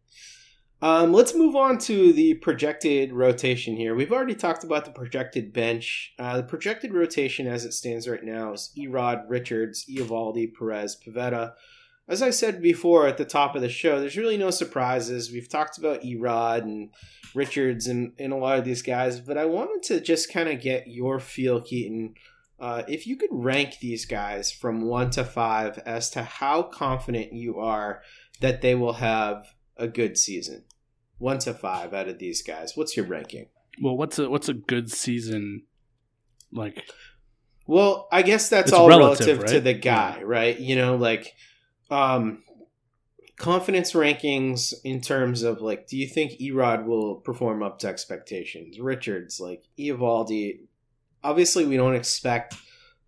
Um, 0.81 1.11
let's 1.11 1.35
move 1.35 1.55
on 1.55 1.77
to 1.79 2.13
the 2.13 2.35
projected 2.35 3.11
rotation 3.11 3.75
here. 3.75 3.95
We've 3.95 4.13
already 4.13 4.35
talked 4.35 4.63
about 4.63 4.85
the 4.85 4.91
projected 4.91 5.51
bench. 5.51 6.13
Uh, 6.17 6.37
the 6.37 6.43
projected 6.43 6.93
rotation 6.93 7.47
as 7.47 7.65
it 7.65 7.73
stands 7.73 8.07
right 8.07 8.23
now 8.23 8.53
is 8.53 8.71
Erod, 8.77 9.25
Richards, 9.27 9.85
Eovaldi, 9.89 10.53
Perez, 10.57 10.97
Pivetta. 11.05 11.53
As 12.09 12.23
I 12.23 12.31
said 12.31 12.61
before 12.61 13.07
at 13.07 13.17
the 13.17 13.25
top 13.25 13.55
of 13.55 13.61
the 13.61 13.69
show, 13.69 13.99
there's 13.99 14.17
really 14.17 14.37
no 14.37 14.49
surprises. 14.49 15.31
We've 15.31 15.47
talked 15.47 15.77
about 15.77 16.01
Erod 16.01 16.63
and 16.63 16.89
Richards 17.35 17.85
and, 17.85 18.13
and 18.17 18.33
a 18.33 18.35
lot 18.35 18.57
of 18.57 18.65
these 18.65 18.81
guys, 18.81 19.19
but 19.19 19.37
I 19.37 19.45
wanted 19.45 19.83
to 19.83 20.01
just 20.01 20.33
kind 20.33 20.49
of 20.49 20.59
get 20.59 20.87
your 20.87 21.19
feel, 21.19 21.61
Keaton. 21.61 22.15
Uh, 22.59 22.81
if 22.87 23.05
you 23.05 23.15
could 23.15 23.29
rank 23.31 23.77
these 23.79 24.05
guys 24.05 24.51
from 24.51 24.81
one 24.81 25.11
to 25.11 25.23
five 25.23 25.77
as 25.85 26.09
to 26.09 26.23
how 26.23 26.63
confident 26.63 27.31
you 27.31 27.59
are 27.59 28.01
that 28.41 28.61
they 28.61 28.73
will 28.73 28.93
have 28.93 29.53
a 29.77 29.87
good 29.87 30.17
season, 30.17 30.65
one 31.19 31.37
to 31.39 31.53
five 31.53 31.93
out 31.93 32.07
of 32.07 32.17
these 32.17 32.41
guys, 32.41 32.73
what's 32.75 32.97
your 32.97 33.05
ranking? 33.05 33.45
Well, 33.81 33.95
what's 33.95 34.17
a 34.19 34.29
what's 34.29 34.49
a 34.49 34.53
good 34.53 34.91
season 34.91 35.63
like? 36.51 36.83
Well, 37.67 38.07
I 38.11 38.23
guess 38.23 38.49
that's 38.49 38.69
It's 38.69 38.73
all 38.73 38.89
relative, 38.89 39.37
relative, 39.37 39.51
to 39.51 39.61
the 39.61 39.73
guy, 39.75 40.23
right? 40.23 40.59
You 40.59 40.75
know, 40.75 40.95
like 40.95 41.35
um 41.89 42.43
confidence 43.39 43.93
rankings 43.93 44.73
in 44.83 44.99
terms 44.99 45.43
of 45.43 45.61
like 45.61 45.87
do 45.87 45.97
you 45.97 46.07
think 46.07 46.33
Erod 46.39 46.85
will 46.85 47.15
perform 47.15 47.63
up 47.63 47.79
to 47.79 47.87
expectations? 47.87 48.79
Richards, 48.79 49.39
like 49.39 49.63
Eovaldi, 49.79 50.59
obviously 51.23 51.65
we 51.65 51.77
don't 51.77 51.95
expect 51.95 52.55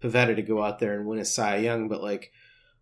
Pivetta 0.01 0.35
to 0.35 0.41
go 0.41 0.63
out 0.63 0.79
there 0.79 0.95
and 0.95 1.05
win 1.05 1.19
a 1.19 1.25
Cy 1.25 1.57
Young, 1.57 1.89
but 1.89 2.01
like 2.01 2.31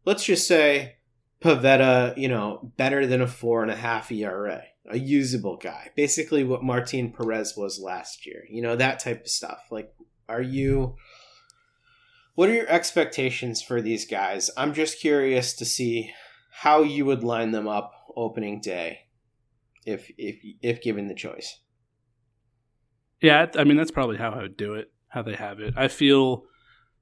let's 0.06 0.24
just 0.24 0.48
say 0.48 0.98
Pivetta, 1.42 2.18
you 2.18 2.28
know, 2.28 2.72
better 2.78 3.06
than 3.08 3.22
a 3.22 3.28
four 3.28 3.62
and 3.64 3.72
a 3.72 3.76
half 3.76 4.12
ERA, 4.12 4.64
a 4.90 5.00
usable 5.00 5.58
guy, 5.58 5.90
basically 5.96 6.44
what 6.44 6.64
Martin 6.64 7.12
Perez 7.12 7.56
was 7.58 7.80
last 7.80 8.26
year. 8.26 8.44
You 8.50 8.62
know 8.62 8.76
that 8.76 9.00
type 9.00 9.22
of 9.22 9.30
stuff. 9.30 9.64
Like, 9.72 9.94
are 10.28 10.42
you? 10.42 10.96
What 12.40 12.48
are 12.48 12.54
your 12.54 12.70
expectations 12.70 13.62
for 13.62 13.82
these 13.82 14.06
guys? 14.06 14.50
I'm 14.56 14.74
just 14.74 15.02
curious 15.02 15.54
to 15.56 15.66
see 15.66 16.14
how 16.62 16.84
you 16.84 17.04
would 17.04 17.22
line 17.22 17.52
them 17.52 17.68
up 17.68 17.92
opening 18.16 18.62
day, 18.62 19.00
if 19.86 20.10
if 20.18 20.38
if 20.62 20.82
given 20.82 21.10
the 21.10 21.16
choice. 21.16 21.60
Yeah, 23.22 23.48
I 23.58 23.66
mean 23.66 23.76
that's 23.76 23.92
probably 23.92 24.16
how 24.16 24.30
I 24.30 24.44
would 24.44 24.56
do 24.56 24.76
it. 24.76 24.90
How 25.10 25.22
they 25.22 25.36
have 25.36 25.60
it. 25.60 25.74
I 25.76 25.90
feel 25.90 26.46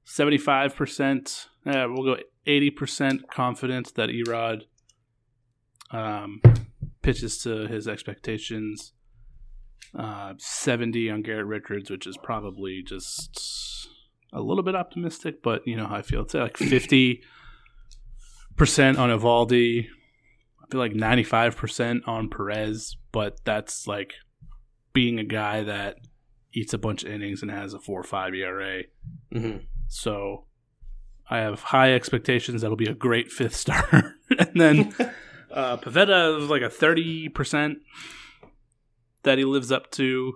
seventy 0.06 0.40
five 0.40 0.76
percent. 0.76 1.46
Yeah, 1.68 1.86
we'll 1.86 2.16
go 2.16 2.20
eighty 2.48 2.72
percent 2.72 3.30
confident 3.30 3.94
that 3.94 4.10
Erod 4.10 4.64
um, 5.92 6.42
pitches 7.04 7.38
to 7.44 7.68
his 7.68 7.88
expectations. 7.88 8.94
Uh, 9.96 10.34
Seventy 10.40 11.12
on 11.12 11.22
Garrett 11.22 11.46
Richards, 11.46 11.92
which 11.92 12.08
is 12.08 12.18
probably 12.18 12.82
just 12.84 13.88
a 14.34 14.42
little 14.42 14.64
bit 14.64 14.76
optimistic, 14.76 15.42
but 15.42 15.66
you 15.66 15.76
know 15.76 15.88
how 15.88 15.96
I 15.96 16.02
feel. 16.02 16.22
It's 16.22 16.34
like 16.34 16.58
fifty 16.58 17.22
percent 18.56 18.98
on 18.98 19.10
Eovaldi. 19.10 19.86
I 19.86 20.72
feel 20.72 20.80
like 20.80 20.94
ninety 20.94 21.24
five 21.24 21.56
percent 21.56 22.04
on 22.08 22.30
Perez, 22.30 22.98
but 23.12 23.38
that's 23.46 23.88
like 23.88 24.14
being 24.94 25.20
a 25.20 25.24
guy 25.24 25.64
that 25.64 25.98
eats 26.54 26.74
a 26.74 26.78
bunch 26.78 27.04
of 27.04 27.12
innings 27.12 27.42
and 27.42 27.52
has 27.52 27.74
a 27.74 27.80
four 27.80 28.00
or 28.00 28.04
five 28.04 28.34
ERA. 28.34 28.84
Mm-hmm. 29.34 29.58
So 29.88 30.46
I 31.30 31.38
have 31.40 31.62
high 31.62 31.94
expectations 31.94 32.62
that'll 32.62 32.78
be 32.78 32.90
a 32.90 32.94
great 32.94 33.32
fifth 33.32 33.56
starter. 33.64 34.16
and 34.38 34.60
then 34.60 34.96
uh, 35.52 35.78
Pivetta 35.78 36.42
is 36.42 36.50
like 36.50 36.62
a 36.62 36.70
thirty 36.70 37.30
percent 37.30 37.80
that 39.24 39.38
he 39.38 39.46
lives 39.46 39.72
up 39.72 39.92
to 39.92 40.34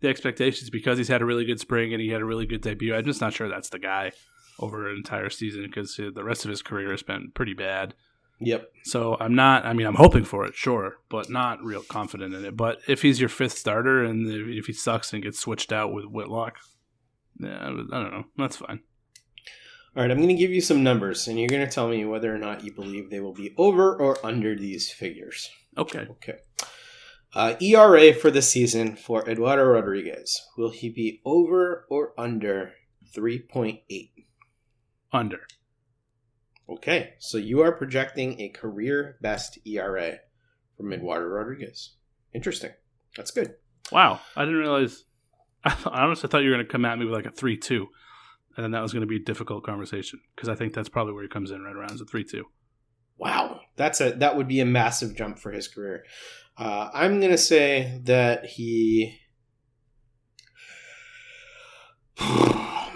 the 0.00 0.08
expectations 0.08 0.70
because 0.70 0.98
he's 0.98 1.08
had 1.08 1.22
a 1.22 1.26
really 1.26 1.44
good 1.44 1.60
spring 1.60 1.92
and 1.92 2.02
he 2.02 2.10
had 2.10 2.20
a 2.20 2.26
really 2.26 2.46
good 2.46 2.60
debut. 2.60 2.94
I'm 2.94 3.04
just 3.04 3.20
not 3.20 3.32
sure 3.32 3.48
that's 3.48 3.70
the 3.70 3.78
guy 3.78 4.12
over 4.58 4.88
an 4.88 4.96
entire 4.96 5.30
season 5.30 5.62
because 5.62 5.96
the 5.96 6.24
rest 6.24 6.44
of 6.44 6.50
his 6.50 6.62
career 6.62 6.90
has 6.90 7.02
been 7.02 7.30
pretty 7.34 7.54
bad. 7.54 7.94
Yep. 8.38 8.70
So 8.84 9.16
I'm 9.18 9.34
not. 9.34 9.64
I 9.64 9.72
mean, 9.72 9.86
I'm 9.86 9.94
hoping 9.94 10.24
for 10.24 10.44
it, 10.44 10.54
sure, 10.54 10.96
but 11.08 11.30
not 11.30 11.62
real 11.62 11.82
confident 11.82 12.34
in 12.34 12.44
it. 12.44 12.56
But 12.56 12.80
if 12.86 13.00
he's 13.00 13.18
your 13.18 13.30
fifth 13.30 13.56
starter 13.56 14.04
and 14.04 14.26
if 14.28 14.66
he 14.66 14.74
sucks 14.74 15.14
and 15.14 15.22
gets 15.22 15.38
switched 15.38 15.72
out 15.72 15.92
with 15.92 16.04
Whitlock, 16.04 16.58
yeah, 17.40 17.56
I 17.62 17.68
don't 17.68 17.90
know. 17.90 18.24
That's 18.36 18.56
fine. 18.56 18.80
All 19.96 20.02
right, 20.02 20.10
I'm 20.10 20.18
going 20.18 20.28
to 20.28 20.34
give 20.34 20.50
you 20.50 20.60
some 20.60 20.82
numbers, 20.82 21.26
and 21.26 21.38
you're 21.38 21.48
going 21.48 21.66
to 21.66 21.72
tell 21.72 21.88
me 21.88 22.04
whether 22.04 22.34
or 22.34 22.36
not 22.36 22.62
you 22.62 22.70
believe 22.74 23.08
they 23.08 23.20
will 23.20 23.32
be 23.32 23.54
over 23.56 23.96
or 23.96 24.18
under 24.22 24.54
these 24.54 24.92
figures. 24.92 25.48
Okay. 25.78 26.06
Okay. 26.10 26.34
Uh, 27.36 27.54
ERA 27.60 28.14
for 28.14 28.30
the 28.30 28.40
season 28.40 28.96
for 28.96 29.28
Eduardo 29.28 29.62
Rodriguez. 29.64 30.40
Will 30.56 30.70
he 30.70 30.88
be 30.88 31.20
over 31.26 31.86
or 31.90 32.18
under 32.18 32.72
3.8? 33.14 33.82
Under. 35.12 35.40
Okay, 36.66 37.12
so 37.18 37.36
you 37.36 37.60
are 37.60 37.72
projecting 37.72 38.40
a 38.40 38.48
career 38.48 39.18
best 39.20 39.58
ERA 39.66 40.20
from 40.78 40.94
Eduardo 40.94 41.26
Rodriguez. 41.26 41.96
Interesting. 42.32 42.70
That's 43.18 43.32
good. 43.32 43.56
Wow, 43.92 44.20
I 44.34 44.46
didn't 44.46 44.60
realize. 44.60 45.04
I 45.64 45.76
honestly 45.84 46.30
thought 46.30 46.42
you 46.42 46.48
were 46.48 46.56
going 46.56 46.66
to 46.66 46.72
come 46.72 46.86
at 46.86 46.98
me 46.98 47.04
with 47.04 47.12
like 47.14 47.26
a 47.26 47.30
three-two, 47.30 47.86
and 48.56 48.64
then 48.64 48.70
that 48.70 48.80
was 48.80 48.94
going 48.94 49.02
to 49.02 49.06
be 49.06 49.16
a 49.16 49.24
difficult 49.24 49.62
conversation 49.62 50.20
because 50.34 50.48
I 50.48 50.54
think 50.54 50.72
that's 50.72 50.88
probably 50.88 51.12
where 51.12 51.22
he 51.22 51.28
comes 51.28 51.50
in 51.50 51.60
right 51.60 51.76
around 51.76 51.92
as 51.92 52.00
a 52.00 52.06
three-two. 52.06 52.46
Wow, 53.18 53.60
that's 53.76 54.00
a 54.00 54.12
that 54.12 54.38
would 54.38 54.48
be 54.48 54.60
a 54.60 54.66
massive 54.66 55.14
jump 55.14 55.38
for 55.38 55.52
his 55.52 55.68
career. 55.68 56.04
Uh, 56.58 56.90
I'm 56.94 57.20
gonna 57.20 57.36
say 57.36 58.00
that 58.04 58.46
he. 58.46 59.18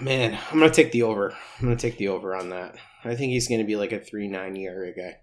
Man, 0.00 0.38
I'm 0.50 0.58
gonna 0.58 0.70
take 0.70 0.92
the 0.92 1.02
over. 1.02 1.32
I'm 1.58 1.64
gonna 1.64 1.76
take 1.76 1.98
the 1.98 2.08
over 2.08 2.34
on 2.34 2.50
that. 2.50 2.76
I 3.04 3.14
think 3.14 3.32
he's 3.32 3.48
gonna 3.48 3.64
be 3.64 3.76
like 3.76 3.92
a 3.92 4.00
three 4.00 4.28
nine 4.28 4.56
ERA 4.56 4.92
guy. 4.94 5.18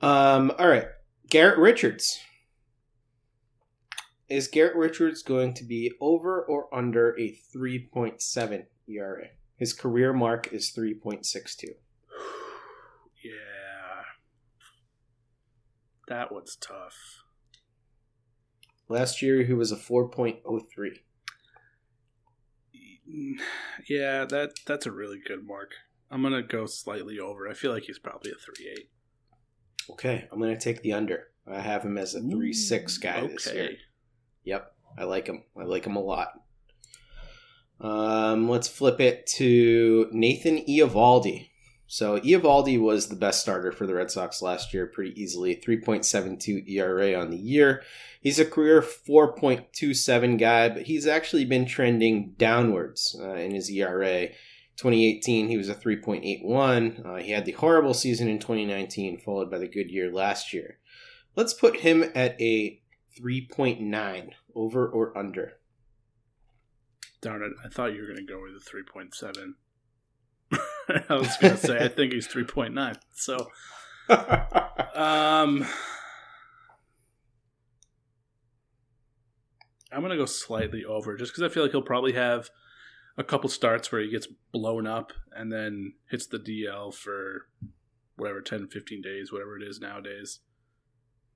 Um. 0.00 0.52
All 0.58 0.68
right, 0.68 0.86
Garrett 1.28 1.58
Richards. 1.58 2.18
Is 4.30 4.46
Garrett 4.46 4.76
Richards 4.76 5.22
going 5.24 5.54
to 5.54 5.64
be 5.64 5.92
over 6.00 6.40
or 6.40 6.72
under 6.72 7.18
a 7.18 7.36
3.7 7.52 8.66
ERA? 8.88 9.26
His 9.56 9.72
career 9.72 10.12
mark 10.12 10.52
is 10.52 10.72
3.62. 10.72 11.64
Yeah, 13.24 13.32
that 16.10 16.30
was 16.30 16.56
tough. 16.60 17.22
Last 18.88 19.22
year 19.22 19.44
he 19.44 19.54
was 19.54 19.72
a 19.72 19.76
4.03. 19.76 20.90
Yeah, 23.88 24.24
that 24.26 24.50
that's 24.66 24.86
a 24.86 24.92
really 24.92 25.18
good 25.26 25.44
mark. 25.44 25.72
I'm 26.12 26.22
gonna 26.22 26.42
go 26.42 26.66
slightly 26.66 27.18
over. 27.18 27.48
I 27.48 27.54
feel 27.54 27.72
like 27.72 27.84
he's 27.84 27.98
probably 27.98 28.30
a 28.30 28.34
three 28.34 28.70
eight. 28.70 28.90
Okay, 29.90 30.28
I'm 30.30 30.38
going 30.38 30.54
to 30.54 30.60
take 30.60 30.82
the 30.82 30.92
under. 30.92 31.28
I 31.46 31.60
have 31.60 31.82
him 31.82 31.98
as 31.98 32.14
a 32.14 32.20
3 32.20 32.52
6 32.52 32.98
guy 32.98 33.26
this 33.26 33.48
okay. 33.48 33.56
year. 33.56 33.70
Yep, 34.44 34.72
I 34.96 35.04
like 35.04 35.26
him. 35.26 35.42
I 35.58 35.64
like 35.64 35.84
him 35.84 35.96
a 35.96 36.00
lot. 36.00 36.28
Um, 37.80 38.48
let's 38.48 38.68
flip 38.68 39.00
it 39.00 39.26
to 39.38 40.08
Nathan 40.12 40.58
Eovaldi. 40.68 41.49
So 41.92 42.20
Eovaldi 42.20 42.80
was 42.80 43.08
the 43.08 43.16
best 43.16 43.40
starter 43.40 43.72
for 43.72 43.84
the 43.84 43.94
Red 43.94 44.12
Sox 44.12 44.40
last 44.40 44.72
year, 44.72 44.86
pretty 44.86 45.20
easily. 45.20 45.56
3.72 45.56 46.68
ERA 46.68 47.20
on 47.20 47.30
the 47.30 47.36
year. 47.36 47.82
He's 48.20 48.38
a 48.38 48.44
career 48.44 48.80
4.27 48.80 50.38
guy, 50.38 50.68
but 50.68 50.82
he's 50.82 51.08
actually 51.08 51.44
been 51.44 51.66
trending 51.66 52.36
downwards 52.38 53.18
uh, 53.20 53.32
in 53.32 53.50
his 53.50 53.68
ERA. 53.68 54.28
2018, 54.76 55.48
he 55.48 55.56
was 55.56 55.68
a 55.68 55.74
3.81. 55.74 57.04
Uh, 57.04 57.16
he 57.16 57.32
had 57.32 57.44
the 57.44 57.52
horrible 57.52 57.92
season 57.92 58.28
in 58.28 58.38
2019, 58.38 59.18
followed 59.18 59.50
by 59.50 59.58
the 59.58 59.66
good 59.66 59.90
year 59.90 60.12
last 60.12 60.52
year. 60.52 60.78
Let's 61.34 61.54
put 61.54 61.80
him 61.80 62.04
at 62.14 62.40
a 62.40 62.80
3.9, 63.20 64.30
over 64.54 64.88
or 64.88 65.18
under. 65.18 65.54
Darn 67.20 67.42
it! 67.42 67.50
I 67.64 67.68
thought 67.68 67.94
you 67.94 68.02
were 68.02 68.06
going 68.06 68.24
to 68.24 68.32
go 68.32 68.40
with 68.40 68.54
a 68.54 68.64
three 68.64 68.84
point 68.84 69.12
seven. 69.12 69.56
I 71.08 71.14
was 71.14 71.36
going 71.36 71.56
to 71.56 71.60
say 71.60 71.78
I 71.78 71.88
think 71.88 72.12
he's 72.12 72.26
three 72.26 72.44
point 72.44 72.74
nine. 72.74 72.96
So, 73.12 73.36
um, 74.08 75.66
I'm 79.92 80.00
going 80.00 80.10
to 80.10 80.16
go 80.16 80.26
slightly 80.26 80.84
over 80.84 81.16
just 81.16 81.32
because 81.32 81.42
I 81.42 81.52
feel 81.52 81.62
like 81.62 81.72
he'll 81.72 81.82
probably 81.82 82.12
have 82.12 82.50
a 83.16 83.24
couple 83.24 83.48
starts 83.48 83.90
where 83.90 84.00
he 84.00 84.10
gets 84.10 84.28
blown 84.52 84.86
up 84.86 85.12
and 85.32 85.52
then 85.52 85.94
hits 86.10 86.26
the 86.26 86.38
DL 86.38 86.94
for 86.94 87.48
whatever 88.16 88.40
10, 88.40 88.68
15 88.68 89.02
days, 89.02 89.32
whatever 89.32 89.56
it 89.56 89.62
is 89.62 89.80
nowadays. 89.80 90.40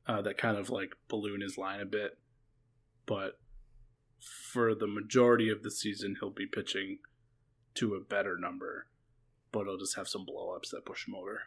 Uh, 0.06 0.20
that 0.20 0.36
kind 0.36 0.58
of 0.58 0.68
like 0.68 0.94
balloon 1.08 1.40
his 1.40 1.56
line 1.56 1.80
a 1.80 1.86
bit, 1.86 2.18
but 3.06 3.38
for 4.20 4.74
the 4.74 4.86
majority 4.86 5.48
of 5.48 5.62
the 5.62 5.70
season, 5.70 6.16
he'll 6.20 6.30
be 6.30 6.46
pitching 6.46 6.98
to 7.74 7.94
a 7.94 8.00
better 8.00 8.36
number, 8.38 8.86
but 9.54 9.64
he'll 9.64 9.78
just 9.78 9.96
have 9.96 10.08
some 10.08 10.26
blowups 10.26 10.70
that 10.72 10.84
push 10.84 11.06
him 11.06 11.14
over. 11.14 11.40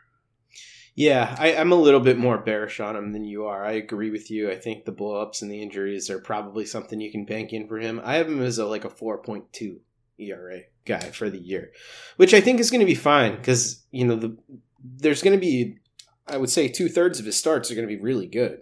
Yeah, 0.96 1.36
I, 1.38 1.50
am 1.50 1.72
a 1.72 1.76
little 1.76 2.00
bit 2.00 2.18
more 2.18 2.40
bearish 2.40 2.80
on 2.80 2.96
him 2.96 3.12
than 3.12 3.24
you 3.24 3.46
are. 3.46 3.64
I 3.64 3.74
agree 3.74 4.10
with 4.10 4.32
you. 4.32 4.50
I 4.50 4.56
think 4.56 4.86
the 4.86 4.92
blowups 4.92 5.44
and 5.44 5.52
the 5.52 5.62
injuries 5.62 6.10
are 6.10 6.18
probably 6.18 6.66
something 6.66 7.00
you 7.00 7.12
can 7.12 7.26
bank 7.26 7.54
in 7.54 7.68
for 7.68 7.78
him. 7.78 8.02
I 8.04 8.16
have 8.16 8.28
him 8.28 8.42
as 8.42 8.58
a 8.58 8.66
like 8.66 8.84
a 8.84 8.90
4.2 8.90 9.78
ERA 10.18 10.62
guy 10.86 11.12
for 11.12 11.30
the 11.30 11.38
year, 11.38 11.72
which 12.16 12.34
I 12.34 12.42
think 12.42 12.60
is 12.60 12.72
going 12.72 12.80
to 12.80 12.88
be 12.88 12.96
fine 12.96 13.36
because 13.36 13.86
you 13.92 14.06
know 14.06 14.16
the 14.16 14.38
there's 14.84 15.22
going 15.22 15.38
to 15.38 15.46
be 15.46 15.78
I 16.26 16.38
would 16.38 16.50
say 16.50 16.68
two 16.68 16.90
thirds 16.90 17.20
of 17.20 17.26
his 17.26 17.38
starts 17.38 17.70
are 17.70 17.76
going 17.76 17.88
to 17.88 17.96
be 17.96 18.02
really 18.02 18.28
good. 18.28 18.62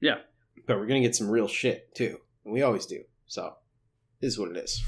Yeah, 0.00 0.18
but 0.66 0.76
we're 0.76 0.86
going 0.86 1.00
to 1.00 1.08
get 1.08 1.16
some 1.16 1.30
real 1.30 1.48
shit 1.48 1.94
too. 1.94 2.18
and 2.44 2.52
We 2.52 2.60
always 2.60 2.84
do. 2.84 3.04
So, 3.26 3.54
this 4.20 4.34
is 4.34 4.38
what 4.38 4.50
it 4.50 4.58
is. 4.58 4.82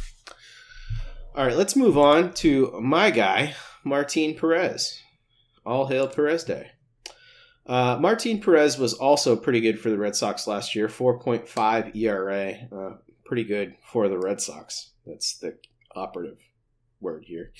All 1.34 1.46
right, 1.46 1.57
let's 1.57 1.76
move 1.76 1.96
on 1.96 2.34
to 2.34 2.78
my 2.82 3.11
guy, 3.11 3.55
Martin 3.85 4.35
Perez. 4.35 5.01
All 5.64 5.87
hail 5.87 6.09
Perez 6.09 6.45
Day. 6.45 6.70
Uh, 7.66 7.97
Martin 8.01 8.41
Perez 8.41 8.78
was 8.78 8.95
also 8.95 9.37
pretty 9.37 9.61
good 9.61 9.78
for 9.78 9.91
the 9.91 9.99
Red 9.99 10.16
Sox 10.16 10.47
last 10.47 10.74
year, 10.74 10.89
4.5 10.89 11.95
ERA. 11.95 12.55
Uh, 12.72 12.97
pretty 13.24 13.45
good 13.45 13.74
for 13.85 14.09
the 14.09 14.18
Red 14.18 14.41
Sox. 14.41 14.91
That's 15.07 15.39
the 15.39 15.57
operative 15.95 16.39
word 17.01 17.24
here. 17.26 17.53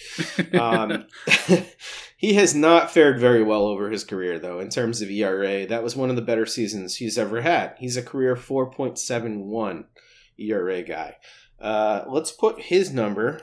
Um, 0.59 1.07
he 2.16 2.35
has 2.35 2.55
not 2.55 2.91
fared 2.91 3.20
very 3.20 3.43
well 3.43 3.66
over 3.66 3.91
his 3.91 4.05
career, 4.05 4.39
though, 4.39 4.61
in 4.61 4.70
terms 4.70 5.03
of 5.03 5.11
ERA. 5.11 5.66
That 5.66 5.83
was 5.83 5.97
one 5.97 6.11
of 6.11 6.16
the 6.16 6.23
better 6.23 6.47
seasons 6.47 6.97
he's 6.97 7.18
ever 7.18 7.43
had. 7.43 7.75
He's 7.79 7.97
a 7.97 8.03
career 8.03 8.35
4.71 8.35 9.85
ERA 10.39 10.83
guy. 10.83 11.16
Uh, 11.61 12.05
let's 12.09 12.33
put 12.33 12.61
his 12.61 12.93
number 12.93 13.41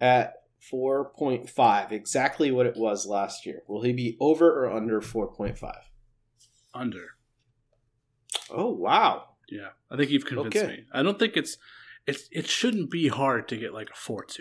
at 0.00 0.34
4.5, 0.72 1.92
exactly 1.92 2.50
what 2.50 2.66
it 2.66 2.76
was 2.76 3.06
last 3.06 3.46
year. 3.46 3.62
Will 3.68 3.82
he 3.82 3.92
be 3.92 4.16
over 4.20 4.64
or 4.64 4.70
under 4.70 5.00
4.5? 5.00 5.72
Under. 6.74 7.16
Oh, 8.50 8.72
wow. 8.72 9.24
Yeah, 9.48 9.68
I 9.90 9.96
think 9.96 10.10
you've 10.10 10.26
convinced 10.26 10.56
okay. 10.56 10.66
me. 10.66 10.84
I 10.92 11.02
don't 11.02 11.18
think 11.18 11.36
it's 11.36 11.56
it's 12.06 12.28
it 12.30 12.46
shouldn't 12.46 12.90
be 12.90 13.08
hard 13.08 13.48
to 13.48 13.56
get 13.56 13.72
like 13.72 13.90
a 13.90 13.92
4-2. 13.92 14.40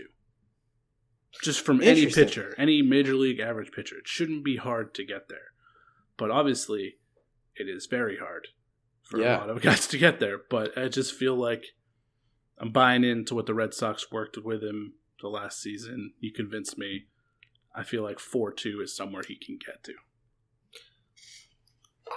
Just 1.44 1.62
from 1.62 1.82
any 1.82 2.08
pitcher, 2.08 2.56
any 2.58 2.82
major 2.82 3.14
league 3.14 3.40
average 3.40 3.72
pitcher, 3.72 3.98
it 3.98 4.08
shouldn't 4.08 4.44
be 4.44 4.56
hard 4.56 4.94
to 4.96 5.06
get 5.06 5.28
there. 5.28 5.52
But 6.18 6.32
obviously, 6.32 6.96
it 7.56 7.68
is 7.68 7.88
very 7.88 8.18
hard 8.18 8.48
for 9.04 9.20
yeah. 9.20 9.38
a 9.38 9.40
lot 9.40 9.50
of 9.50 9.62
guys 9.62 9.88
to 9.88 9.98
get 9.98 10.20
there. 10.20 10.40
But 10.50 10.78
I 10.78 10.88
just 10.88 11.14
feel 11.14 11.36
like 11.36 11.66
I'm 12.58 12.72
buying 12.72 13.04
into 13.04 13.36
what 13.36 13.48
the 13.48 13.54
Red 13.54 13.74
Sox 13.74 14.12
worked 14.12 14.38
with 14.38 14.64
him 14.64 14.94
the 15.22 15.28
last 15.28 15.62
season. 15.62 16.14
You 16.20 16.32
convinced 16.34 16.78
me. 16.78 17.06
I 17.76 17.84
feel 17.84 18.04
like 18.04 18.20
4 18.20 18.54
2 18.54 18.82
is 18.82 18.96
somewhere 18.96 19.24
he 19.28 19.36
can 19.36 19.58
get 19.64 19.84
to. 19.84 19.94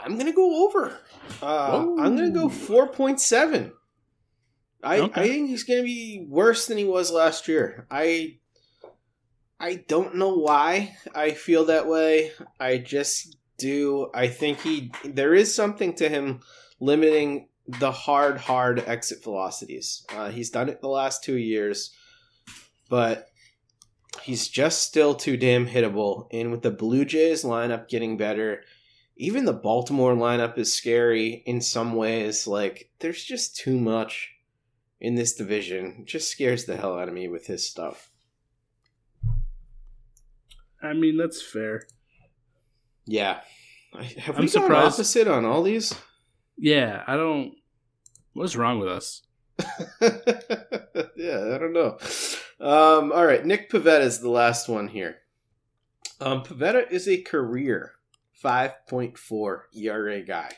I'm 0.05 0.15
going 0.15 0.27
to 0.27 0.33
go 0.33 0.67
over. 0.67 0.99
Uh, 1.43 1.87
I'm 1.99 2.17
going 2.17 2.33
to 2.33 2.39
go 2.39 2.49
4.7. 2.49 3.73
I, 4.83 5.01
okay. 5.01 5.21
I 5.21 5.29
think 5.29 5.49
he's 5.49 5.65
going 5.65 5.81
to 5.81 5.85
be 5.85 6.25
worse 6.29 6.67
than 6.67 6.79
he 6.79 6.85
was 6.85 7.11
last 7.11 7.49
year. 7.49 7.87
I 7.91 8.39
I 9.61 9.85
don't 9.89 10.15
know 10.15 10.37
why 10.37 10.97
I 11.15 11.33
feel 11.33 11.65
that 11.65 11.89
way. 11.89 12.31
I 12.61 12.79
just 12.79 13.37
do. 13.59 14.09
I 14.15 14.29
think 14.29 14.61
he 14.61 14.93
there 15.05 15.35
is 15.35 15.53
something 15.53 15.95
to 15.97 16.09
him 16.09 16.41
limiting 16.81 17.49
the 17.67 17.91
hard, 17.91 18.39
hard 18.39 18.85
exit 18.87 19.23
velocities. 19.23 20.07
Uh, 20.11 20.31
he's 20.31 20.51
done 20.51 20.69
it 20.69 20.81
the 20.81 20.89
last 20.89 21.25
two 21.25 21.37
years, 21.37 21.93
but 22.89 23.29
he's 24.23 24.49
just 24.49 24.83
still 24.83 25.15
too 25.15 25.37
damn 25.37 25.67
hittable. 25.67 26.27
And 26.33 26.51
with 26.51 26.63
the 26.63 26.71
Blue 26.71 27.05
Jays 27.05 27.45
lineup 27.45 27.89
getting 27.89 28.17
better, 28.17 28.63
even 29.17 29.45
the 29.45 29.53
Baltimore 29.53 30.15
lineup 30.15 30.59
is 30.59 30.73
scary 30.73 31.43
in 31.47 31.61
some 31.61 31.95
ways. 31.95 32.47
Like, 32.47 32.91
there's 33.01 33.23
just 33.23 33.57
too 33.57 33.79
much 33.79 34.31
in 35.01 35.15
this 35.15 35.35
division. 35.35 35.99
It 36.01 36.07
just 36.07 36.31
scares 36.31 36.65
the 36.65 36.77
hell 36.77 36.99
out 36.99 37.09
of 37.09 37.15
me 37.15 37.29
with 37.29 37.47
his 37.47 37.67
stuff. 37.67 38.11
I 40.83 40.93
mean, 40.93 41.17
that's 41.17 41.43
fair. 41.43 41.87
Yeah. 43.07 43.41
Have 44.19 44.37
I'm 44.37 44.43
we 44.43 44.49
surprised. 44.49 44.95
opposite 44.95 45.27
on 45.27 45.45
all 45.45 45.63
these? 45.63 45.95
Yeah, 46.57 47.03
I 47.07 47.17
don't. 47.17 47.55
What's 48.35 48.55
wrong 48.55 48.79
with 48.79 48.89
us? 48.89 49.23
yeah, 50.01 51.55
I 51.55 51.59
don't 51.59 51.73
know. 51.73 51.99
Um, 52.61 53.13
all 53.13 53.25
right, 53.25 53.45
Nick 53.45 53.71
Pivetta 53.71 54.01
is 54.01 54.21
the 54.21 54.31
last 54.31 54.69
one 54.69 54.89
here. 54.89 55.19
Um, 56.21 56.43
Pivetta 56.43 56.91
is 56.91 57.07
a 57.07 57.23
career 57.23 57.93
5.4 58.43 59.61
ERA 59.77 60.23
guy. 60.23 60.51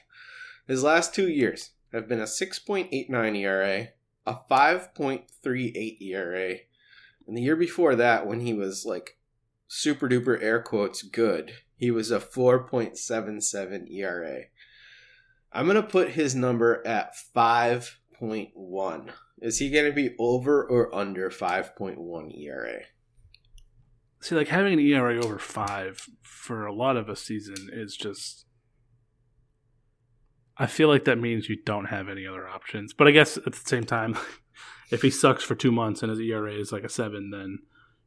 His 0.66 0.82
last 0.82 1.14
two 1.14 1.28
years 1.28 1.70
have 1.92 2.08
been 2.08 2.20
a 2.20 2.24
6.89 2.24 3.36
ERA, 3.36 3.88
a 4.26 4.36
5.38 4.50 6.00
ERA, 6.00 6.56
and 7.26 7.36
the 7.36 7.42
year 7.42 7.56
before 7.56 7.94
that, 7.94 8.26
when 8.26 8.40
he 8.40 8.54
was 8.54 8.84
like 8.84 9.18
super 9.68 10.08
duper 10.08 10.42
air 10.42 10.60
quotes 10.60 11.02
good, 11.02 11.52
he 11.76 11.90
was 11.90 12.10
a 12.10 12.18
4.77 12.18 13.90
ERA. 13.92 14.42
I'm 15.52 15.66
going 15.66 15.76
to 15.76 15.82
put 15.82 16.10
his 16.10 16.34
number 16.34 16.86
at 16.86 17.14
5.1. 18.20 19.10
Is 19.40 19.58
he 19.58 19.70
going 19.70 19.86
to 19.86 19.92
be 19.92 20.14
over 20.18 20.64
or 20.64 20.94
under 20.94 21.30
5.1 21.30 22.38
ERA? 22.38 22.80
See, 24.20 24.34
like 24.34 24.48
having 24.48 24.74
an 24.74 24.80
ERA 24.80 25.22
over 25.24 25.38
5 25.38 26.08
for 26.22 26.66
a 26.66 26.74
lot 26.74 26.96
of 26.96 27.08
a 27.08 27.16
season 27.16 27.70
is 27.72 27.96
just. 27.96 28.44
I 30.58 30.66
feel 30.66 30.88
like 30.88 31.06
that 31.06 31.18
means 31.18 31.48
you 31.48 31.56
don't 31.64 31.86
have 31.86 32.08
any 32.08 32.26
other 32.26 32.46
options. 32.46 32.92
But 32.92 33.08
I 33.08 33.12
guess 33.12 33.38
at 33.38 33.44
the 33.44 33.52
same 33.64 33.84
time, 33.84 34.18
if 34.90 35.00
he 35.00 35.10
sucks 35.10 35.42
for 35.42 35.54
two 35.54 35.72
months 35.72 36.02
and 36.02 36.10
his 36.10 36.20
ERA 36.20 36.52
is 36.52 36.70
like 36.70 36.84
a 36.84 36.88
7, 36.88 37.30
then 37.30 37.60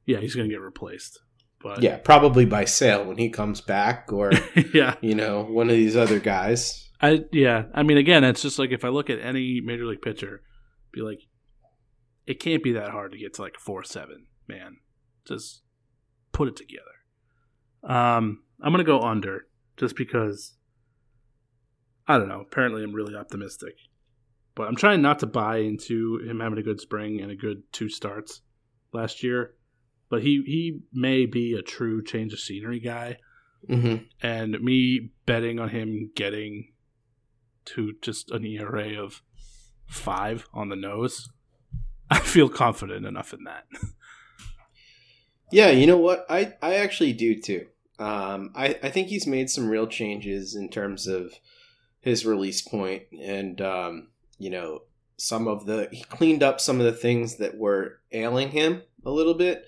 yeah, 0.05 0.19
he's 0.19 0.35
going 0.35 0.47
to 0.47 0.53
get 0.53 0.61
replaced. 0.61 1.19
But 1.63 1.81
yeah, 1.81 1.97
probably 1.97 2.45
by 2.45 2.65
Sale 2.65 3.05
when 3.05 3.17
he 3.17 3.29
comes 3.29 3.61
back, 3.61 4.11
or 4.11 4.31
yeah, 4.73 4.95
you 5.01 5.15
know, 5.15 5.43
one 5.43 5.69
of 5.69 5.75
these 5.75 5.95
other 5.95 6.19
guys. 6.19 6.89
I 7.03 7.25
yeah, 7.33 7.65
I 7.73 7.83
mean, 7.83 7.97
again, 7.97 8.23
it's 8.23 8.41
just 8.41 8.57
like 8.57 8.71
if 8.71 8.85
I 8.85 8.87
look 8.87 9.09
at 9.09 9.19
any 9.19 9.59
major 9.59 9.85
league 9.85 10.01
pitcher, 10.01 10.41
be 10.93 11.01
like, 11.01 11.19
it 12.25 12.39
can't 12.39 12.63
be 12.63 12.71
that 12.71 12.91
hard 12.91 13.11
to 13.11 13.17
get 13.17 13.33
to 13.33 13.41
like 13.41 13.59
four 13.59 13.83
seven 13.83 14.27
man. 14.47 14.77
Just 15.27 15.63
put 16.31 16.47
it 16.47 16.55
together. 16.55 16.83
Um, 17.83 18.43
I'm 18.61 18.71
gonna 18.71 18.85
go 18.85 19.01
under 19.01 19.47
just 19.75 19.97
because 19.97 20.55
I 22.07 22.17
don't 22.17 22.29
know. 22.29 22.39
Apparently, 22.39 22.81
I'm 22.85 22.93
really 22.93 23.15
optimistic, 23.15 23.75
but 24.55 24.69
I'm 24.69 24.77
trying 24.77 25.01
not 25.01 25.19
to 25.19 25.25
buy 25.25 25.57
into 25.57 26.19
him 26.19 26.39
having 26.39 26.57
a 26.57 26.63
good 26.63 26.79
spring 26.79 27.19
and 27.19 27.29
a 27.29 27.35
good 27.35 27.63
two 27.73 27.89
starts 27.89 28.39
last 28.93 29.23
year. 29.23 29.55
But 30.09 30.21
he 30.21 30.41
he 30.45 30.79
may 30.93 31.25
be 31.25 31.53
a 31.53 31.61
true 31.61 32.01
change 32.01 32.31
of 32.31 32.39
scenery 32.39 32.79
guy, 32.79 33.17
mm-hmm. 33.69 34.05
and 34.25 34.61
me 34.61 35.09
betting 35.25 35.59
on 35.59 35.67
him 35.67 36.09
getting 36.15 36.69
to 37.65 37.93
just 38.01 38.31
an 38.31 38.45
ERA 38.45 39.01
of 39.01 39.21
five 39.87 40.47
on 40.53 40.69
the 40.69 40.75
nose, 40.75 41.29
I 42.09 42.19
feel 42.19 42.49
confident 42.49 43.05
enough 43.05 43.33
in 43.33 43.43
that. 43.45 43.65
yeah, 45.51 45.69
you 45.69 45.87
know 45.87 45.97
what? 45.97 46.25
I, 46.29 46.53
I 46.61 46.75
actually 46.75 47.13
do 47.13 47.39
too. 47.39 47.67
Um, 47.99 48.51
I, 48.55 48.77
I 48.83 48.89
think 48.89 49.07
he's 49.07 49.27
made 49.27 49.49
some 49.49 49.69
real 49.69 49.87
changes 49.87 50.55
in 50.55 50.69
terms 50.69 51.07
of 51.07 51.33
his 52.01 52.25
release 52.25 52.61
point 52.61 53.03
and, 53.21 53.61
um, 53.61 54.07
you 54.37 54.49
know, 54.49 54.81
some 55.15 55.47
of 55.47 55.65
the, 55.65 55.87
he 55.91 56.03
cleaned 56.03 56.43
up 56.43 56.59
some 56.59 56.79
of 56.79 56.85
the 56.85 56.91
things 56.91 57.37
that 57.37 57.57
were 57.57 57.99
ailing 58.11 58.49
him 58.49 58.81
a 59.05 59.11
little 59.11 59.35
bit. 59.35 59.65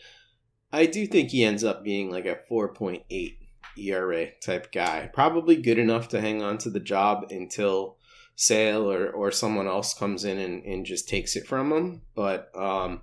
I 0.72 0.86
do 0.86 1.08
think 1.08 1.30
he 1.30 1.44
ends 1.44 1.64
up 1.64 1.84
being 1.84 2.12
like 2.12 2.26
a 2.26 2.40
4.8 2.52 3.38
ERA 3.78 4.28
type 4.42 4.72
guy. 4.72 5.10
Probably 5.14 5.56
good 5.56 5.78
enough 5.80 6.08
to 6.10 6.22
hang 6.22 6.42
on 6.42 6.58
to 6.60 6.70
the 6.70 6.80
job 6.80 7.28
until 7.30 7.98
Sale 8.36 8.92
or, 8.92 9.10
or 9.10 9.32
someone 9.32 9.68
else 9.68 9.94
comes 9.94 10.26
in 10.26 10.38
and, 10.38 10.64
and 10.64 10.86
just 10.86 11.08
takes 11.08 11.36
it 11.36 11.48
from 11.48 11.72
him. 11.72 12.02
But 12.16 12.50
um, 12.56 13.02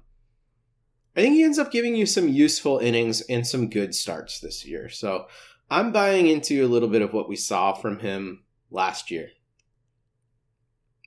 I 1.16 1.22
think 1.22 1.34
he 1.34 1.42
ends 1.42 1.58
up 1.58 1.72
giving 1.72 1.96
you 1.96 2.06
some 2.06 2.28
useful 2.28 2.78
innings 2.78 3.20
and 3.22 3.46
some 3.46 3.70
good 3.70 3.94
starts 3.94 4.40
this 4.40 4.66
year. 4.66 4.88
So 4.88 5.26
I'm 5.70 5.92
buying 5.92 6.26
into 6.26 6.64
a 6.64 6.68
little 6.68 6.88
bit 6.88 7.02
of 7.02 7.12
what 7.12 7.28
we 7.28 7.36
saw 7.36 7.72
from 7.72 8.00
him 8.00 8.44
last 8.70 9.10
year. 9.10 9.30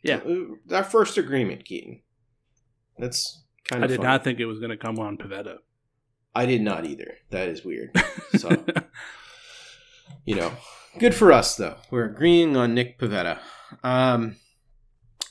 Yeah. 0.01 0.21
Our 0.71 0.83
first 0.83 1.17
agreement, 1.17 1.65
Keaton. 1.65 2.01
That's 2.97 3.43
kind 3.63 3.83
of 3.83 3.89
I 3.89 3.91
did 3.91 3.97
fun. 3.97 4.05
not 4.05 4.23
think 4.23 4.39
it 4.39 4.45
was 4.45 4.59
going 4.59 4.69
to 4.71 4.77
come 4.77 4.99
on 4.99 5.17
Pivetta. 5.17 5.57
I 6.33 6.45
did 6.45 6.61
not 6.61 6.85
either. 6.85 7.15
That 7.29 7.49
is 7.49 7.63
weird. 7.63 7.95
So, 8.35 8.49
you 10.25 10.35
know, 10.35 10.51
good 10.99 11.15
for 11.15 11.31
us 11.31 11.55
though. 11.55 11.77
We're 11.91 12.05
agreeing 12.05 12.57
on 12.57 12.73
Nick 12.73 12.99
Pivetta. 12.99 13.39
Um, 13.83 14.35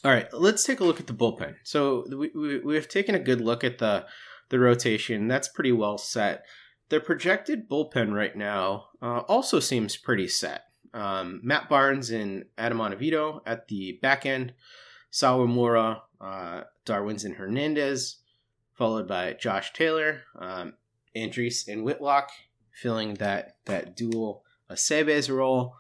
all 0.05 0.11
right, 0.11 0.33
let's 0.33 0.65
take 0.65 0.81
a 0.81 0.85
look 0.85 1.01
at 1.01 1.07
the 1.07 1.13
bullpen. 1.13 1.57
So 1.65 2.05
we, 2.11 2.31
we 2.35 2.59
we've 2.61 2.89
taken 2.89 3.15
a 3.15 3.21
good 3.21 3.41
look 3.41 3.65
at 3.65 3.79
the 3.79 4.07
the 4.49 4.59
rotation. 4.59 5.29
That's 5.29 5.49
pretty 5.49 5.73
well 5.73 5.99
set. 5.99 6.45
The 6.91 7.01
projected 7.01 7.69
bullpen 7.69 8.13
right 8.15 8.37
now 8.37 8.87
uh, 9.03 9.21
also 9.21 9.59
seems 9.61 9.97
pretty 9.97 10.29
set. 10.29 10.65
Um, 10.93 11.41
Matt 11.43 11.69
Barnes 11.69 12.11
and 12.11 12.45
Adam 12.57 12.79
Ottavino 12.79 13.41
at 13.47 13.67
the 13.67 13.99
back 14.01 14.27
end, 14.27 14.53
Sawamura, 15.11 16.03
uh, 16.21 16.63
and 16.87 17.35
Hernandez, 17.35 18.19
followed 18.75 19.09
by 19.09 19.33
Josh 19.33 19.73
Taylor, 19.73 20.23
um, 20.39 20.75
Andriese 21.17 21.67
and 21.67 21.83
Whitlock 21.83 22.31
filling 22.71 23.15
that 23.15 23.57
that 23.65 23.97
dual 23.97 24.44
Aceves 24.75 25.35
role. 25.35 25.77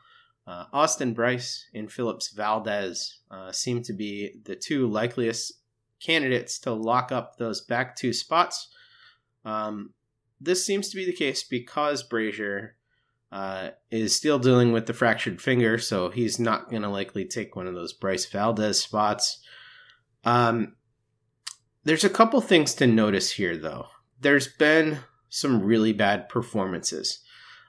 Uh, 0.47 0.67
Austin 0.73 1.15
Brice 1.15 1.67
and 1.75 1.91
Phillips 1.91 2.29
Valdez 2.29 3.21
uh, 3.31 3.51
seem 3.51 3.83
to 3.83 3.93
be 3.93 4.41
the 4.45 4.55
two 4.55 4.87
likeliest 4.87 5.53
candidates 6.01 6.59
to 6.61 6.73
lock 6.73 7.13
up 7.13 7.37
those 7.37 7.63
back 7.63 7.97
two 7.97 8.13
spots. 8.13 8.69
Um, 9.45 9.95
this 10.41 10.65
seems 10.65 10.91
to 10.91 10.97
be 10.97 11.07
the 11.07 11.13
case 11.13 11.43
because 11.43 12.07
Brasier 12.07 12.71
uh, 13.33 13.71
is 13.91 14.15
still 14.15 14.39
dealing 14.39 14.73
with 14.73 14.87
the 14.87 14.93
fractured 14.93 15.41
finger, 15.41 15.79
so 15.79 16.11
he's 16.11 16.39
not 16.39 16.71
going 16.71 16.83
to 16.83 16.89
likely 16.89 17.25
take 17.25 17.57
one 17.57 17.67
of 17.67 17.75
those 17.75 17.93
Brice 17.93 18.27
Valdez 18.27 18.81
spots. 18.81 19.41
Um, 20.25 20.77
there's 21.85 22.05
a 22.05 22.11
couple 22.11 22.41
things 22.41 22.75
to 22.75 22.87
notice 22.87 23.33
here, 23.33 23.57
though. 23.57 23.87
There's 24.21 24.49
been 24.49 25.01
some 25.29 25.65
really 25.65 25.93
bad 25.93 26.29
performances 26.29 27.21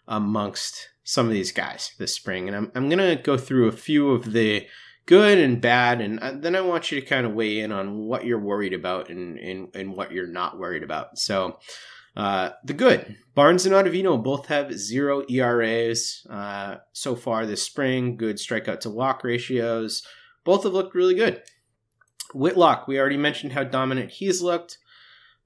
amongst 0.08 0.90
some 1.06 1.28
of 1.28 1.32
these 1.32 1.54
guys 1.54 1.94
this 1.98 2.14
spring, 2.14 2.48
and 2.48 2.58
I'm, 2.58 2.72
I'm 2.76 2.90
going 2.90 3.00
to 3.00 3.22
go 3.22 3.38
through 3.38 3.68
a 3.70 3.72
few 3.72 4.12
of 4.12 4.34
the 4.34 4.68
good 5.06 5.38
and 5.38 5.62
bad, 5.62 6.02
and 6.02 6.20
uh, 6.20 6.34
then 6.36 6.56
I 6.56 6.62
want 6.62 6.92
you 6.92 7.00
to 7.00 7.06
kind 7.06 7.26
of 7.26 7.34
weigh 7.34 7.60
in 7.60 7.72
on 7.72 8.00
what 8.00 8.26
you're 8.26 8.40
worried 8.40 8.74
about 8.74 9.10
and, 9.10 9.38
and, 9.38 9.74
and 9.74 9.96
what 9.96 10.12
you're 10.12 10.28
not 10.28 10.60
worried 10.60 10.84
about. 10.84 11.18
So, 11.18 11.60
uh, 12.18 12.52
the 12.64 12.74
good 12.74 13.18
Barnes 13.36 13.66
and 13.66 13.76
Ottavino 13.76 14.22
both 14.22 14.48
have 14.48 14.74
zero 14.74 15.24
ERAs 15.30 16.26
uh, 16.30 16.78
so 16.94 17.16
far 17.16 17.46
this 17.46 17.62
spring. 17.62 18.16
Good 18.16 18.38
strikeout 18.38 18.80
to 18.82 18.90
walk 18.90 19.24
ratios. 19.24 20.02
Both 20.46 20.64
have 20.64 20.74
looked 20.74 20.96
really 20.96 21.16
good. 21.16 21.44
Whitlock, 22.34 22.88
we 22.88 23.00
already 23.00 23.18
mentioned 23.18 23.54
how 23.54 23.64
dominant 23.64 24.12
he's 24.12 24.42
looked. 24.42 24.78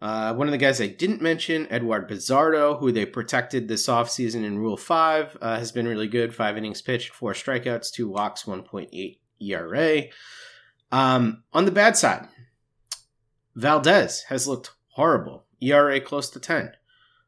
Uh, 0.02 0.34
one 0.34 0.48
of 0.48 0.54
the 0.54 0.58
guys 0.58 0.80
I 0.80 0.88
didn't 0.88 1.22
mention, 1.22 1.68
Eduard 1.70 2.10
Bazardo, 2.10 2.80
who 2.80 2.92
they 2.92 3.06
protected 3.06 3.68
this 3.68 3.88
offseason 3.88 4.46
in 4.46 4.58
Rule 4.58 4.78
5, 4.78 5.38
uh, 5.42 5.60
has 5.60 5.72
been 5.72 5.88
really 5.88 6.08
good. 6.08 6.34
Five 6.34 6.58
innings 6.58 6.82
pitched, 6.82 7.10
four 7.10 7.34
strikeouts, 7.34 7.92
two 7.92 8.08
walks, 8.08 8.44
1.8 8.44 9.18
ERA. 9.42 10.04
Um, 10.92 11.44
on 11.54 11.66
the 11.66 11.72
bad 11.72 11.98
side, 11.98 12.28
Valdez 13.56 14.24
has 14.24 14.48
looked 14.48 14.72
horrible. 14.94 15.46
ERA 15.62 16.00
close 16.00 16.30
to 16.30 16.40
10. 16.40 16.72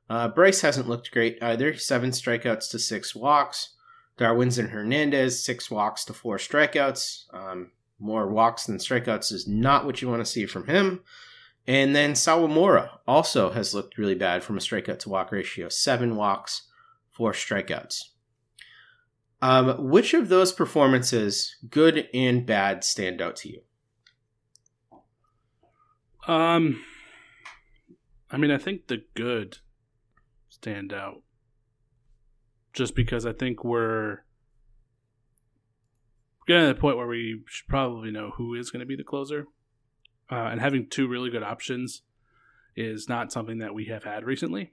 Uh, 0.10 0.28
Brice 0.30 0.62
hasn't 0.62 0.90
looked 0.90 1.12
great 1.12 1.42
either. 1.42 1.76
Seven 1.76 2.12
strikeouts 2.12 2.70
to 2.72 2.80
six 2.80 3.16
walks. 3.16 3.76
Darwinzon 4.18 4.70
Hernandez, 4.70 5.44
six 5.44 5.72
walks 5.72 6.06
to 6.06 6.14
four 6.14 6.38
strikeouts. 6.38 7.34
Um, 7.34 7.72
more 8.00 8.28
walks 8.28 8.66
than 8.66 8.78
strikeouts 8.78 9.32
is 9.32 9.48
not 9.48 9.86
what 9.86 10.02
you 10.02 10.10
want 10.10 10.20
to 10.22 10.30
see 10.30 10.46
from 10.46 10.68
him. 10.68 11.02
And 11.68 11.96
then 11.96 12.14
Sawamura 12.14 12.90
also 13.08 13.52
has 13.52 13.74
looked 13.74 13.98
really 13.98 14.16
bad 14.16 14.44
from 14.44 14.58
a 14.58 14.62
strikeout 14.62 15.00
to 15.00 15.10
walk 15.10 15.32
ratio. 15.32 15.70
Seven 15.70 16.16
walks, 16.16 16.64
four 17.12 17.34
strikeouts. 17.34 18.02
Um, 19.42 19.90
which 19.90 20.14
of 20.14 20.30
those 20.30 20.52
performances, 20.52 21.56
good 21.70 22.08
and 22.14 22.46
bad, 22.46 22.84
stand 22.84 23.22
out 23.22 23.36
to 23.38 23.50
you? 23.50 23.62
Um, 26.28 26.84
I 28.30 28.38
mean, 28.38 28.52
I 28.52 28.58
think 28.58 28.88
the 28.88 29.04
good 29.16 29.58
stand 30.50 30.94
out 30.94 31.24
just 32.74 32.96
because 32.96 33.26
I 33.26 33.34
think 33.34 33.64
we're 33.64 34.20
getting 36.48 36.68
to 36.68 36.74
the 36.74 36.80
point 36.80 36.98
where 36.98 37.08
we 37.08 37.42
should 37.48 37.68
probably 37.68 38.12
know 38.12 38.32
who 38.38 38.54
is 38.54 38.70
going 38.70 38.80
to 38.80 38.86
be 38.86 38.96
the 38.96 39.04
closer. 39.04 39.48
Uh, 40.32 40.48
and 40.50 40.62
having 40.62 40.88
two 40.88 41.08
really 41.08 41.30
good 41.30 41.44
options 41.44 42.04
is 42.76 43.10
not 43.10 43.34
something 43.34 43.58
that 43.58 43.74
we 43.74 43.86
have 43.86 44.06
had 44.06 44.24
recently. 44.24 44.72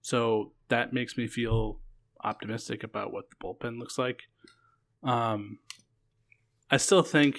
So 0.00 0.52
that 0.68 0.92
makes 0.92 1.16
me 1.16 1.26
feel 1.26 1.80
optimistic 2.22 2.84
about 2.84 3.12
what 3.12 3.24
the 3.30 3.36
bullpen 3.42 3.78
looks 3.78 3.98
like. 3.98 4.22
Um, 5.02 5.58
I 6.70 6.76
still 6.76 7.02
think 7.02 7.38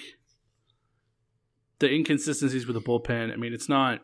the 1.78 1.90
inconsistencies 1.90 2.66
with 2.66 2.74
the 2.74 2.82
bullpen, 2.82 3.32
I 3.32 3.36
mean, 3.36 3.54
it's 3.54 3.68
not, 3.68 4.00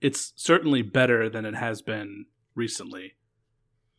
it's 0.00 0.32
certainly 0.36 0.82
better 0.82 1.30
than 1.30 1.46
it 1.46 1.54
has 1.54 1.82
been 1.82 2.26
recently. 2.54 3.14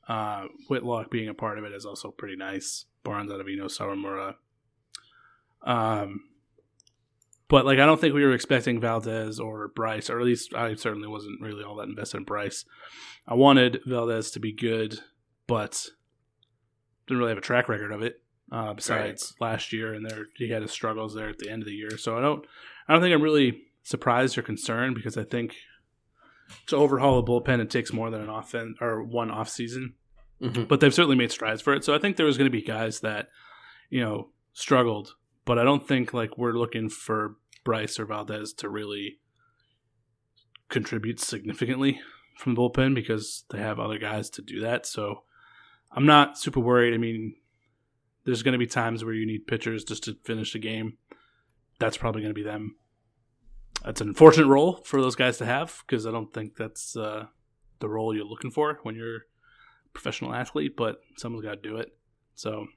Uh, 0.07 0.45
Whitlock 0.67 1.09
being 1.09 1.29
a 1.29 1.33
part 1.33 1.57
of 1.57 1.63
it 1.63 1.71
is 1.73 1.85
also 1.85 2.11
pretty 2.11 2.35
nice. 2.35 2.85
Barnes, 3.03 3.31
Ottavino, 3.31 3.65
Sawamura. 3.65 4.35
Um, 5.63 6.21
but 7.55 7.65
like, 7.65 7.79
I 7.79 7.85
don't 7.85 8.01
think 8.01 8.13
we 8.13 8.25
were 8.25 8.33
expecting 8.33 8.81
Valdez 8.81 9.39
or 9.39 9.69
Brice, 9.69 10.09
or 10.09 10.19
at 10.19 10.25
least 10.25 10.53
I 10.53 10.75
certainly 10.75 11.07
wasn't 11.07 11.39
really 11.39 11.63
all 11.63 11.77
that 11.77 11.87
invested 11.87 12.17
in 12.17 12.23
Brice. 12.25 12.65
I 13.25 13.35
wanted 13.35 13.79
Valdez 13.85 14.29
to 14.31 14.41
be 14.41 14.51
good, 14.51 14.99
but 15.47 15.85
didn't 17.07 17.19
really 17.19 17.31
have 17.31 17.37
a 17.37 17.41
track 17.41 17.69
record 17.69 17.93
of 17.93 18.01
it. 18.01 18.21
Uh, 18.51 18.73
besides 18.73 19.35
right. 19.39 19.51
last 19.51 19.71
year, 19.71 19.93
and 19.93 20.05
there 20.05 20.25
he 20.35 20.49
had 20.49 20.63
his 20.63 20.71
struggles 20.71 21.15
there 21.15 21.29
at 21.29 21.37
the 21.37 21.49
end 21.49 21.61
of 21.61 21.65
the 21.65 21.73
year. 21.73 21.97
So 21.97 22.17
I 22.17 22.21
don't, 22.21 22.45
I 22.89 22.91
don't 22.91 23.01
think 23.01 23.15
I'm 23.15 23.21
really 23.21 23.61
surprised 23.83 24.37
or 24.37 24.41
concerned 24.41 24.93
because 24.93 25.17
I 25.17 25.23
think 25.23 25.55
to 26.67 26.75
overhaul 26.75 27.19
a 27.19 27.23
bullpen 27.23 27.61
it 27.61 27.69
takes 27.69 27.93
more 27.93 28.11
than 28.11 28.19
an 28.19 28.29
off 28.29 28.53
or 28.81 29.01
one 29.01 29.31
off 29.31 29.47
season. 29.47 29.93
Mm-hmm. 30.41 30.65
But 30.65 30.81
they've 30.81 30.93
certainly 30.93 31.15
made 31.15 31.31
strides 31.31 31.61
for 31.61 31.73
it. 31.73 31.85
So 31.85 31.95
I 31.95 31.99
think 31.99 32.17
there 32.17 32.25
was 32.25 32.37
going 32.37 32.51
to 32.51 32.57
be 32.57 32.61
guys 32.61 32.99
that 32.99 33.29
you 33.89 34.01
know 34.01 34.31
struggled, 34.51 35.15
but 35.45 35.57
I 35.57 35.63
don't 35.63 35.87
think 35.87 36.13
like 36.13 36.37
we're 36.37 36.51
looking 36.51 36.89
for 36.89 37.37
Brice 37.65 37.99
or 37.99 38.05
Valdez 38.05 38.53
to 38.53 38.69
really 38.69 39.19
contribute 40.69 41.19
significantly 41.19 41.99
from 42.37 42.55
the 42.55 42.61
bullpen 42.61 42.95
because 42.95 43.43
they 43.49 43.59
have 43.59 43.79
other 43.79 43.97
guys 43.97 44.29
to 44.29 44.41
do 44.41 44.61
that. 44.61 44.85
So 44.85 45.23
I'm 45.91 46.05
not 46.05 46.37
super 46.37 46.61
worried. 46.61 46.93
I 46.93 46.97
mean, 46.97 47.35
there's 48.23 48.43
going 48.43 48.53
to 48.53 48.59
be 48.59 48.67
times 48.67 49.03
where 49.03 49.13
you 49.13 49.25
need 49.25 49.47
pitchers 49.47 49.83
just 49.83 50.05
to 50.05 50.15
finish 50.23 50.53
the 50.53 50.59
game. 50.59 50.97
That's 51.79 51.97
probably 51.97 52.21
going 52.21 52.33
to 52.33 52.39
be 52.39 52.43
them. 52.43 52.77
That's 53.83 54.01
an 54.01 54.07
unfortunate 54.07 54.47
role 54.47 54.81
for 54.83 55.01
those 55.01 55.15
guys 55.15 55.37
to 55.37 55.45
have 55.45 55.83
because 55.85 56.07
I 56.07 56.11
don't 56.11 56.33
think 56.33 56.55
that's 56.55 56.95
uh, 56.95 57.25
the 57.79 57.89
role 57.89 58.15
you're 58.15 58.25
looking 58.25 58.51
for 58.51 58.79
when 58.83 58.95
you're 58.95 59.17
a 59.17 59.21
professional 59.93 60.33
athlete, 60.33 60.75
but 60.75 61.01
someone's 61.17 61.45
got 61.45 61.61
to 61.61 61.69
do 61.69 61.77
it. 61.77 61.89
So 62.35 62.67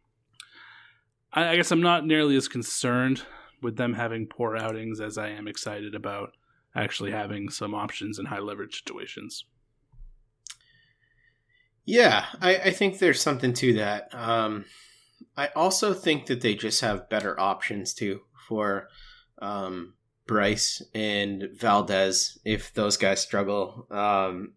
I, 1.32 1.49
I 1.49 1.57
guess 1.57 1.70
I'm 1.70 1.80
not 1.80 2.07
nearly 2.07 2.36
as 2.36 2.49
concerned 2.49 3.22
with 3.62 3.76
them 3.76 3.94
having 3.94 4.26
poor 4.26 4.56
outings 4.56 5.00
as 5.00 5.18
I 5.18 5.28
am 5.28 5.48
excited 5.48 5.94
about 5.94 6.32
actually 6.74 7.11
having 7.11 7.48
some 7.48 7.74
options 7.74 8.18
in 8.18 8.26
high 8.26 8.38
leverage 8.38 8.78
situations. 8.78 9.44
Yeah, 11.84 12.26
I, 12.40 12.56
I 12.56 12.70
think 12.70 12.98
there's 12.98 13.20
something 13.20 13.54
to 13.54 13.72
that. 13.74 14.14
Um, 14.14 14.66
I 15.36 15.48
also 15.56 15.94
think 15.94 16.26
that 16.26 16.40
they 16.42 16.54
just 16.54 16.80
have 16.82 17.09
better 17.09 17.38
options 17.40 17.94
too 17.94 18.20
for 18.46 18.88
um, 19.40 19.94
Brice 20.26 20.82
and 20.94 21.48
Valdez 21.54 22.38
if 22.44 22.74
those 22.74 22.96
guys 22.96 23.20
struggle. 23.20 23.86
Um, 23.90 24.52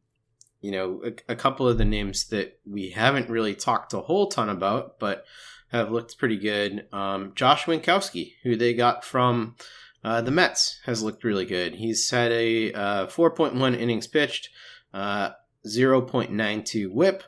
you 0.60 0.72
know, 0.72 1.02
a, 1.06 1.32
a, 1.32 1.36
couple 1.36 1.68
of 1.68 1.78
the 1.78 1.86
names 1.86 2.28
that 2.28 2.60
we 2.70 2.92
haven't 2.92 3.30
really 3.30 3.56
talked 3.56 3.94
a 3.94 4.02
whole 4.02 4.28
ton 4.28 4.50
about, 4.50 5.00
but 5.00 5.24
have 5.72 5.92
looked 5.92 6.18
pretty 6.18 6.38
good. 6.38 6.88
Um, 6.92 7.32
Josh 7.36 7.66
Winckowski, 7.66 8.34
who 8.44 8.56
they 8.56 8.74
got 8.74 9.06
from 9.06 9.56
uh, 10.04 10.22
the 10.22 10.32
Mets, 10.32 10.80
has 10.86 11.02
looked 11.02 11.24
really 11.24 11.46
good. 11.46 11.76
He's 11.76 12.10
had 12.10 12.32
a 12.32 12.74
uh, 12.74 13.08
4.1 13.08 13.80
innings 13.80 14.08
pitched, 14.08 14.50
uh, 14.94 15.32
0.92 15.66 16.92
whip, 16.92 17.24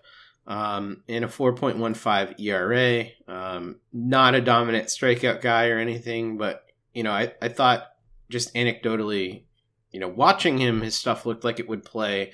um, 0.45 1.03
and 1.07 1.23
a 1.23 1.27
4.15 1.27 2.39
ERA. 2.39 3.05
Um, 3.27 3.79
not 3.93 4.35
a 4.35 4.41
dominant 4.41 4.87
strikeout 4.87 5.41
guy 5.41 5.69
or 5.69 5.77
anything, 5.77 6.37
but, 6.37 6.65
you 6.93 7.03
know, 7.03 7.11
I, 7.11 7.33
I 7.41 7.47
thought 7.47 7.83
just 8.29 8.53
anecdotally, 8.55 9.43
you 9.91 10.01
know, 10.01 10.09
watching 10.09 10.57
him, 10.57 10.81
his 10.81 10.95
stuff 10.95 11.25
looked 11.25 11.45
like 11.45 11.59
it 11.59 11.69
would 11.69 11.85
play 11.85 12.33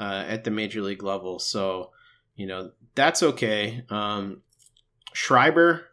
uh, 0.00 0.24
at 0.26 0.42
the 0.42 0.50
major 0.50 0.82
league 0.82 1.04
level. 1.04 1.38
So, 1.38 1.90
you 2.34 2.46
know, 2.46 2.72
that's 2.96 3.22
okay. 3.22 3.84
Um, 3.90 4.42
Schreiber 5.14 5.86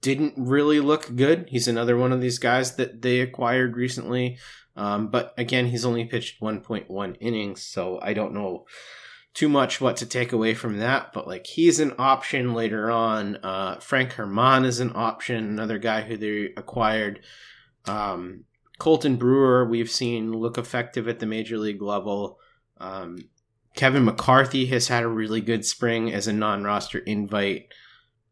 didn't 0.00 0.34
really 0.36 0.80
look 0.80 1.14
good. 1.14 1.46
He's 1.48 1.68
another 1.68 1.96
one 1.96 2.12
of 2.12 2.20
these 2.20 2.38
guys 2.38 2.76
that 2.76 3.02
they 3.02 3.20
acquired 3.20 3.76
recently. 3.76 4.38
Um, 4.76 5.08
but 5.08 5.34
again, 5.36 5.66
he's 5.66 5.84
only 5.84 6.04
pitched 6.04 6.40
1.1 6.40 7.16
innings, 7.20 7.62
so 7.62 7.98
I 8.00 8.14
don't 8.14 8.32
know 8.32 8.64
too 9.34 9.48
much 9.48 9.80
what 9.80 9.96
to 9.96 10.06
take 10.06 10.32
away 10.32 10.54
from 10.54 10.78
that. 10.78 11.12
But 11.12 11.26
like, 11.26 11.46
he's 11.46 11.80
an 11.80 11.94
option 11.98 12.54
later 12.54 12.90
on. 12.90 13.36
Uh, 13.42 13.80
Frank 13.80 14.16
German 14.16 14.64
is 14.64 14.80
an 14.80 14.92
option, 14.94 15.36
another 15.36 15.78
guy 15.78 16.02
who 16.02 16.16
they 16.16 16.52
acquired. 16.56 17.20
Um, 17.86 18.44
Colten 18.78 19.18
Brewer, 19.18 19.68
we've 19.68 19.90
seen 19.90 20.32
look 20.32 20.56
effective 20.56 21.08
at 21.08 21.18
the 21.18 21.26
major 21.26 21.58
league 21.58 21.82
level. 21.82 22.38
Um, 22.78 23.18
Kevin 23.74 24.04
McCarthy 24.04 24.66
has 24.66 24.88
had 24.88 25.02
a 25.02 25.08
really 25.08 25.40
good 25.40 25.66
spring 25.66 26.12
as 26.12 26.26
a 26.26 26.32
non-roster 26.32 27.00
invite, 27.00 27.72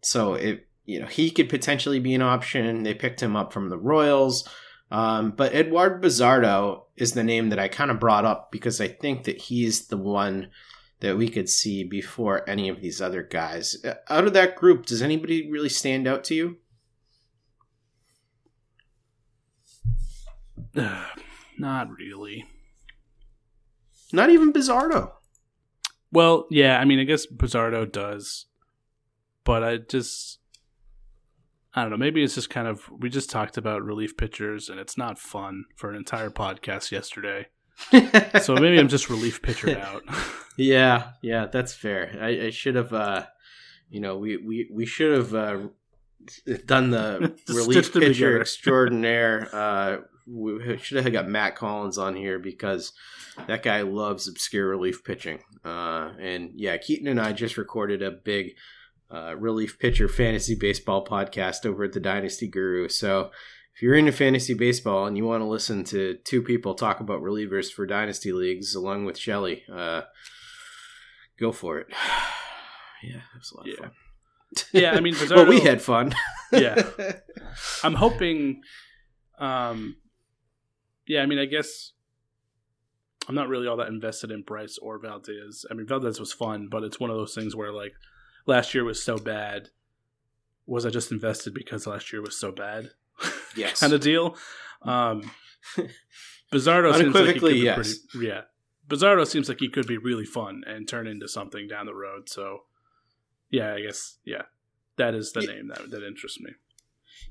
so 0.00 0.34
it 0.34 0.66
you 0.84 1.00
know 1.00 1.06
he 1.06 1.30
could 1.30 1.48
potentially 1.48 2.00
be 2.00 2.14
an 2.14 2.22
option. 2.22 2.82
They 2.82 2.94
picked 2.94 3.22
him 3.22 3.36
up 3.36 3.52
from 3.52 3.68
the 3.68 3.78
Royals, 3.78 4.48
um, 4.90 5.32
but 5.32 5.54
Eduard 5.54 6.02
Bazardo 6.02 6.82
is 6.96 7.12
the 7.12 7.24
name 7.24 7.50
that 7.50 7.58
I 7.58 7.68
kind 7.68 7.90
of 7.90 8.00
brought 8.00 8.24
up 8.24 8.50
because 8.50 8.80
I 8.80 8.88
think 8.88 9.24
that 9.24 9.38
he's 9.42 9.88
the 9.88 9.96
one 9.96 10.50
that 11.00 11.16
we 11.16 11.28
could 11.28 11.48
see 11.48 11.84
before 11.84 12.48
any 12.48 12.68
of 12.68 12.80
these 12.80 13.00
other 13.00 13.22
guys. 13.22 13.76
Uh, 13.84 13.94
out 14.08 14.26
of 14.26 14.32
that 14.32 14.56
group, 14.56 14.86
does 14.86 15.02
anybody 15.02 15.48
really 15.50 15.68
stand 15.68 16.08
out 16.08 16.24
to 16.24 16.34
you? 16.34 16.56
Not 21.58 21.90
really. 21.96 22.46
Not 24.12 24.30
even 24.30 24.52
Bazardo. 24.52 25.12
Well, 26.10 26.46
yeah, 26.50 26.78
I 26.78 26.84
mean, 26.84 26.98
I 26.98 27.04
guess 27.04 27.26
Bazardo 27.26 27.90
does, 27.90 28.46
but 29.48 29.64
I 29.64 29.78
just, 29.78 30.40
I 31.72 31.80
don't 31.80 31.90
know. 31.90 31.96
Maybe 31.96 32.22
it's 32.22 32.34
just 32.34 32.50
kind 32.50 32.68
of 32.68 32.82
we 32.90 33.08
just 33.08 33.30
talked 33.30 33.56
about 33.56 33.82
relief 33.82 34.14
pitchers, 34.14 34.68
and 34.68 34.78
it's 34.78 34.98
not 34.98 35.18
fun 35.18 35.64
for 35.74 35.88
an 35.88 35.96
entire 35.96 36.28
podcast 36.28 36.92
yesterday. 36.92 37.46
so 38.42 38.54
maybe 38.56 38.78
I'm 38.78 38.88
just 38.88 39.08
relief 39.08 39.40
pitchered 39.40 39.78
out. 39.80 40.02
yeah, 40.58 41.12
yeah, 41.22 41.46
that's 41.46 41.72
fair. 41.72 42.14
I, 42.20 42.28
I 42.28 42.50
should 42.50 42.74
have, 42.74 42.92
uh, 42.92 43.24
you 43.88 44.00
know, 44.00 44.18
we 44.18 44.36
we 44.36 44.68
we 44.70 44.84
should 44.84 45.16
have 45.16 45.34
uh, 45.34 45.68
done 46.66 46.90
the 46.90 47.34
relief 47.48 47.90
pitcher 47.90 48.38
extraordinaire. 48.38 49.48
Uh, 49.50 49.96
we 50.26 50.76
should 50.76 51.02
have 51.02 51.12
got 51.14 51.26
Matt 51.26 51.56
Collins 51.56 51.96
on 51.96 52.14
here 52.14 52.38
because 52.38 52.92
that 53.46 53.62
guy 53.62 53.80
loves 53.80 54.28
obscure 54.28 54.68
relief 54.68 55.02
pitching. 55.04 55.38
Uh, 55.64 56.12
and 56.20 56.50
yeah, 56.54 56.76
Keaton 56.76 57.08
and 57.08 57.18
I 57.18 57.32
just 57.32 57.56
recorded 57.56 58.02
a 58.02 58.10
big 58.10 58.56
uh, 59.10 59.34
relief 59.36 59.78
pitcher 59.78 60.08
fantasy 60.08 60.54
baseball 60.54 61.04
podcast 61.04 61.64
over 61.64 61.84
at 61.84 61.92
the 61.92 62.00
Dynasty 62.00 62.46
Guru. 62.46 62.88
So 62.88 63.30
if 63.74 63.82
you're 63.82 63.94
into 63.94 64.12
fantasy 64.12 64.54
baseball 64.54 65.06
and 65.06 65.16
you 65.16 65.24
want 65.24 65.40
to 65.40 65.46
listen 65.46 65.84
to 65.84 66.18
two 66.24 66.42
people 66.42 66.74
talk 66.74 67.00
about 67.00 67.22
relievers 67.22 67.72
for 67.72 67.86
dynasty 67.86 68.32
leagues 68.32 68.74
along 68.74 69.04
with 69.04 69.16
Shelly, 69.16 69.62
uh, 69.72 70.02
go 71.38 71.52
for 71.52 71.78
it. 71.78 71.86
yeah, 73.02 73.16
it 73.16 73.38
was 73.38 73.52
a 73.52 73.56
lot 73.56 73.66
yeah. 73.66 73.72
of 73.74 73.78
fun. 73.78 73.90
Yeah, 74.72 74.92
I 74.92 75.00
mean, 75.00 75.14
Bizarro, 75.14 75.36
well, 75.36 75.46
we 75.46 75.60
had 75.60 75.80
fun. 75.80 76.14
yeah, 76.52 76.82
I'm 77.84 77.94
hoping. 77.94 78.62
Um, 79.38 79.96
yeah, 81.06 81.22
I 81.22 81.26
mean, 81.26 81.38
I 81.38 81.44
guess 81.44 81.92
I'm 83.28 83.34
not 83.34 83.48
really 83.48 83.68
all 83.68 83.76
that 83.76 83.88
invested 83.88 84.30
in 84.30 84.42
Brice 84.42 84.78
or 84.78 84.98
Valdez. 84.98 85.64
I 85.70 85.74
mean, 85.74 85.86
Valdez 85.86 86.18
was 86.18 86.32
fun, 86.32 86.68
but 86.70 86.82
it's 86.82 86.98
one 86.98 87.10
of 87.10 87.16
those 87.16 87.34
things 87.34 87.54
where 87.54 87.72
like 87.72 87.92
last 88.48 88.74
year 88.74 88.82
was 88.82 89.00
so 89.00 89.18
bad. 89.18 89.68
Was 90.66 90.84
I 90.84 90.90
just 90.90 91.12
invested 91.12 91.54
because 91.54 91.86
last 91.86 92.12
year 92.12 92.20
was 92.20 92.36
so 92.36 92.50
bad? 92.50 92.90
Yes, 93.56 93.80
kind 93.80 93.92
of 93.92 94.00
deal. 94.00 94.36
Um, 94.82 95.28
Bazardo 96.52 96.96
seems 96.96 97.14
like 97.14 97.34
he 97.34 97.40
could 97.40 97.52
be 97.54 97.58
yes. 97.58 97.74
pretty. 97.74 98.26
Yeah, 98.26 98.42
Bazardo 98.86 99.26
seems 99.26 99.48
like 99.48 99.58
he 99.58 99.68
could 99.68 99.86
be 99.86 99.96
really 99.96 100.26
fun 100.26 100.62
and 100.66 100.86
turn 100.86 101.08
into 101.08 101.26
something 101.26 101.66
down 101.66 101.86
the 101.86 101.94
road. 101.94 102.28
So, 102.28 102.64
yeah, 103.50 103.74
I 103.74 103.80
guess 103.80 104.18
yeah, 104.24 104.42
that 104.96 105.14
is 105.14 105.32
the 105.32 105.40
yeah. 105.40 105.54
name 105.54 105.68
that 105.68 105.90
that 105.90 106.06
interests 106.06 106.38
me. 106.40 106.52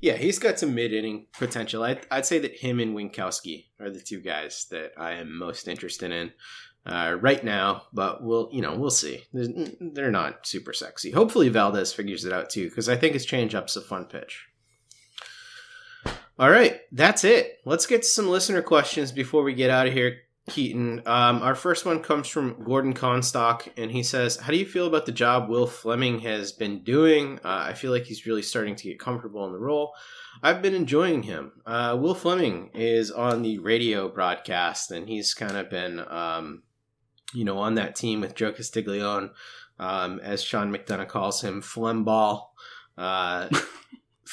Yeah, 0.02 0.16
he's 0.16 0.38
got 0.38 0.58
some 0.58 0.74
mid 0.74 0.92
inning 0.92 1.28
potential. 1.32 1.82
I'd, 1.84 2.06
I'd 2.10 2.26
say 2.26 2.40
that 2.40 2.56
him 2.56 2.80
and 2.80 2.94
Winckowski 2.94 3.66
are 3.80 3.88
the 3.88 4.00
two 4.00 4.20
guys 4.20 4.66
that 4.70 4.92
I 4.98 5.12
am 5.12 5.38
most 5.38 5.68
interested 5.68 6.10
in 6.12 6.32
uh, 6.88 7.16
right 7.20 7.42
now. 7.44 7.82
But 7.92 8.22
we'll, 8.22 8.48
you 8.52 8.62
know, 8.62 8.74
we'll 8.76 8.90
see. 8.90 9.24
They're 9.32 10.10
not 10.10 10.46
super 10.46 10.72
sexy. 10.72 11.10
Hopefully 11.10 11.48
Valdez 11.48 11.92
figures 11.92 12.24
it 12.24 12.32
out 12.32 12.50
too, 12.50 12.68
because 12.68 12.88
I 12.88 12.96
think 12.96 13.14
his 13.14 13.26
changeup's 13.26 13.76
a 13.76 13.80
fun 13.80 14.06
pitch. 14.06 14.46
All 16.38 16.50
right, 16.50 16.80
that's 16.92 17.24
it. 17.24 17.58
Let's 17.64 17.86
get 17.86 18.02
to 18.02 18.08
some 18.08 18.28
listener 18.28 18.62
questions 18.62 19.10
before 19.10 19.42
we 19.42 19.54
get 19.54 19.70
out 19.70 19.86
of 19.88 19.92
here. 19.92 20.18
Keaton. 20.48 21.02
Um, 21.06 21.42
our 21.42 21.54
first 21.54 21.84
one 21.84 22.00
comes 22.00 22.26
from 22.26 22.64
Gordon 22.64 22.94
Constock, 22.94 23.68
and 23.76 23.90
he 23.90 24.02
says, 24.02 24.36
"How 24.36 24.50
do 24.50 24.58
you 24.58 24.64
feel 24.64 24.86
about 24.86 25.04
the 25.06 25.12
job 25.12 25.48
Will 25.48 25.66
Fleming 25.66 26.20
has 26.20 26.52
been 26.52 26.82
doing? 26.82 27.38
Uh, 27.44 27.66
I 27.68 27.74
feel 27.74 27.92
like 27.92 28.04
he's 28.04 28.26
really 28.26 28.42
starting 28.42 28.74
to 28.76 28.84
get 28.84 28.98
comfortable 28.98 29.44
in 29.46 29.52
the 29.52 29.58
role. 29.58 29.92
I've 30.42 30.62
been 30.62 30.74
enjoying 30.74 31.24
him. 31.24 31.52
Uh, 31.66 31.98
Will 32.00 32.14
Fleming 32.14 32.70
is 32.74 33.10
on 33.10 33.42
the 33.42 33.58
radio 33.58 34.08
broadcast, 34.08 34.90
and 34.90 35.08
he's 35.08 35.34
kind 35.34 35.56
of 35.56 35.68
been, 35.68 36.00
um, 36.08 36.62
you 37.32 37.44
know, 37.44 37.58
on 37.58 37.74
that 37.74 37.96
team 37.96 38.20
with 38.20 38.34
Joe 38.34 38.52
Castiglione, 38.52 39.30
um, 39.78 40.20
as 40.20 40.42
Sean 40.42 40.72
McDonough 40.72 41.08
calls 41.08 41.42
him, 41.42 41.62
Flemball." 41.62 42.48
Uh, 42.96 43.48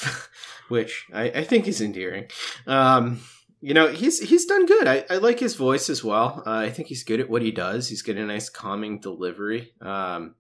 which 0.68 1.06
I, 1.14 1.24
I, 1.30 1.44
think 1.44 1.68
is 1.68 1.82
endearing. 1.82 2.26
Um, 2.68 3.22
you 3.62 3.74
know 3.74 3.88
he's 3.88 4.20
he's 4.20 4.46
done 4.46 4.66
good. 4.66 4.88
I, 4.88 5.06
I 5.10 5.18
like 5.18 5.40
his 5.40 5.56
voice 5.56 5.90
as 5.90 6.04
well. 6.04 6.44
Uh, 6.46 6.52
I 6.52 6.70
think 6.70 6.88
he's 6.88 7.04
good 7.04 7.20
at 7.20 7.30
what 7.30 7.42
he 7.42 7.52
does. 7.52 7.88
He's 7.88 8.02
got 8.02 8.18
a 8.18 8.26
nice 8.26 8.50
calming 8.50 9.00
delivery. 9.00 9.74
Um, 9.82 10.36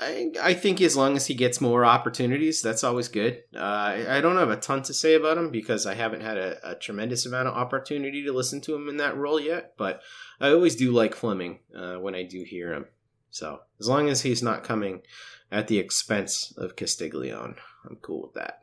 I 0.00 0.32
I 0.40 0.54
think 0.54 0.80
as 0.80 0.96
long 0.96 1.16
as 1.16 1.26
he 1.26 1.34
gets 1.34 1.60
more 1.60 1.84
opportunities, 1.84 2.62
that's 2.62 2.84
always 2.84 3.08
good. 3.08 3.42
Uh, 3.54 3.58
I, 3.58 4.18
I, 4.18 4.20
don't 4.20 4.36
have 4.36 4.50
a 4.50 4.56
ton 4.56 4.82
to 4.84 4.94
say 4.94 5.14
about 5.14 5.38
him 5.38 5.50
because 5.50 5.86
I 5.86 5.94
haven't 5.94 6.22
had 6.22 6.38
a, 6.38 6.70
a, 6.70 6.74
tremendous 6.74 7.26
amount 7.26 7.48
of 7.48 7.54
opportunity 7.54 8.24
to 8.24 8.32
listen 8.32 8.60
to 8.62 8.74
him 8.74 8.88
in 8.88 8.96
that 8.96 9.16
role 9.16 9.38
yet. 9.38 9.74
But 9.76 10.00
I 10.40 10.50
always 10.50 10.76
do 10.76 10.92
like 10.92 11.14
Fleming 11.14 11.60
uh, 11.76 11.96
when 11.96 12.14
I 12.14 12.22
do 12.22 12.42
hear 12.42 12.72
him. 12.72 12.86
So 13.30 13.60
as 13.80 13.88
long 13.88 14.08
as 14.08 14.22
he's 14.22 14.42
not 14.42 14.64
coming 14.64 15.02
at 15.50 15.68
the 15.68 15.78
expense 15.78 16.52
of 16.56 16.76
Castiglione, 16.76 17.56
I'm 17.88 17.96
cool 18.02 18.22
with 18.22 18.34
that 18.34 18.60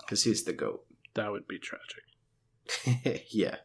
because 0.00 0.26
oh. 0.26 0.30
he's 0.30 0.44
the 0.44 0.52
goat. 0.52 0.84
That 1.14 1.32
would 1.32 1.48
be 1.48 1.58
tragic. 1.58 2.04
yeah. 3.30 3.56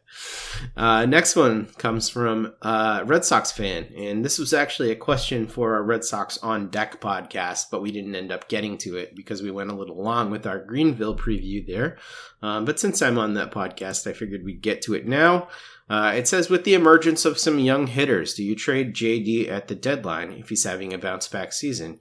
Uh, 0.76 1.06
next 1.06 1.36
one 1.36 1.66
comes 1.78 2.08
from 2.08 2.54
a 2.62 3.02
Red 3.04 3.24
Sox 3.24 3.52
fan, 3.52 3.86
and 3.96 4.24
this 4.24 4.38
was 4.38 4.52
actually 4.52 4.90
a 4.90 4.96
question 4.96 5.46
for 5.46 5.74
our 5.74 5.82
Red 5.82 6.04
Sox 6.04 6.38
on 6.38 6.68
Deck 6.68 7.00
podcast, 7.00 7.66
but 7.70 7.82
we 7.82 7.92
didn't 7.92 8.14
end 8.14 8.32
up 8.32 8.48
getting 8.48 8.76
to 8.78 8.96
it 8.96 9.14
because 9.14 9.42
we 9.42 9.50
went 9.50 9.70
a 9.70 9.76
little 9.76 10.02
long 10.02 10.30
with 10.30 10.46
our 10.46 10.58
Greenville 10.58 11.16
preview 11.16 11.64
there. 11.66 11.98
Um, 12.42 12.64
but 12.64 12.80
since 12.80 13.00
I'm 13.00 13.18
on 13.18 13.34
that 13.34 13.52
podcast, 13.52 14.06
I 14.06 14.12
figured 14.12 14.44
we'd 14.44 14.62
get 14.62 14.82
to 14.82 14.94
it 14.94 15.06
now. 15.06 15.48
Uh, 15.88 16.12
it 16.14 16.28
says, 16.28 16.50
with 16.50 16.64
the 16.64 16.74
emergence 16.74 17.24
of 17.24 17.38
some 17.38 17.58
young 17.58 17.86
hitters, 17.86 18.34
do 18.34 18.44
you 18.44 18.54
trade 18.54 18.94
JD 18.94 19.48
at 19.48 19.68
the 19.68 19.74
deadline 19.74 20.32
if 20.32 20.50
he's 20.50 20.64
having 20.64 20.92
a 20.92 20.98
bounce 20.98 21.28
back 21.28 21.52
season 21.52 21.98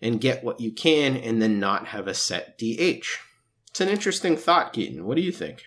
and 0.00 0.20
get 0.20 0.44
what 0.44 0.60
you 0.60 0.70
can 0.72 1.16
and 1.16 1.42
then 1.42 1.58
not 1.58 1.88
have 1.88 2.06
a 2.06 2.14
set 2.14 2.58
DH? 2.58 3.06
It's 3.70 3.80
an 3.80 3.88
interesting 3.88 4.36
thought, 4.36 4.72
Keaton. 4.72 5.04
What 5.04 5.16
do 5.16 5.22
you 5.22 5.32
think? 5.32 5.64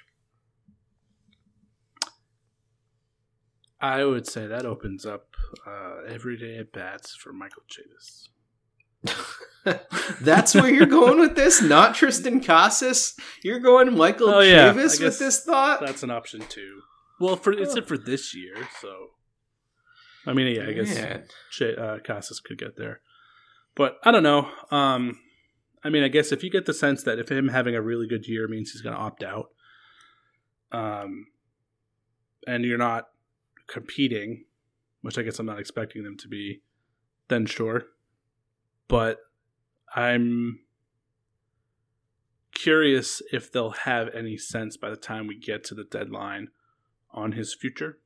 I 3.80 4.04
would 4.04 4.28
say 4.28 4.48
that 4.48 4.66
opens 4.66 5.06
up 5.06 5.36
uh, 5.66 5.98
everyday 6.08 6.58
at 6.58 6.72
bats 6.72 7.16
for 7.16 7.32
Michael 7.32 7.64
Chavis. 7.70 8.30
That's 10.22 10.56
where 10.56 10.74
you're 10.74 10.86
going 10.86 11.20
with 11.20 11.36
this, 11.36 11.62
not 11.62 11.94
Triston 11.94 12.44
Casas. 12.44 13.16
You're 13.44 13.60
going 13.60 13.96
Michael 13.96 14.30
oh, 14.30 14.40
yeah. 14.40 14.74
Chavis 14.74 15.02
with 15.02 15.20
this 15.20 15.44
thought. 15.44 15.82
That's 15.82 16.04
an 16.04 16.10
option 16.10 16.42
too. 16.50 16.82
Well, 17.20 17.36
for 17.36 17.52
it's 17.52 17.76
it 17.76 17.88
for 17.88 17.98
this 17.98 18.36
year, 18.36 18.56
so 18.82 19.08
I 20.26 20.34
mean, 20.34 20.56
yeah, 20.56 20.68
I 20.68 20.74
guess 20.74 20.94
Man. 20.94 21.24
J- 21.52 21.76
uh, 21.76 21.98
Casas 22.00 22.40
could 22.40 22.58
get 22.58 22.78
there, 22.78 23.02
but 23.76 23.98
I 24.04 24.12
don't 24.12 24.24
know. 24.24 24.50
Um, 24.72 25.20
I 25.84 25.90
mean, 25.90 26.04
I 26.04 26.10
guess 26.10 26.32
if 26.32 26.44
you 26.44 26.50
get 26.52 26.66
the 26.66 26.74
sense 26.74 27.04
that 27.04 27.18
if 27.18 27.30
him 27.30 27.48
having 27.48 27.76
a 27.76 27.82
really 27.82 28.08
good 28.08 28.28
year 28.28 28.48
means 28.48 28.72
he's 28.72 28.82
going 28.82 28.96
to 28.96 29.02
opt 29.02 29.24
out, 29.24 29.48
um, 30.72 31.28
and 32.46 32.66
you're 32.66 32.78
not 32.78 33.08
competing, 33.68 34.46
which 35.02 35.18
I 35.18 35.22
guess 35.24 35.40
I'm 35.40 35.46
not 35.46 35.60
expecting 35.60 36.04
them 36.04 36.18
to 36.18 36.28
be, 36.28 36.62
then 37.28 37.46
sure. 37.46 37.84
But 38.88 39.20
I'm 39.96 40.60
curious 42.54 43.22
if 43.32 43.52
they'll 43.52 43.72
have 43.72 44.10
any 44.14 44.38
sense 44.38 44.78
by 44.78 44.90
the 44.90 44.96
time 44.96 45.28
we 45.28 45.38
get 45.38 45.64
to 45.66 45.76
the 45.76 45.84
deadline 45.84 46.48
on 47.12 47.34
his 47.34 47.54
future. 47.54 48.00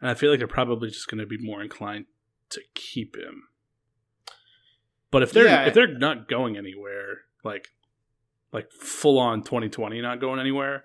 And 0.00 0.10
I 0.10 0.14
feel 0.14 0.30
like 0.30 0.38
they're 0.38 0.48
probably 0.48 0.88
just 0.88 1.08
going 1.08 1.18
to 1.18 1.26
be 1.26 1.38
more 1.38 1.62
inclined 1.62 2.06
to 2.50 2.60
keep 2.74 3.16
him. 3.16 3.44
But 5.10 5.22
if 5.22 5.32
they're 5.32 5.44
Yeah. 5.46 5.66
if 5.66 5.74
they're 5.74 5.98
not 5.98 6.28
going 6.28 6.56
anywhere, 6.56 7.22
like 7.44 7.72
like 8.52 8.70
full 8.72 9.18
on 9.18 9.42
2020 9.42 10.00
not 10.00 10.20
going 10.20 10.40
anywhere, 10.40 10.84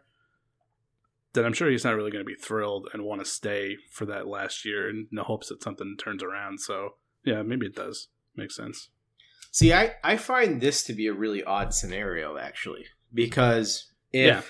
then 1.36 1.45
I'm 1.45 1.53
sure 1.53 1.69
he's 1.69 1.83
not 1.83 1.95
really 1.95 2.09
going 2.11 2.23
to 2.25 2.27
be 2.27 2.33
thrilled 2.36 2.88
and 2.93 3.03
want 3.03 3.21
to 3.23 3.25
stay 3.29 3.77
for 3.91 4.05
that 4.07 4.27
last 4.27 4.65
year 4.65 4.89
in 4.89 5.07
the 5.11 5.23
hopes 5.23 5.49
that 5.49 5.61
something 5.61 5.95
turns 5.97 6.23
around. 6.23 6.59
So 6.61 6.95
yeah, 7.23 7.43
maybe 7.43 7.67
it 7.67 7.75
does 7.75 8.07
make 8.36 8.51
sense. 8.51 8.89
See, 9.51 9.71
I, 9.71 9.93
I 10.03 10.17
find 10.17 10.59
this 10.59 10.83
to 10.86 10.93
be 10.93 11.07
a 11.07 11.13
really 11.13 11.43
odd 11.43 11.73
scenario, 11.73 12.38
actually, 12.38 12.86
because 13.13 13.91
if 14.11 14.25
Yeah. 14.27 14.41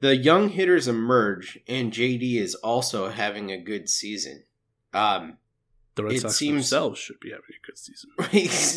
the 0.00 0.16
young 0.16 0.50
hitters 0.50 0.88
emerge 0.88 1.58
and 1.68 1.92
JD 1.92 2.34
is 2.36 2.54
also 2.56 3.08
having 3.10 3.50
a 3.50 3.56
good 3.62 3.88
season, 3.88 4.42
um, 4.92 5.38
The 5.94 6.04
Red 6.04 6.12
It 6.14 6.20
Sox 6.20 6.36
seems- 6.36 6.54
themselves 6.70 6.98
should 7.00 7.20
be 7.20 7.30
having 7.30 7.44
a 7.48 7.66
good 7.66 7.78
season. 7.78 8.10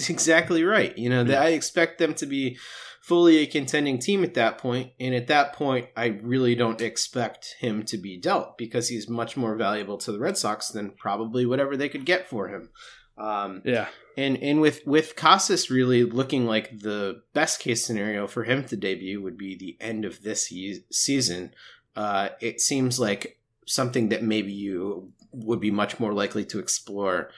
Exactly 0.13 0.63
right. 0.63 0.97
You 0.97 1.09
know, 1.09 1.23
that 1.25 1.41
I 1.41 1.49
expect 1.49 1.97
them 1.99 2.13
to 2.15 2.25
be 2.25 2.57
fully 3.05 3.37
a 3.37 3.45
contending 3.45 3.99
team 3.99 4.23
at 4.23 4.33
that 4.33 4.57
point, 4.57 4.91
and 4.99 5.13
at 5.13 5.27
that 5.27 5.53
point, 5.53 5.87
I 5.95 6.07
really 6.23 6.55
don't 6.55 6.81
expect 6.81 7.55
him 7.59 7.83
to 7.83 7.97
be 7.99 8.17
dealt 8.17 8.57
because 8.57 8.89
he's 8.89 9.07
much 9.07 9.37
more 9.37 9.55
valuable 9.55 9.97
to 9.99 10.11
the 10.11 10.17
Red 10.17 10.37
Sox 10.37 10.69
than 10.69 10.89
probably 10.89 11.45
whatever 11.45 11.77
they 11.77 11.87
could 11.87 12.05
get 12.05 12.27
for 12.27 12.47
him. 12.47 12.69
Um, 13.15 13.61
Yeah. 13.63 13.87
and 14.17 14.41
and 14.41 14.59
with 14.59 14.81
with 14.87 15.15
Casas 15.15 15.69
really 15.69 16.03
looking 16.03 16.47
like 16.47 16.79
the 16.79 17.21
best 17.33 17.59
case 17.59 17.85
scenario 17.85 18.25
for 18.27 18.43
him 18.43 18.63
to 18.65 18.75
debut 18.75 19.21
would 19.21 19.37
be 19.37 19.55
the 19.55 19.77
end 19.79 20.03
of 20.03 20.23
this 20.23 20.51
ye- 20.51 20.83
season. 20.91 21.53
Uh, 21.95 22.29
it 22.41 22.59
seems 22.59 22.99
like 22.99 23.39
something 23.67 24.09
that 24.09 24.23
maybe 24.23 24.51
you 24.51 25.11
would 25.31 25.59
be 25.59 25.71
much 25.71 25.99
more 25.99 26.11
likely 26.13 26.43
to 26.45 26.59
explore 26.59 27.29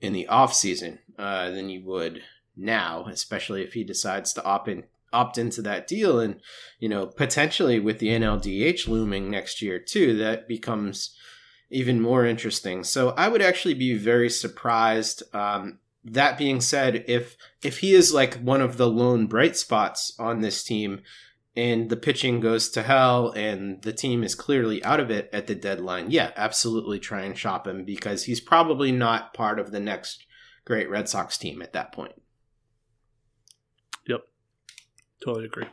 in 0.00 0.14
the 0.14 0.26
off 0.28 0.54
season 0.54 0.98
uh, 1.18 1.50
than 1.50 1.68
you 1.68 1.82
would 1.84 2.22
now, 2.56 3.04
especially 3.06 3.62
if 3.62 3.74
he 3.74 3.84
decides 3.84 4.32
to 4.32 4.44
opt 4.44 4.68
in 4.68 4.84
opt 5.12 5.38
into 5.38 5.62
that 5.62 5.86
deal 5.86 6.20
and 6.20 6.40
you 6.78 6.88
know 6.88 7.06
potentially 7.06 7.78
with 7.78 7.98
the 7.98 8.08
NLDH 8.08 8.88
looming 8.88 9.30
next 9.30 9.62
year 9.62 9.78
too 9.78 10.16
that 10.18 10.48
becomes 10.48 11.14
even 11.70 12.00
more 12.00 12.24
interesting 12.24 12.84
so 12.84 13.10
I 13.10 13.28
would 13.28 13.42
actually 13.42 13.74
be 13.74 13.96
very 13.96 14.30
surprised 14.30 15.22
um, 15.34 15.78
that 16.04 16.38
being 16.38 16.60
said 16.60 17.04
if 17.06 17.36
if 17.62 17.78
he 17.78 17.94
is 17.94 18.12
like 18.12 18.34
one 18.36 18.60
of 18.60 18.76
the 18.76 18.88
lone 18.88 19.26
bright 19.26 19.56
spots 19.56 20.14
on 20.18 20.40
this 20.40 20.62
team 20.64 21.02
and 21.56 21.90
the 21.90 21.96
pitching 21.96 22.40
goes 22.40 22.68
to 22.70 22.82
hell 22.82 23.32
and 23.32 23.82
the 23.82 23.92
team 23.92 24.22
is 24.22 24.34
clearly 24.34 24.82
out 24.84 25.00
of 25.00 25.10
it 25.10 25.28
at 25.32 25.46
the 25.46 25.54
deadline 25.54 26.10
yeah 26.10 26.30
absolutely 26.36 26.98
try 26.98 27.22
and 27.22 27.36
shop 27.36 27.66
him 27.66 27.84
because 27.84 28.24
he's 28.24 28.40
probably 28.40 28.92
not 28.92 29.34
part 29.34 29.58
of 29.58 29.70
the 29.72 29.80
next 29.80 30.24
great 30.64 30.88
Red 30.88 31.08
Sox 31.08 31.36
team 31.36 31.62
at 31.62 31.72
that 31.72 31.92
point. 31.92 32.12
Totally 35.24 35.46
agree. 35.46 35.66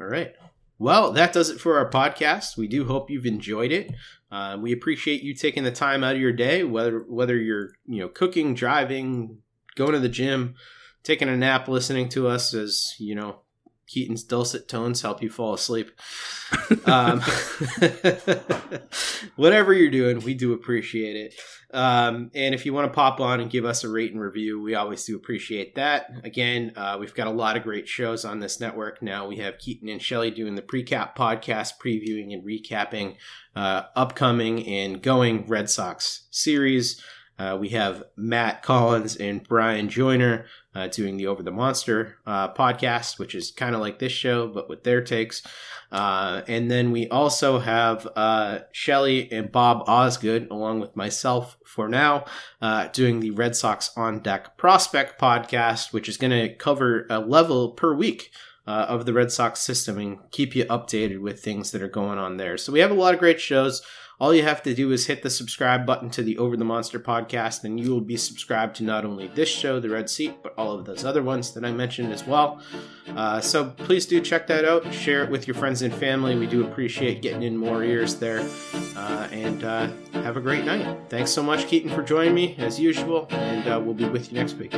All 0.00 0.06
right. 0.06 0.34
Well, 0.78 1.12
that 1.12 1.32
does 1.32 1.48
it 1.48 1.60
for 1.60 1.78
our 1.78 1.90
podcast. 1.90 2.56
We 2.56 2.68
do 2.68 2.84
hope 2.84 3.10
you've 3.10 3.26
enjoyed 3.26 3.72
it. 3.72 3.92
Uh, 4.30 4.58
we 4.60 4.72
appreciate 4.72 5.22
you 5.22 5.34
taking 5.34 5.64
the 5.64 5.70
time 5.70 6.04
out 6.04 6.16
of 6.16 6.20
your 6.20 6.32
day, 6.32 6.64
whether 6.64 6.98
whether 7.08 7.36
you're 7.36 7.70
you 7.86 8.00
know 8.00 8.08
cooking, 8.08 8.54
driving, 8.54 9.38
going 9.74 9.92
to 9.92 10.00
the 10.00 10.08
gym, 10.08 10.54
taking 11.02 11.28
a 11.28 11.36
nap, 11.36 11.68
listening 11.68 12.08
to 12.10 12.28
us 12.28 12.52
as 12.52 12.94
you 12.98 13.14
know 13.14 13.40
Keaton's 13.86 14.22
dulcet 14.22 14.68
tones 14.68 15.02
help 15.02 15.22
you 15.22 15.30
fall 15.30 15.54
asleep. 15.54 15.90
um, 16.86 17.20
whatever 19.36 19.72
you're 19.72 19.90
doing, 19.90 20.20
we 20.20 20.34
do 20.34 20.52
appreciate 20.52 21.16
it. 21.16 21.34
Um, 21.72 22.30
and 22.34 22.54
if 22.54 22.64
you 22.64 22.72
want 22.72 22.90
to 22.90 22.94
pop 22.94 23.20
on 23.20 23.40
and 23.40 23.50
give 23.50 23.64
us 23.64 23.84
a 23.84 23.88
rate 23.88 24.12
and 24.12 24.20
review, 24.20 24.60
we 24.60 24.74
always 24.74 25.04
do 25.04 25.16
appreciate 25.16 25.74
that. 25.74 26.10
Again, 26.24 26.72
uh, 26.76 26.96
we've 26.98 27.14
got 27.14 27.26
a 27.26 27.30
lot 27.30 27.56
of 27.56 27.64
great 27.64 27.88
shows 27.88 28.24
on 28.24 28.40
this 28.40 28.60
network 28.60 29.02
now. 29.02 29.26
We 29.26 29.36
have 29.38 29.58
Keaton 29.58 29.88
and 29.88 30.00
Shelley 30.00 30.30
doing 30.30 30.54
the 30.54 30.62
precap 30.62 31.16
podcast, 31.16 31.72
previewing 31.82 32.32
and 32.32 32.44
recapping 32.44 33.16
uh, 33.54 33.82
upcoming 33.94 34.66
and 34.66 35.02
going 35.02 35.46
Red 35.46 35.68
Sox 35.68 36.26
series. 36.30 37.02
Uh, 37.38 37.56
we 37.60 37.68
have 37.70 38.04
Matt 38.16 38.62
Collins 38.62 39.16
and 39.16 39.46
Brian 39.46 39.88
Joyner 39.88 40.46
uh, 40.74 40.86
doing 40.88 41.16
the 41.16 41.26
Over 41.26 41.42
the 41.42 41.50
Monster 41.50 42.16
uh, 42.26 42.52
podcast, 42.52 43.18
which 43.18 43.34
is 43.34 43.50
kind 43.50 43.74
of 43.74 43.80
like 43.80 43.98
this 43.98 44.12
show, 44.12 44.48
but 44.48 44.68
with 44.68 44.84
their 44.84 45.02
takes. 45.02 45.42
Uh, 45.92 46.42
and 46.48 46.70
then 46.70 46.92
we 46.92 47.08
also 47.08 47.58
have 47.58 48.08
uh, 48.16 48.60
Shelly 48.72 49.30
and 49.30 49.52
Bob 49.52 49.88
Osgood, 49.88 50.48
along 50.50 50.80
with 50.80 50.96
myself 50.96 51.56
for 51.64 51.88
now, 51.88 52.24
uh, 52.60 52.88
doing 52.88 53.20
the 53.20 53.30
Red 53.30 53.54
Sox 53.54 53.90
On 53.96 54.20
Deck 54.20 54.56
Prospect 54.56 55.20
podcast, 55.20 55.92
which 55.92 56.08
is 56.08 56.16
going 56.16 56.30
to 56.30 56.54
cover 56.54 57.06
a 57.10 57.20
level 57.20 57.70
per 57.70 57.94
week. 57.94 58.30
Of 58.68 59.06
the 59.06 59.12
Red 59.12 59.30
Sox 59.30 59.60
system 59.60 59.96
and 59.96 60.18
keep 60.32 60.56
you 60.56 60.64
updated 60.64 61.20
with 61.20 61.38
things 61.38 61.70
that 61.70 61.82
are 61.82 61.88
going 61.88 62.18
on 62.18 62.36
there. 62.36 62.56
So 62.58 62.72
we 62.72 62.80
have 62.80 62.90
a 62.90 62.94
lot 62.94 63.14
of 63.14 63.20
great 63.20 63.40
shows. 63.40 63.80
All 64.18 64.34
you 64.34 64.44
have 64.44 64.62
to 64.62 64.74
do 64.74 64.92
is 64.92 65.08
hit 65.08 65.22
the 65.22 65.28
subscribe 65.28 65.84
button 65.84 66.08
to 66.10 66.22
the 66.22 66.38
Over 66.38 66.56
the 66.56 66.64
Monster 66.64 66.98
podcast, 66.98 67.64
and 67.64 67.78
you 67.78 67.90
will 67.90 68.00
be 68.00 68.16
subscribed 68.16 68.76
to 68.76 68.82
not 68.82 69.04
only 69.04 69.26
this 69.28 69.50
show, 69.50 69.78
The 69.78 69.90
Red 69.90 70.08
Seat, 70.08 70.42
but 70.42 70.54
all 70.56 70.72
of 70.72 70.86
those 70.86 71.04
other 71.04 71.22
ones 71.22 71.52
that 71.52 71.66
I 71.66 71.72
mentioned 71.72 72.10
as 72.14 72.26
well. 72.26 72.62
Uh, 73.08 73.42
so 73.42 73.68
please 73.70 74.06
do 74.06 74.22
check 74.22 74.46
that 74.46 74.64
out. 74.64 74.90
Share 74.90 75.22
it 75.22 75.30
with 75.30 75.46
your 75.46 75.54
friends 75.54 75.82
and 75.82 75.92
family. 75.92 76.34
We 76.34 76.46
do 76.46 76.66
appreciate 76.66 77.20
getting 77.20 77.42
in 77.42 77.58
more 77.58 77.84
ears 77.84 78.14
there. 78.16 78.40
Uh, 78.96 79.28
and 79.32 79.64
uh, 79.64 79.90
have 80.12 80.38
a 80.38 80.40
great 80.40 80.64
night. 80.64 80.98
Thanks 81.10 81.30
so 81.30 81.42
much, 81.42 81.66
Keaton, 81.66 81.90
for 81.90 82.02
joining 82.02 82.34
me 82.34 82.54
as 82.56 82.80
usual, 82.80 83.26
and 83.28 83.68
uh, 83.68 83.78
we'll 83.78 83.92
be 83.92 84.08
with 84.08 84.32
you 84.32 84.38
next 84.38 84.54
week. 84.54 84.74